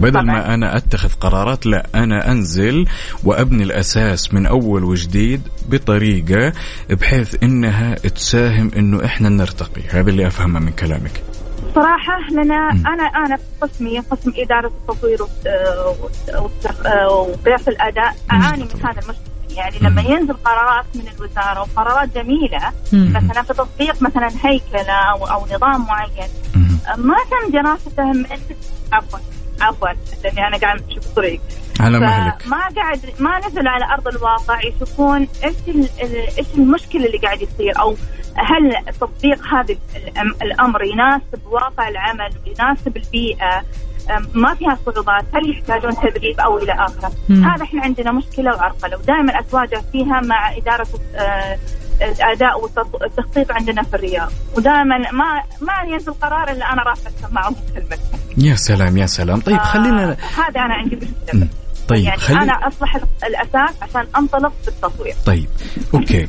بدل 0.00 0.12
طبعاً. 0.12 0.24
ما 0.24 0.54
أنا 0.54 0.76
أتخذ 0.76 1.12
قرارات 1.12 1.66
لا 1.66 1.86
أنا 1.94 2.32
أنزل 2.32 2.86
وأبني 3.24 3.62
الأساس 3.62 4.34
من 4.34 4.46
أول 4.46 4.84
وجديد 4.84 5.42
بطريقة 5.68 6.52
بحيث 6.90 7.42
إنها 7.42 7.94
تساهم 7.94 8.70
إنه 8.76 9.04
إحنا 9.04 9.28
نرتقي 9.28 9.82
هذا 9.90 10.10
اللي 10.10 10.26
أفهمه 10.26 10.60
من 10.60 10.72
كلامك 10.72 11.22
صراحة 11.74 12.30
لنا. 12.30 12.70
أنا 12.70 13.26
أنا 13.26 13.36
في 13.36 13.42
قسمي 13.60 13.98
قسم 13.98 14.32
إدارة 14.36 14.66
التطوير 14.66 15.22
وقياس 17.10 17.68
الأداء 17.68 18.16
أعاني 18.32 18.64
من 18.64 18.80
هذا 18.80 19.00
المشكلة 19.02 19.30
يعني 19.56 19.78
لما 19.80 20.02
ينزل 20.02 20.34
قرارات 20.34 20.84
من 20.94 21.02
الوزارة 21.16 21.60
وقرارات 21.60 22.08
جميلة. 22.14 22.72
مثلا 22.92 23.42
في 23.42 23.54
تطبيق 23.54 24.02
مثلا 24.02 24.28
هيكلة 24.44 24.92
أو, 24.92 25.26
أو 25.26 25.46
نظام 25.46 25.86
معين. 25.86 26.28
ما 26.96 27.14
تم 27.30 27.52
دراسته 27.52 28.12
من 28.12 28.26
عفوا 28.92 29.18
عفوا 29.60 29.88
لأني 30.24 30.46
أنا 30.46 30.56
قاعد 30.56 30.82
أمشي 30.82 31.00
بالطريق 31.00 31.40
على 31.80 32.00
مهلك. 32.00 32.42
فما 32.42 32.68
قاعد 32.76 33.00
ما 33.18 33.38
نزل 33.46 33.68
على 33.68 33.84
أرض 33.84 34.08
الواقع 34.08 34.60
يشوفون 34.64 35.28
إيش 35.44 35.54
إيش 36.38 36.46
المشكلة 36.56 37.06
اللي 37.06 37.18
قاعد 37.18 37.42
يصير 37.42 37.80
أو 37.80 37.96
هل 38.34 38.92
تطبيق 39.00 39.46
هذا 39.46 39.76
الأمر 40.42 40.84
يناسب 40.84 41.46
واقع 41.46 41.88
العمل 41.88 42.30
ويناسب 42.46 42.96
البيئة؟ 42.96 43.62
ما 44.34 44.54
فيها 44.54 44.78
صعوبات 44.86 45.24
هل 45.34 45.50
يحتاجون 45.50 45.94
تدريب 45.96 46.40
أو 46.40 46.58
إلى 46.58 46.72
اخره. 46.72 47.12
هذا 47.28 47.62
إحنا 47.64 47.82
عندنا 47.82 48.12
مشكلة 48.12 48.56
وعرقلة 48.56 48.96
ودائما 48.96 49.38
أتواجه 49.38 49.82
فيها 49.92 50.20
مع 50.20 50.56
إدارة 50.56 50.86
آه، 51.14 51.58
الأداء 52.02 52.60
والتخطيط 52.64 53.52
عندنا 53.52 53.82
في 53.82 53.94
الرياض. 53.94 54.32
ودائما 54.56 54.98
ما 54.98 55.42
ما 55.60 55.92
ينزل 55.92 56.12
قرار 56.12 56.50
إلا 56.50 56.72
أنا 56.72 56.82
رافعه 56.82 57.12
السماعه 57.18 57.48
ومكلمتهم 57.48 58.20
يا 58.36 58.54
سلام 58.54 58.96
يا 58.96 59.06
سلام. 59.06 59.40
طيب 59.40 59.58
خلينا 59.58 60.16
هذا 60.36 60.60
أنا 60.60 60.74
عندي 60.74 60.96
مشكله. 60.96 61.48
طيب 61.88 62.04
يعني 62.04 62.20
خلي 62.20 62.42
أنا 62.42 62.68
أصلح 62.68 62.96
الأساس 63.24 63.74
عشان 63.82 64.06
أنطلق 64.16 64.52
بالتطوير 64.66 65.14
طيب 65.26 65.48
okay. 65.94 66.28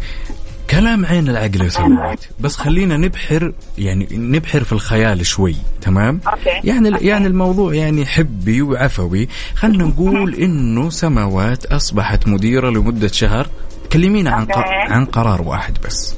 كلام 0.70 1.06
عين 1.06 1.30
العقل 1.30 1.62
يا 1.62 1.70
سماوات 1.70 2.26
بس 2.40 2.56
خلينا 2.56 2.98
نبحر 2.98 3.54
يعني 3.78 4.08
نبحر 4.12 4.64
في 4.64 4.72
الخيال 4.74 5.26
شوي 5.26 5.56
تمام؟ 5.82 6.22
okay. 6.28 6.50
يعني 6.64 6.90
okay. 6.90 7.08
يعني 7.08 7.28
الموضوع 7.28 7.74
يعني 7.74 8.06
حبي 8.06 8.62
وعفوي. 8.62 9.28
خلينا 9.56 9.84
نقول 9.84 10.36
إنه 10.36 10.90
سماوات 10.90 11.66
أصبحت 11.66 12.28
مديرة 12.28 12.70
لمدة 12.70 13.08
شهر. 13.08 13.48
كلمينا 13.94 14.32
عن 14.32 14.46
ق... 14.46 14.58
أوكي. 14.58 14.70
عن 14.94 15.06
قرار 15.06 15.42
واحد 15.42 15.78
بس. 15.86 16.16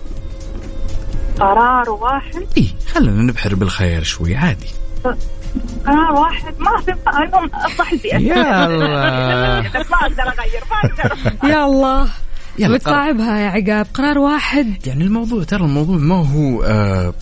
قرار 1.40 1.90
واحد؟ 1.90 2.46
إيه 2.58 2.68
خلينا 2.94 3.22
نبحر 3.24 3.56
بالخيال 3.56 4.06
شوي 4.06 4.36
عادي. 4.36 4.68
قرار 5.86 6.12
واحد؟ 6.12 6.54
ما 6.60 6.82
في 6.82 6.92
المهم 6.92 7.50
اصلح 7.54 7.92
البيئه 7.92 8.18
يا 8.18 8.66
الله. 8.66 9.60
بس 9.62 9.92
ما 9.92 9.98
أقدر 10.02 10.24
أغير 10.24 10.64
ما 10.72 10.90
أقدر. 10.90 11.18
يا 11.54 11.66
الله. 11.66 12.08
يلا 12.60 12.68
قرار. 12.68 12.78
بتصعبها 12.78 13.40
يا 13.40 13.50
عقاب 13.50 13.88
قرار 13.94 14.18
واحد. 14.18 14.88
يعني 14.88 15.04
الموضوع 15.04 15.44
ترى 15.44 15.64
الموضوع 15.66 15.98
ما 15.98 16.16
هو 16.30 16.64
آه 16.64 17.14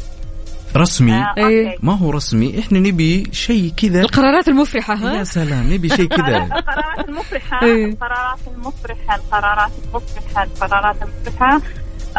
رسمي. 0.78 1.13
آه، 1.13 1.34
إيه. 1.38 1.76
ما 1.84 1.97
هو 1.97 2.11
رسمي؟ 2.11 2.59
إحنا 2.59 2.80
نبي 2.80 3.24
شيء 3.32 3.74
كذا. 3.78 4.01
القرارات 4.01 4.47
المفرحة 4.47 4.93
يا 4.93 5.19
ها 5.19 5.24
سلام 5.24 5.74
نبي 5.74 5.89
شيء 5.89 6.07
كذا. 6.07 6.38
القرارات 6.38 7.09
المفرحة 7.09 7.63
إيه. 7.63 7.86
القرارات 7.86 8.39
المفرحة 8.47 9.15
القرارات 9.15 9.72
المفرحة 9.86 10.43
القرارات 10.43 10.95
المفرحة. 11.01 11.61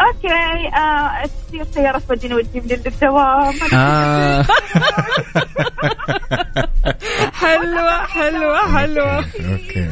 okay 0.06 0.76
آه 0.76 1.22
تصير 1.48 1.64
سياره 1.74 2.02
توديني 2.08 2.34
وتجيبني 2.34 2.80
للدوام 2.86 3.54
آه. 3.74 4.44
حلوة 7.32 8.06
حلوة 8.06 8.78
حلوة 8.78 9.16
أوكي 9.16 9.88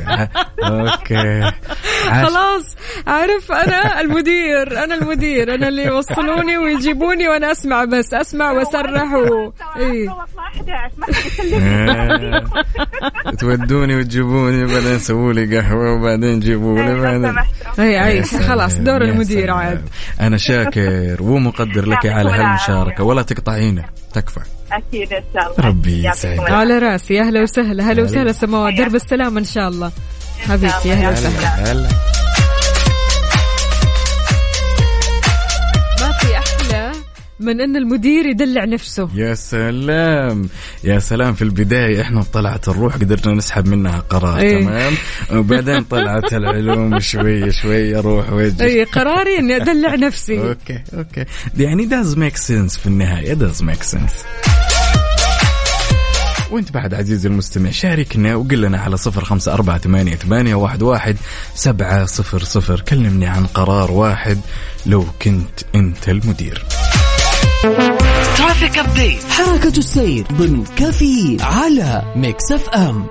أوكي. 0.65 1.53
خلاص 2.11 2.77
عارف 3.07 3.53
أنا 3.53 4.01
المدير 4.01 4.85
أنا 4.85 4.95
المدير 4.95 5.55
أنا 5.55 5.69
اللي 5.69 5.85
يوصلوني 5.85 6.59
ويجيبوني 6.59 7.29
وأنا 7.29 7.53
أسمع 7.53 7.85
بس 7.85 8.15
أسمع 8.15 8.51
وأسرح 8.51 9.13
و... 9.13 9.53
إيه. 9.77 10.11
اطلع 10.11 10.49
11 10.49 10.91
ما 10.99 11.07
حد 11.07 11.15
يكلمني. 11.27 12.47
تودوني 13.41 13.97
وتجيبوني 13.97 14.65
بعدين 14.65 14.99
سووا 14.99 15.33
لي 15.33 15.59
قهوة 15.59 15.93
وبعدين 15.93 16.41
جيبوا 16.41 16.79
لي 16.79 16.95
لو 16.95 17.03
بعدين 17.03 17.37
اي 17.79 18.07
اي 18.07 18.23
سلام، 18.23 18.43
خلاص 18.43 18.77
دور 18.79 19.03
المدير. 19.03 19.51
عاد 19.51 19.89
أنا 20.21 20.37
شاكر 20.37 21.17
ومقدر 21.21 21.87
لك 21.87 22.07
على. 22.07 22.31
هالمشاركة. 22.31 23.05
ولا 23.05 23.23
تقطعينا. 23.23 23.85
تكفى. 24.15 24.41
أكيد 24.73 25.13
إن 25.13 25.23
شاء 25.35 25.53
الله. 25.53 25.69
ربي 25.69 26.09
يسعدك. 26.09 26.51
على 26.51 26.79
رأسي. 26.79 27.21
أهلا 27.21 27.43
وسهلا. 27.43 27.93
هلا 27.93 28.03
وسهلا 28.03 28.33
سماوات 28.33 28.75
درب 28.75 28.95
السلامة 28.95 29.39
إن 29.41 29.45
شاء 29.45 29.69
الله. 29.69 29.93
حبيبتي 30.49 30.93
أهلا 30.93 31.11
وسهلا. 31.11 31.89
من 37.41 37.61
إن 37.61 37.77
المدير 37.77 38.27
يدلع 38.27 38.65
نفسه. 38.65 39.09
يا 39.15 39.35
سلام. 39.35 40.49
يا 40.85 40.99
سلام 40.99 41.35
في 41.35 41.43
البداية 41.43 42.01
إحنا 42.03 42.23
طلعت 42.23 42.69
الروح 42.69 42.95
قدرنا 42.97 43.35
نسحب 43.35 43.69
منها 43.69 43.99
قرار 43.99 44.39
إيه. 44.41 44.61
تمام؟ 44.65 44.93
وبعدين 45.33 45.83
طلعت 45.83 46.33
العلوم 46.41 47.01
شوية 47.01 47.51
شوية 47.51 47.99
أروح 47.99 48.33
واجي 48.33 48.65
اي 48.65 48.85
قراري 48.85 49.39
إني 49.39 49.57
أدلع 49.57 49.95
نفسي. 49.95 50.39
okay 50.49 50.81
okay. 50.95 51.25
يعني 51.57 51.89
does 51.89 52.17
make 52.17 52.37
sense 52.39 52.79
في 52.79 52.87
النهاية 52.87 53.35
does 53.35 53.63
make 53.63 53.85
sense. 53.97 54.25
وأنت 56.51 56.73
بعد 56.73 56.95
عزيزي 56.95 57.29
المستمع 57.29 57.71
شاركنا 57.71 58.35
وقل 58.35 58.61
لنا 58.61 58.79
على 58.79 58.97
صفر 58.97 59.25
خمسة 59.25 59.55
أربعة 59.55 59.79
ثمانية, 59.79 60.15
ثمانية 60.17 60.55
واحد, 60.55 60.83
واحد 60.83 61.17
سبعة 61.55 62.05
صفر 62.05 62.45
صفر. 62.45 62.81
كلمني 62.81 63.27
عن 63.27 63.47
قرار 63.47 63.91
واحد 63.91 64.39
لو 64.87 65.05
كنت 65.23 65.61
أنت 65.75 66.09
المدير. 66.09 66.65
traffic 67.61 68.79
update 68.79 69.23
حركة 69.23 69.79
السير 69.79 70.27
ضمن 70.33 70.65
كفي 70.65 71.37
على 71.41 72.03
Mix 72.17 72.53
FM. 72.53 73.07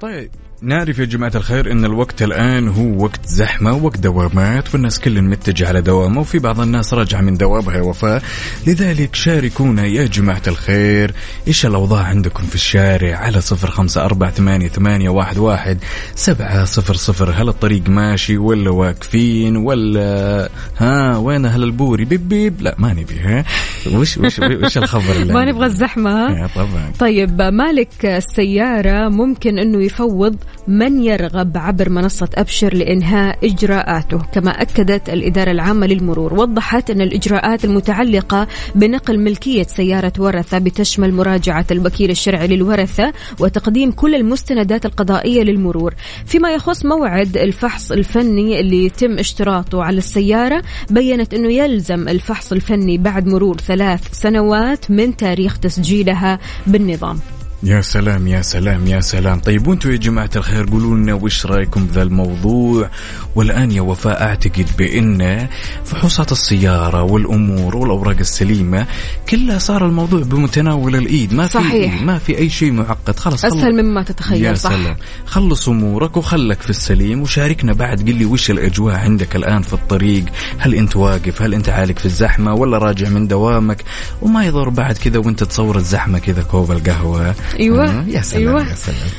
طيب. 0.00 0.30
نعرف 0.64 0.98
يا 0.98 1.04
جماعة 1.04 1.32
الخير 1.34 1.72
أن 1.72 1.84
الوقت 1.84 2.22
الآن 2.22 2.68
هو 2.68 3.04
وقت 3.04 3.26
زحمة 3.26 3.72
وقت 3.72 3.98
دوامات 3.98 4.74
والناس 4.74 5.00
كل 5.00 5.22
متجه 5.22 5.68
على 5.68 5.80
دوامة 5.80 6.20
وفي 6.20 6.38
بعض 6.38 6.60
الناس 6.60 6.94
راجعة 6.94 7.20
من 7.20 7.36
دوامها 7.36 7.76
يا 7.76 7.82
وفاء 7.82 8.22
لذلك 8.66 9.14
شاركونا 9.14 9.86
يا 9.86 10.06
جماعة 10.06 10.42
الخير 10.46 11.14
إيش 11.48 11.66
الأوضاع 11.66 12.02
عندكم 12.02 12.42
في 12.42 12.54
الشارع؟ 12.54 13.16
على 13.16 13.40
صفر 13.40 13.70
خمسة 13.70 14.04
أربعة 14.04 14.30
ثمانية, 14.30 14.68
ثمانية 14.68 15.08
واحد, 15.08 15.38
واحد 15.38 15.78
سبعة 16.14 16.64
صفر 16.64 16.94
صفر. 16.94 17.30
هل 17.30 17.48
الطريق 17.48 17.88
ماشي 17.88 18.38
ولا 18.38 18.70
واقفين 18.70 19.56
ولا 19.56 20.48
ها 20.78 21.16
وين 21.16 21.46
أهل 21.46 21.62
البوري؟ 21.62 22.04
بيب 22.04 22.28
بيب. 22.28 22.62
لا 22.62 22.74
ما 22.78 22.92
نبي 22.92 23.20
ها. 23.20 23.44
وش 23.92 24.18
وش 24.18 24.38
وش 24.38 24.78
الخبر 24.78 25.24
ما؟ 25.34 25.44
نبغى 25.44 25.66
الزحمة 25.66 26.40
يا 26.40 26.48
طبعا. 26.54 26.92
طيب 26.98 27.42
مالك 27.42 28.04
السيارة 28.04 29.08
ممكن 29.08 29.58
أنه 29.58 29.82
يفوض 29.84 30.36
من 30.68 31.02
يرغب 31.02 31.56
عبر 31.56 31.88
منصة 31.88 32.28
أبشر 32.34 32.74
لإنهاء 32.74 33.38
إجراءاته؟ 33.44 34.18
كما 34.18 34.50
أكدت 34.50 35.10
الإدارة 35.10 35.50
العامة 35.50 35.86
للمرور 35.86 36.34
وضحت 36.34 36.90
أن 36.90 37.00
الإجراءات 37.00 37.64
المتعلقة 37.64 38.46
بنقل 38.74 39.18
ملكية 39.18 39.62
سيارة 39.62 40.12
ورثة 40.18 40.58
بتشمل 40.58 41.12
مراجعة 41.14 41.66
الوكيل 41.70 42.10
الشرعي 42.10 42.46
للورثة 42.46 43.12
وتقديم 43.40 43.90
كل 43.90 44.14
المستندات 44.14 44.86
القضائية 44.86 45.42
للمرور. 45.42 45.94
فيما 46.26 46.50
يخص 46.50 46.84
موعد 46.84 47.36
الفحص 47.36 47.92
الفني 47.92 48.60
اللي 48.60 48.84
يتم 48.84 49.18
اشتراطه 49.18 49.82
على 49.82 49.98
السيارة 49.98 50.62
بينت 50.90 51.34
أنه 51.34 51.52
يلزم 51.52 52.08
الفحص 52.08 52.52
الفني 52.52 52.98
بعد 52.98 53.26
مرور 53.26 53.56
ثلاث 53.56 54.00
سنوات 54.12 54.90
من 54.90 55.16
تاريخ 55.16 55.58
تسجيلها 55.58 56.38
بالنظام. 56.66 57.33
يا 57.64 57.80
سلام 57.80 58.26
يا 58.28 58.42
سلام 58.42 58.86
يا 58.86 59.00
سلام. 59.00 59.40
طيب 59.40 59.66
وأنتم 59.66 59.90
يا 59.90 59.96
جماعة 59.96 60.30
الخير 60.36 60.66
قولوا 60.70 60.96
لنا 60.96 61.14
وش 61.14 61.46
رأيكم 61.46 61.86
بذا 61.86 62.02
الموضوع 62.02 62.90
والآن 63.34 63.70
يا 63.70 63.80
وفاء 63.80 64.22
أعتقد 64.22 64.66
بأن 64.78 65.48
فحوصات 65.84 66.32
السيارة 66.32 67.02
والأمور 67.02 67.76
والأوراق 67.76 68.16
السليمة 68.20 68.86
كلها 69.28 69.58
صار 69.58 69.86
الموضوع 69.86 70.20
بمتناول 70.20 70.96
الإيد. 70.96 71.34
ما 71.34 71.46
في 71.46 71.52
صحيح. 71.52 72.02
ما 72.02 72.18
في 72.18 72.38
أي 72.38 72.48
شيء 72.48 72.72
معقد. 72.72 73.18
خلاص 73.18 73.42
خلص. 73.42 73.54
أسهل 73.54 73.82
مما 73.82 74.00
يا 74.00 74.04
تتخيل 74.04 74.58
صح. 74.58 74.70
سلام. 74.70 74.96
خلص 75.26 75.68
أمورك 75.68 76.16
وخلك 76.16 76.62
في 76.62 76.70
السليم 76.70 77.22
وشاركنا 77.22 77.72
بعد. 77.72 78.02
قل 78.08 78.14
لي 78.14 78.24
وش 78.24 78.50
الأجواء 78.50 78.94
عندك 78.94 79.36
الآن 79.36 79.62
في 79.62 79.72
الطريق؟ 79.72 80.24
هل 80.58 80.74
أنت 80.74 80.96
واقف؟ 80.96 81.42
هل 81.42 81.54
أنت 81.54 81.68
عالق 81.68 81.98
في 81.98 82.06
الزحمة 82.06 82.54
ولا 82.54 82.78
راجع 82.78 83.08
من 83.08 83.28
دوامك؟ 83.28 83.82
وما 84.22 84.44
يضر 84.44 84.68
بعد 84.68 84.98
كذا 84.98 85.18
وأنت 85.18 85.44
تصور 85.44 85.76
الزحمة 85.76 86.18
كذا 86.18 86.42
كوب 86.42 86.72
القهوة. 86.72 87.34
أيوة. 87.60 87.84
آه، 87.90 88.04
يا 88.08 88.20
سلام 88.22 88.42
أيوة. 88.48 88.68
يا 88.68 88.74
سلام 88.74 89.10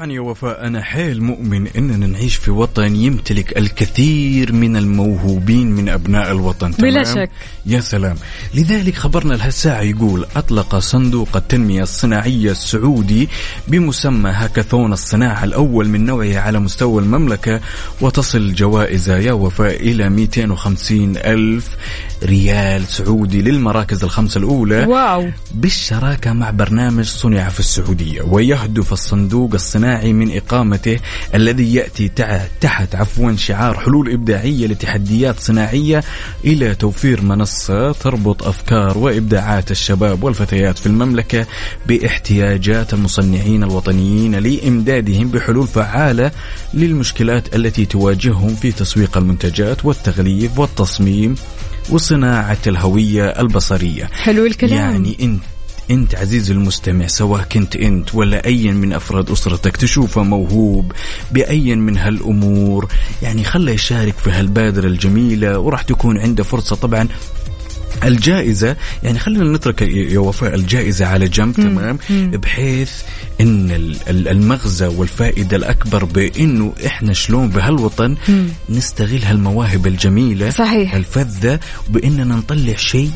طبعا 0.00 0.12
يا 0.12 0.20
وفاء 0.20 0.66
أنا 0.66 0.82
حيل 0.82 1.22
مؤمن 1.22 1.66
أننا 1.66 2.06
نعيش 2.06 2.36
في 2.36 2.50
وطن 2.50 2.96
يمتلك 2.96 3.58
الكثير 3.58 4.52
من 4.52 4.76
الموهوبين 4.76 5.70
من 5.70 5.88
أبناء 5.88 6.32
الوطن 6.32 6.70
بلا 6.70 7.02
تمام؟ 7.02 7.24
شك. 7.26 7.30
يا 7.66 7.80
سلام 7.80 8.16
لذلك 8.54 8.94
خبرنا 8.94 9.34
لهالساعة 9.34 9.80
يقول 9.80 10.26
أطلق 10.36 10.78
صندوق 10.78 11.28
التنمية 11.36 11.82
الصناعية 11.82 12.50
السعودي 12.50 13.28
بمسمى 13.68 14.30
هاكاثون 14.30 14.92
الصناعة 14.92 15.44
الأول 15.44 15.88
من 15.88 16.04
نوعه 16.04 16.38
على 16.38 16.58
مستوى 16.58 17.02
المملكة 17.02 17.60
وتصل 18.00 18.54
جوائزه 18.54 19.16
يا 19.18 19.32
وفاء 19.32 19.80
إلى 19.80 20.08
250 20.08 21.16
ألف 21.16 21.76
ريال 22.24 22.84
سعودي 22.84 23.42
للمراكز 23.42 24.04
الخمسة 24.04 24.38
الأولى 24.38 24.84
واو 24.84 25.28
بالشراكة 25.54 26.32
مع 26.32 26.50
برنامج 26.50 27.04
صنع 27.04 27.48
في 27.48 27.60
السعودية 27.60 28.22
ويهدف 28.22 28.92
الصندوق 28.92 29.54
الصناعي 29.54 29.89
من 29.96 30.36
إقامته 30.36 30.98
الذي 31.34 31.74
يأتي 31.74 32.08
تحت 32.60 32.94
عفوا 32.94 33.36
شعار 33.36 33.74
حلول 33.80 34.12
إبداعية 34.12 34.66
لتحديات 34.66 35.40
صناعية 35.40 36.04
إلى 36.44 36.74
توفير 36.74 37.22
منصة 37.22 37.92
تربط 37.92 38.42
أفكار 38.42 38.98
وإبداعات 38.98 39.70
الشباب 39.70 40.24
والفتيات 40.24 40.78
في 40.78 40.86
المملكة 40.86 41.46
باحتياجات 41.86 42.94
المصنعين 42.94 43.62
الوطنيين 43.62 44.34
لإمدادهم 44.34 45.28
بحلول 45.28 45.66
فعالة 45.66 46.30
للمشكلات 46.74 47.56
التي 47.56 47.86
تواجههم 47.86 48.54
في 48.54 48.72
تسويق 48.72 49.18
المنتجات 49.18 49.84
والتغليف 49.84 50.58
والتصميم 50.58 51.34
وصناعة 51.90 52.58
الهوية 52.66 53.24
البصرية. 53.24 54.04
حلو 54.04 54.46
الكلام. 54.46 54.78
يعني 54.78 55.16
انت 55.20 55.42
أنت 55.90 56.14
عزيزي 56.14 56.52
المستمع 56.52 57.06
سواء 57.06 57.42
كنت 57.42 57.76
أنت 57.76 58.14
ولا 58.14 58.46
أي 58.46 58.72
من 58.72 58.92
أفراد 58.92 59.30
أسرتك 59.30 59.76
تشوفه 59.76 60.22
موهوب 60.22 60.92
بأي 61.32 61.74
من 61.76 61.96
هالأمور. 61.98 62.88
يعني 63.22 63.44
خله 63.44 63.72
يشارك 63.72 64.14
في 64.24 64.30
هالبادرة 64.30 64.86
الجميلة 64.88 65.58
وراح 65.58 65.82
تكون 65.82 66.18
عنده 66.18 66.44
فرصة 66.44 66.76
طبعا. 66.76 67.08
الجائزة 68.04 68.76
يعني 69.02 69.18
خلينا 69.18 69.44
نترك 69.56 69.82
يا 69.82 70.18
وفاء 70.18 70.54
الجائزة 70.54 71.06
على 71.06 71.28
جنب 71.28 71.54
تمام؟ 71.54 71.98
بحيث 72.10 72.92
إن 73.40 73.70
ال- 73.70 73.96
ال- 74.08 74.28
المغزى 74.28 74.86
والفائدة 74.86 75.56
الأكبر 75.56 76.04
بأنه 76.04 76.72
إحنا 76.86 77.12
شلون 77.12 77.48
بهالوطن 77.48 78.16
نستغل 78.68 79.22
هالمواهب 79.24 79.86
الجميلة 79.86 80.50
صحيح. 80.50 80.94
الفذة 80.94 81.60
وبأننا 81.90 82.24
نطلع 82.36 82.74
شيء 82.76 83.10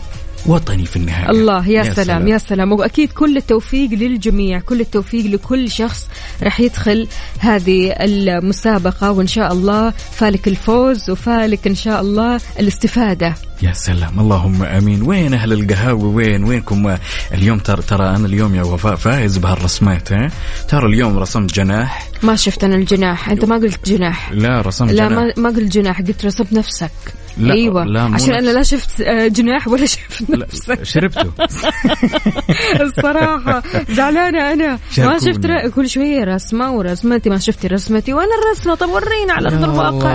وطني 0.46 0.84
في 0.84 0.96
النهاية. 0.96 1.30
الله 1.30 1.68
يا, 1.68 1.84
يا 1.84 1.94
سلام 1.94 2.28
يا 2.28 2.38
سلام. 2.38 2.72
وأكيد 2.72 3.12
كل 3.12 3.36
التوفيق 3.36 3.90
للجميع 3.90 4.60
كل 4.60 4.80
التوفيق 4.80 5.26
لكل 5.26 5.70
شخص 5.70 6.08
راح 6.42 6.60
يدخل 6.60 7.08
هذه 7.38 7.92
المسابقة 8.00 9.10
وإن 9.10 9.26
شاء 9.26 9.52
الله 9.52 9.90
فالك 9.90 10.48
الفوز 10.48 11.10
وفالك 11.10 11.66
إن 11.66 11.74
شاء 11.74 12.00
الله 12.00 12.40
الاستفادة. 12.60 13.34
يا 13.62 13.72
سلام. 13.72 14.20
اللهم 14.20 14.62
آمين. 14.62 15.02
وين 15.02 15.34
أهل 15.34 15.52
القهاوي؟ 15.52 16.04
وين؟ 16.04 16.44
وينكم؟ 16.44 16.96
اليوم 17.34 17.58
ترى 17.58 17.82
ترى 17.82 18.08
أنا 18.08 18.26
اليوم 18.26 18.54
يا 18.54 18.62
وفاء 18.62 18.96
فايز 18.96 19.38
بهالرسمات 19.38 20.12
ها؟ 20.12 20.30
ترى 20.68 20.86
اليوم 20.86 21.18
رسمت 21.18 21.54
جناح. 21.54 22.08
ما 22.22 22.36
شفت 22.36 22.64
أنا 22.64 22.74
الجناح. 22.74 23.28
أنت 23.28 23.44
ما 23.44 23.56
قلت 23.56 23.88
جناح. 23.88 24.32
لا 24.32 24.60
رسمت 24.60 24.92
لا 24.92 25.08
جناح. 25.08 25.38
ما 25.38 25.48
قلت 25.48 25.72
جناح 25.72 26.00
قلت 26.00 26.24
رسمت 26.24 26.52
نفسك. 26.52 26.90
لا 27.38 27.54
أيوه. 27.54 27.84
لا 27.84 28.02
عشان 28.02 28.34
أنا 28.34 28.50
لا 28.50 28.62
شفت 28.62 29.00
آه، 29.00 29.26
جناح 29.28 29.68
ولا 29.68 29.86
شفت 29.86 30.30
لا، 30.30 30.36
نفسك. 30.36 30.82
شربته. 30.82 31.30
الصراحة. 32.80 33.62
زعلانة 33.90 34.52
أنا. 34.52 34.78
ما. 34.98 35.18
شفت 35.18 35.46
ر- 35.46 35.68
كل 35.68 35.88
شوية 35.88 36.24
رسمة 36.24 36.72
ورسمتي 36.72 37.30
ما 37.30 37.38
شفتي 37.38 37.68
رسمتي 37.68 38.12
وأنا 38.12 38.30
الرسمة. 38.44 38.74
طب 38.74 38.88
ورينا 38.88 39.32
على 39.32 39.48
يا 39.48 39.64
الواقع. 39.64 40.10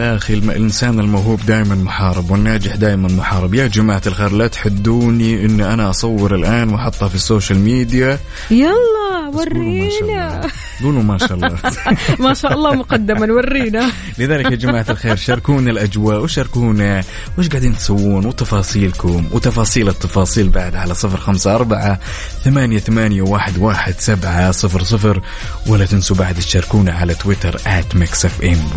يا 0.00 0.16
أخي 0.16 0.34
الإنسان 0.34 1.00
الموهوب 1.00 1.40
دائما 1.46 1.74
محارب 1.74 2.30
والناجح 2.30 2.74
دائما 2.76 3.08
محارب. 3.08 3.54
يا 3.54 3.66
جماعة 3.66 4.02
الخير 4.06 4.32
لا 4.32 4.46
تحدوني 4.46 5.44
ان 5.44 5.60
أنا 5.60 5.90
أصور 5.90 6.34
الآن 6.34 6.68
وأحطها 6.70 7.08
في 7.08 7.14
ال 7.14 7.20
social 7.20 7.58
media. 7.58 8.18
يلا 8.50 9.30
ورينا. 9.34 10.40
قولوا 10.82 11.02
ما 11.02 11.18
شاء 11.18 11.32
الله. 11.34 11.54
ما 12.28 12.34
شاء 12.34 12.52
الله 12.52 12.74
مقدما 12.74 13.32
ورينا. 13.32 13.90
لذلك 14.18 14.44
يا 14.50 14.56
جماعة 14.56 14.86
الخير 14.90 15.16
شاركونا 15.16 15.70
الأجواء. 15.70 16.25
وشاركونا 16.26 17.04
وش 17.38 17.48
قاعدين 17.48 17.76
تسوون؟ 17.76 18.26
وتفاصيلكم 18.26 19.28
وتفاصيل 19.32 19.88
التفاصيل 19.88 20.48
بعد 20.48 20.76
على 20.76 20.94
صفر 20.94 21.16
خمسة 21.16 21.54
أربعة 21.54 22.00
ثمانية, 22.44 22.78
ثمانية 22.78 23.22
واحد, 23.22 23.58
واحد 23.58 23.94
سبعة 23.98 24.50
صفر 24.50 24.82
صفر. 24.82 25.22
ولا 25.66 25.86
تنسوا 25.86 26.16
بعد 26.16 26.34
تشاركونا 26.34 26.92
على 26.92 27.14
تويتر 27.14 27.58
at 27.58 27.96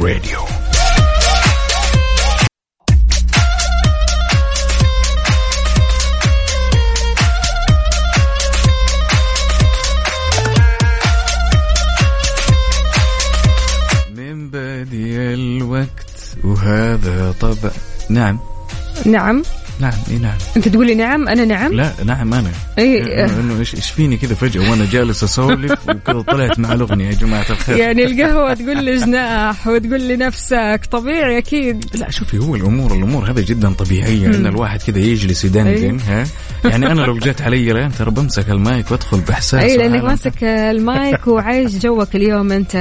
راديو 0.01 0.39
وهذا 16.43 17.33
طبع. 17.41 17.71
نعم. 18.09 18.39
نعم. 19.05 19.43
نعم 19.79 19.93
إي 20.11 20.17
نعم. 20.17 20.37
أنت 20.57 20.67
تقولي 20.67 20.95
نعم 20.95 21.27
أنا 21.27 21.45
نعم؟ 21.45 21.73
لا 21.73 21.91
نعم 22.05 22.33
أنا. 22.33 22.49
إنه- 22.77 22.81
إنه 23.39 23.59
إيش 23.59 23.75
إيش 23.75 23.89
فيني 23.91 24.17
كذا 24.17 24.35
فجأة 24.35 24.69
وأنا 24.71 24.85
جالس 24.91 25.23
أسولف 25.23 25.71
وكذا 25.89 26.21
طلعت 26.21 26.59
مع 26.59 26.73
الأغنية 26.73 27.07
يا 27.07 27.13
جماعة 27.13 27.45
الخير. 27.49 27.77
يعني 27.77 28.03
القهوة 28.05 28.53
تقول 28.53 28.83
لي 28.83 28.97
جناح 28.97 29.67
وتقول 29.67 30.01
لي 30.01 30.15
نفسك 30.17 30.81
طبيعي 30.91 31.37
أكيد. 31.37 31.85
لا 31.95 32.09
شوفي 32.11 32.37
هو 32.37 32.55
الأمور 32.55 32.93
الأمور 32.93 33.31
هذه 33.31 33.41
جدا 33.47 33.73
طبيعية 33.73 34.27
إن 34.27 34.45
الواحد 34.45 34.81
كذا 34.81 34.99
يجلس 34.99 35.45
يدندن 35.45 35.99
ها؟ 35.99 36.23
يعني 36.65 36.91
أنا 36.91 37.01
لو 37.01 37.17
جيت 37.17 37.41
علي 37.41 37.71
الآن 37.71 37.91
ترى 37.91 38.11
بمسك 38.11 38.49
المايك 38.49 38.91
وأدخل 38.91 39.19
بإحساس 39.19 39.63
إي 39.63 39.77
لانك. 39.77 40.03
ماسك 40.03 40.43
المايك 40.43 41.27
وعايش 41.27 41.71
جوك 41.75 42.15
اليوم 42.15 42.51
أنت 42.51 42.71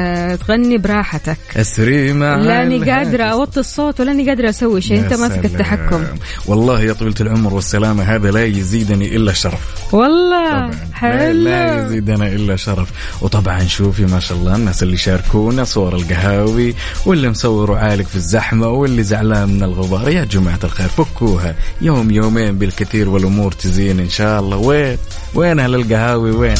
تغني 0.46 0.78
براحتك. 0.78 1.38
أسري 1.56 2.12
مع 2.12 2.36
لأني. 2.36 2.90
قادرة 2.90 3.24
أوطي 3.24 3.60
الصوت 3.60 4.00
ولأني 4.00 4.28
قادرة 4.28 4.48
أسوي 4.48 4.80
شيء 4.80 5.00
أنت 5.00 5.14
ماسك. 5.14 5.44
التحكم. 5.44 6.04
والله 6.46 6.87
يا 6.88 6.92
طويلة 6.92 7.14
العمر 7.20 7.54
والسلامة 7.54 8.02
هذا 8.02 8.30
لا 8.30 8.44
يزيدني 8.44 9.16
إلا 9.16 9.32
شرف. 9.32 9.94
والله 9.94 10.56
طبعا. 10.56 11.32
لا, 11.32 11.68
حلو. 11.72 11.84
يزيدنا 11.86 12.28
إلا 12.28 12.56
شرف. 12.56 12.88
وطبعا 13.22 13.64
شوفي 13.64 14.06
ما 14.06 14.20
شاء 14.20 14.38
الله 14.38 14.56
الناس 14.56 14.82
اللي 14.82 14.96
شاركونا 14.96 15.64
صور 15.64 15.96
القهاوي 15.96 16.74
واللي 17.06 17.30
مصور 17.30 17.74
عالق 17.74 18.06
في 18.06 18.16
الزحمة 18.16 18.68
واللي 18.68 19.02
زعلان 19.02 19.48
من 19.48 19.62
الغبار. 19.62 20.08
يا 20.08 20.24
جماعة 20.24 20.58
الخير 20.64 20.88
فكوها. 20.88 21.54
يوم 21.80 22.10
يومين 22.10 22.58
بالكثير 22.58 23.08
والأمور 23.08 23.52
تزين 23.52 24.00
إن 24.00 24.10
شاء 24.10 24.40
الله. 24.40 24.56
وين؟ 24.56 24.98
وين 25.34 25.60
أهل 25.60 25.74
القهاوي؟ 25.74 26.30
وين؟ 26.30 26.54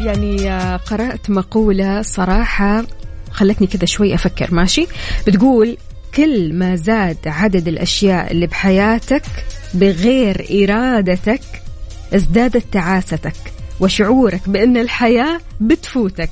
يعني 0.00 0.50
آه، 0.50 0.76
قرأت 0.76 1.30
مقولة 1.30 2.02
صراحة 2.02 2.84
خلتني 3.32 3.66
كذا 3.66 3.84
شوي 3.84 4.14
أفكر 4.14 4.54
ماشي؟ 4.54 4.86
بتقول 5.26 5.76
كل 6.16 6.52
ما 6.52 6.76
زاد 6.76 7.16
عدد 7.26 7.68
الأشياء 7.68 8.32
اللي 8.32 8.46
بحياتك 8.46 9.22
بغير 9.74 10.46
إرادتك 10.50 11.40
ازدادت 12.14 12.64
تعاستك 12.72 13.36
وشعورك 13.80 14.48
بأن 14.48 14.76
الحياة 14.76 15.40
بتفوتك. 15.60 16.30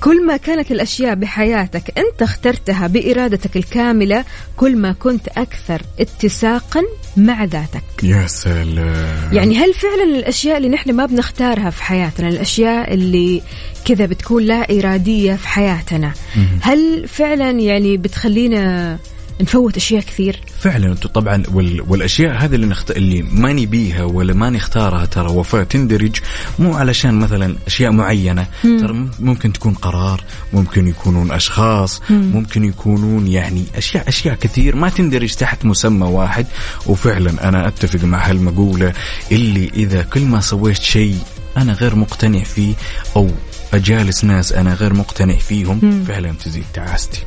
كل 0.00 0.26
ما 0.26 0.36
كانت 0.36 0.72
الأشياء 0.72 1.14
بحياتك 1.14 1.98
أنت 1.98 2.22
اخترتها 2.22 2.86
بإرادتك 2.86 3.56
الكاملة 3.56 4.24
كل 4.56 4.76
ما 4.76 4.92
كنت 4.92 5.28
أكثر 5.28 5.82
اتساقا 6.00 6.82
مع 7.16 7.44
ذاتك. 7.44 7.82
يا 8.02 8.26
سلام. 8.26 9.32
يعني 9.32 9.56
هل 9.56 9.74
فعلا 9.74 10.02
الأشياء 10.04 10.56
اللي 10.56 10.68
نحن 10.68 10.92
ما 10.92 11.06
بنختارها 11.06 11.70
في 11.70 11.82
حياتنا 11.82 12.28
الأشياء 12.28 12.94
اللي 12.94 13.42
كذا 13.84 14.06
بتكون 14.06 14.42
لا 14.42 14.78
إرادية 14.78 15.34
في 15.34 15.48
حياتنا 15.48 16.12
هل 16.60 17.08
فعلا 17.08 17.50
يعني 17.50 17.96
بتخلينا 17.96 18.98
نفوت 19.40 19.76
أشياء 19.76 20.02
كثير. 20.02 20.40
فعلا 20.60 20.86
أنتم 20.86 21.08
طبعا 21.08 21.42
وال... 21.52 21.84
والأشياء 21.88 22.44
هذه 22.44 22.54
اللي 22.54 22.66
نخت... 22.66 22.90
اللي 22.90 23.22
ما 23.22 23.52
نبيها 23.52 24.04
ولا 24.04 24.34
ما 24.34 24.50
نختارها 24.50 25.04
ترى 25.04 25.28
وفاء 25.28 25.64
تندرج 25.64 26.16
مو 26.58 26.74
علشان 26.74 27.14
مثلا 27.14 27.56
أشياء 27.66 27.92
معينة. 27.92 28.46
ترى 28.62 28.92
مم- 28.92 29.10
ممكن 29.20 29.52
تكون 29.52 29.74
قرار 29.74 30.24
ممكن 30.52 30.88
يكونون 30.88 31.32
أشخاص 31.32 32.02
ممكن 32.10 32.64
يكونون 32.64 33.26
يعني 33.26 33.64
أشياء 33.76 34.08
أشياء 34.08 34.34
كثير 34.34 34.76
ما 34.76 34.88
تندرج 34.88 35.34
تحت 35.34 35.64
مسمى 35.64 36.06
واحد. 36.06 36.46
وفعلا 36.86 37.48
أنا 37.48 37.68
أتفق 37.68 38.04
مع 38.04 38.30
هالمقولة 38.30 38.92
اللي 39.32 39.70
إذا 39.74 40.02
كل 40.02 40.20
ما 40.20 40.40
سويت 40.40 40.82
شيء 40.82 41.18
أنا 41.56 41.72
غير 41.72 41.94
مقتنع 41.94 42.42
فيه 42.42 42.74
أو 43.16 43.30
أجالس 43.74 44.24
ناس 44.24 44.52
أنا 44.52 44.74
غير 44.74 44.94
مقتنع 44.94 45.36
فيهم 45.36 46.04
فعلا 46.08 46.32
تزيد 46.44 46.64
تعاستي. 46.74 47.18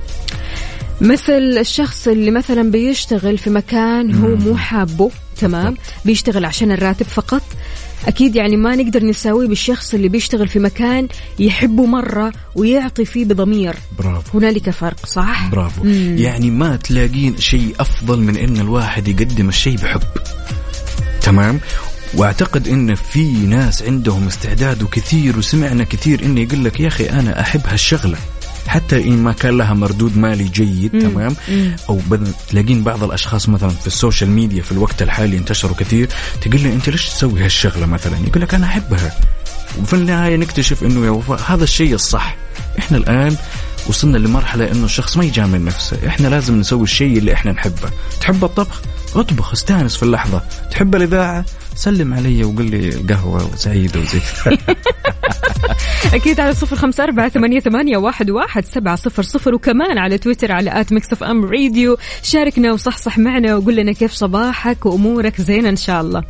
مثل 1.01 1.57
الشخص 1.59 2.07
اللي 2.07 2.31
مثلا 2.31 2.71
بيشتغل 2.71 3.37
في 3.37 3.49
مكان 3.49 4.15
هو 4.15 4.35
مو 4.35 4.57
حابه 4.57 5.11
تمام؟ 5.41 5.77
بيشتغل 6.05 6.45
عشان 6.45 6.71
الراتب 6.71 7.05
فقط. 7.05 7.41
أكيد 8.07 8.35
يعني 8.35 8.57
ما 8.57 8.75
نقدر 8.75 9.03
نساويه 9.05 9.47
بالشخص 9.47 9.93
اللي 9.93 10.07
بيشتغل 10.07 10.47
في 10.47 10.59
مكان 10.59 11.07
يحبه 11.39 11.85
مرة 11.85 12.33
ويعطي 12.55 13.05
فيه 13.05 13.25
بضمير. 13.25 13.75
برافو. 13.99 14.37
هنالك 14.37 14.69
فرق 14.69 15.05
صح؟ 15.05 15.49
برافو. 15.49 15.83
مم. 15.83 16.15
يعني 16.17 16.51
ما 16.51 16.75
تلاقين 16.75 17.37
شيء 17.37 17.75
أفضل 17.79 18.19
من 18.19 18.37
إن 18.37 18.57
الواحد 18.57 19.07
يقدم 19.07 19.49
الشيء 19.49 19.77
بحب. 19.77 20.01
تمام؟ 21.21 21.59
وأعتقد 22.13 22.67
إن 22.67 22.95
في 22.95 23.23
ناس 23.31 23.83
عندهم 23.83 24.27
استعداد 24.27 24.83
وكثير 24.83 25.37
وسمعنا 25.37 25.83
كثير 25.83 26.25
إنه 26.25 26.41
يقول 26.41 26.63
لك 26.63 26.79
يا 26.79 26.87
أخي 26.87 27.09
أنا 27.09 27.39
أحب 27.39 27.61
هالشغلة. 27.67 28.17
حتى 28.73 29.03
إن 29.03 29.23
ما 29.23 29.31
كان 29.31 29.57
لها 29.57 29.73
مردود 29.73 30.17
مالي 30.17 30.43
جيد 30.43 30.91
تمام؟ 31.01 31.35
أو 31.89 31.95
بدل 31.95 32.31
تلاقين 32.49 32.83
بعض 32.83 33.03
الأشخاص 33.03 33.49
مثلا 33.49 33.69
في 33.69 33.87
ال 33.87 33.93
social 33.93 34.29
media 34.29 34.61
في 34.63 34.71
الوقت 34.71 35.01
الحالي 35.01 35.37
انتشروا 35.37 35.75
كثير 35.75 36.09
تقول 36.41 36.63
له 36.63 36.73
أنت 36.73 36.89
ليش 36.89 37.09
تسوي 37.09 37.43
هالشغلة 37.43 37.85
مثلا؟ 37.85 38.17
يقول 38.27 38.41
لك 38.41 38.53
أنا 38.53 38.65
أحبها. 38.65 39.17
وفي 39.81 39.93
النهاية 39.93 40.35
نكتشف 40.35 40.83
إنه 40.83 41.05
يا 41.05 41.09
وفاء 41.09 41.41
هذا 41.47 41.63
الشيء 41.63 41.93
الصح. 41.93 42.35
إحنا 42.79 42.97
الآن 42.97 43.35
وصلنا 43.87 44.17
لمرحلة 44.17 44.71
إنه 44.71 44.85
الشخص 44.85 45.17
ما 45.17 45.25
يجامل 45.25 45.65
نفسه. 45.65 45.97
إحنا 46.07 46.27
لازم 46.27 46.59
نسوي 46.59 46.83
الشيء 46.83 47.17
اللي 47.17 47.33
إحنا 47.33 47.51
نحبه. 47.51 47.89
تحب 48.21 48.43
الطبخ؟ 48.43 48.81
اطبخ 49.15 49.51
استأنس 49.51 49.95
في 49.95 50.03
اللحظة. 50.03 50.41
تحب 50.71 50.95
الإذاعة؟ 50.95 51.45
سلم 51.75 52.13
علي 52.13 52.43
وقل 52.43 52.69
لي 52.71 52.89
القهوة 52.89 53.55
سعيده 53.55 53.99
وزي. 53.99 54.19
كذا 54.45 54.57
أكيد 56.13 56.39
على 56.39 56.53
صفر 56.53 56.75
خمسة 56.75 57.03
أربعة 57.03 57.29
ثمانية, 57.29 57.59
ثمانية 57.59 57.97
واحد, 57.97 58.29
واحد 58.29 58.65
سبعة 58.65 58.95
صفر 58.95 59.23
صفر 59.23 59.55
وكمان 59.55 59.97
على 59.97 60.17
تويتر 60.17 60.51
على 60.51 60.81
at 60.81 60.93
Mix 60.93 61.13
FM 61.13 61.45
Radio. 61.45 61.97
شاركنا 62.23 62.73
وصحصح 62.73 63.17
معنا 63.17 63.55
وقول 63.55 63.75
لنا 63.75 63.91
كيف 63.91 64.13
صباحك 64.13 64.85
وأمورك. 64.85 65.41
زينة 65.41 65.69
إن 65.69 65.75
شاء 65.75 66.01
الله. 66.01 66.23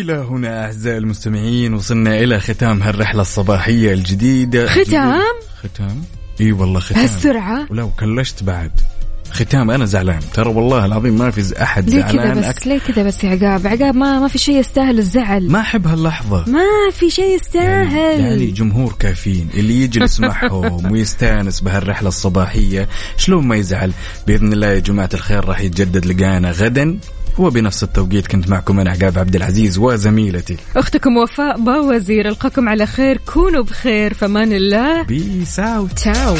والى 0.00 0.12
هنا 0.12 0.64
أعزائي 0.64 0.98
المستمعين 0.98 1.74
وصلنا 1.74 2.18
إلى 2.18 2.40
ختام 2.40 2.82
هالرحلة 2.82 3.20
الصباحية 3.22 3.92
الجديدة. 3.92 4.66
ختام؟ 4.66 5.22
ختام؟ 5.62 6.02
إي 6.40 6.52
والله 6.52 6.80
ختام. 6.80 6.98
هالسرعة؟ 6.98 7.66
ولو 7.70 7.90
كلشت 7.90 8.42
بعد. 8.42 8.70
ختام 9.30 9.70
أنا 9.70 9.84
زعلان. 9.84 10.20
ترى 10.34 10.48
والله 10.48 10.86
العظيم 10.86 11.18
ما 11.18 11.30
في 11.30 11.62
أحد 11.62 11.90
ليه 11.90 12.02
كذا 12.02 12.12
زعلان. 12.12 12.38
بس؟ 12.38 12.44
أكثر 12.44 12.70
ليه 12.70 12.78
كذا 12.78 13.02
بس 13.02 13.24
يا 13.24 13.30
عقاب؟ 13.30 13.66
عقاب 13.66 13.94
ما 13.94 14.20
ما 14.20 14.28
في 14.28 14.38
شيء 14.38 14.56
يستاهل 14.56 14.98
الزعل. 14.98 15.50
ما 15.50 15.60
أحب 15.60 15.86
هاللحظة. 15.86 16.44
ما 16.50 16.90
في 16.92 17.10
شيء 17.10 17.34
يستاهل. 17.36 18.20
يعني 18.20 18.46
جمهور 18.46 18.94
كافيين 18.98 19.48
اللي 19.54 19.82
يجلس 19.82 20.20
معهم 20.30 20.92
ويستأنس 20.92 21.60
بهالرحلة 21.60 22.08
الصباحية 22.08 22.88
شلون 23.16 23.46
ما 23.46 23.56
يزعل؟ 23.56 23.92
بإذن 24.26 24.52
الله 24.52 24.66
يا 24.66 24.78
جماعة 24.78 25.10
الخير 25.14 25.44
راح 25.44 25.60
يتجدد 25.60 26.06
لقانا 26.06 26.50
غدا. 26.50 26.98
وبنفس 27.38 27.82
التوقيت 27.82 28.26
كنت 28.26 28.48
معكم 28.48 28.80
أنا 28.80 28.90
عقاب 28.90 29.18
عبد 29.18 29.36
العزيز 29.36 29.78
وزميلتي. 29.78 30.56
أختكم 30.76 31.16
وفاء 31.16 31.60
باوزير 31.60 32.28
ألقاكم 32.28 32.68
على 32.68 32.86
خير 32.86 33.20
كونوا 33.34 33.62
بخير 33.62 34.14
فمان 34.14 34.52
الله. 34.52 35.02
peace 35.02 35.58
out 35.60 35.92
ciao. 35.92 36.36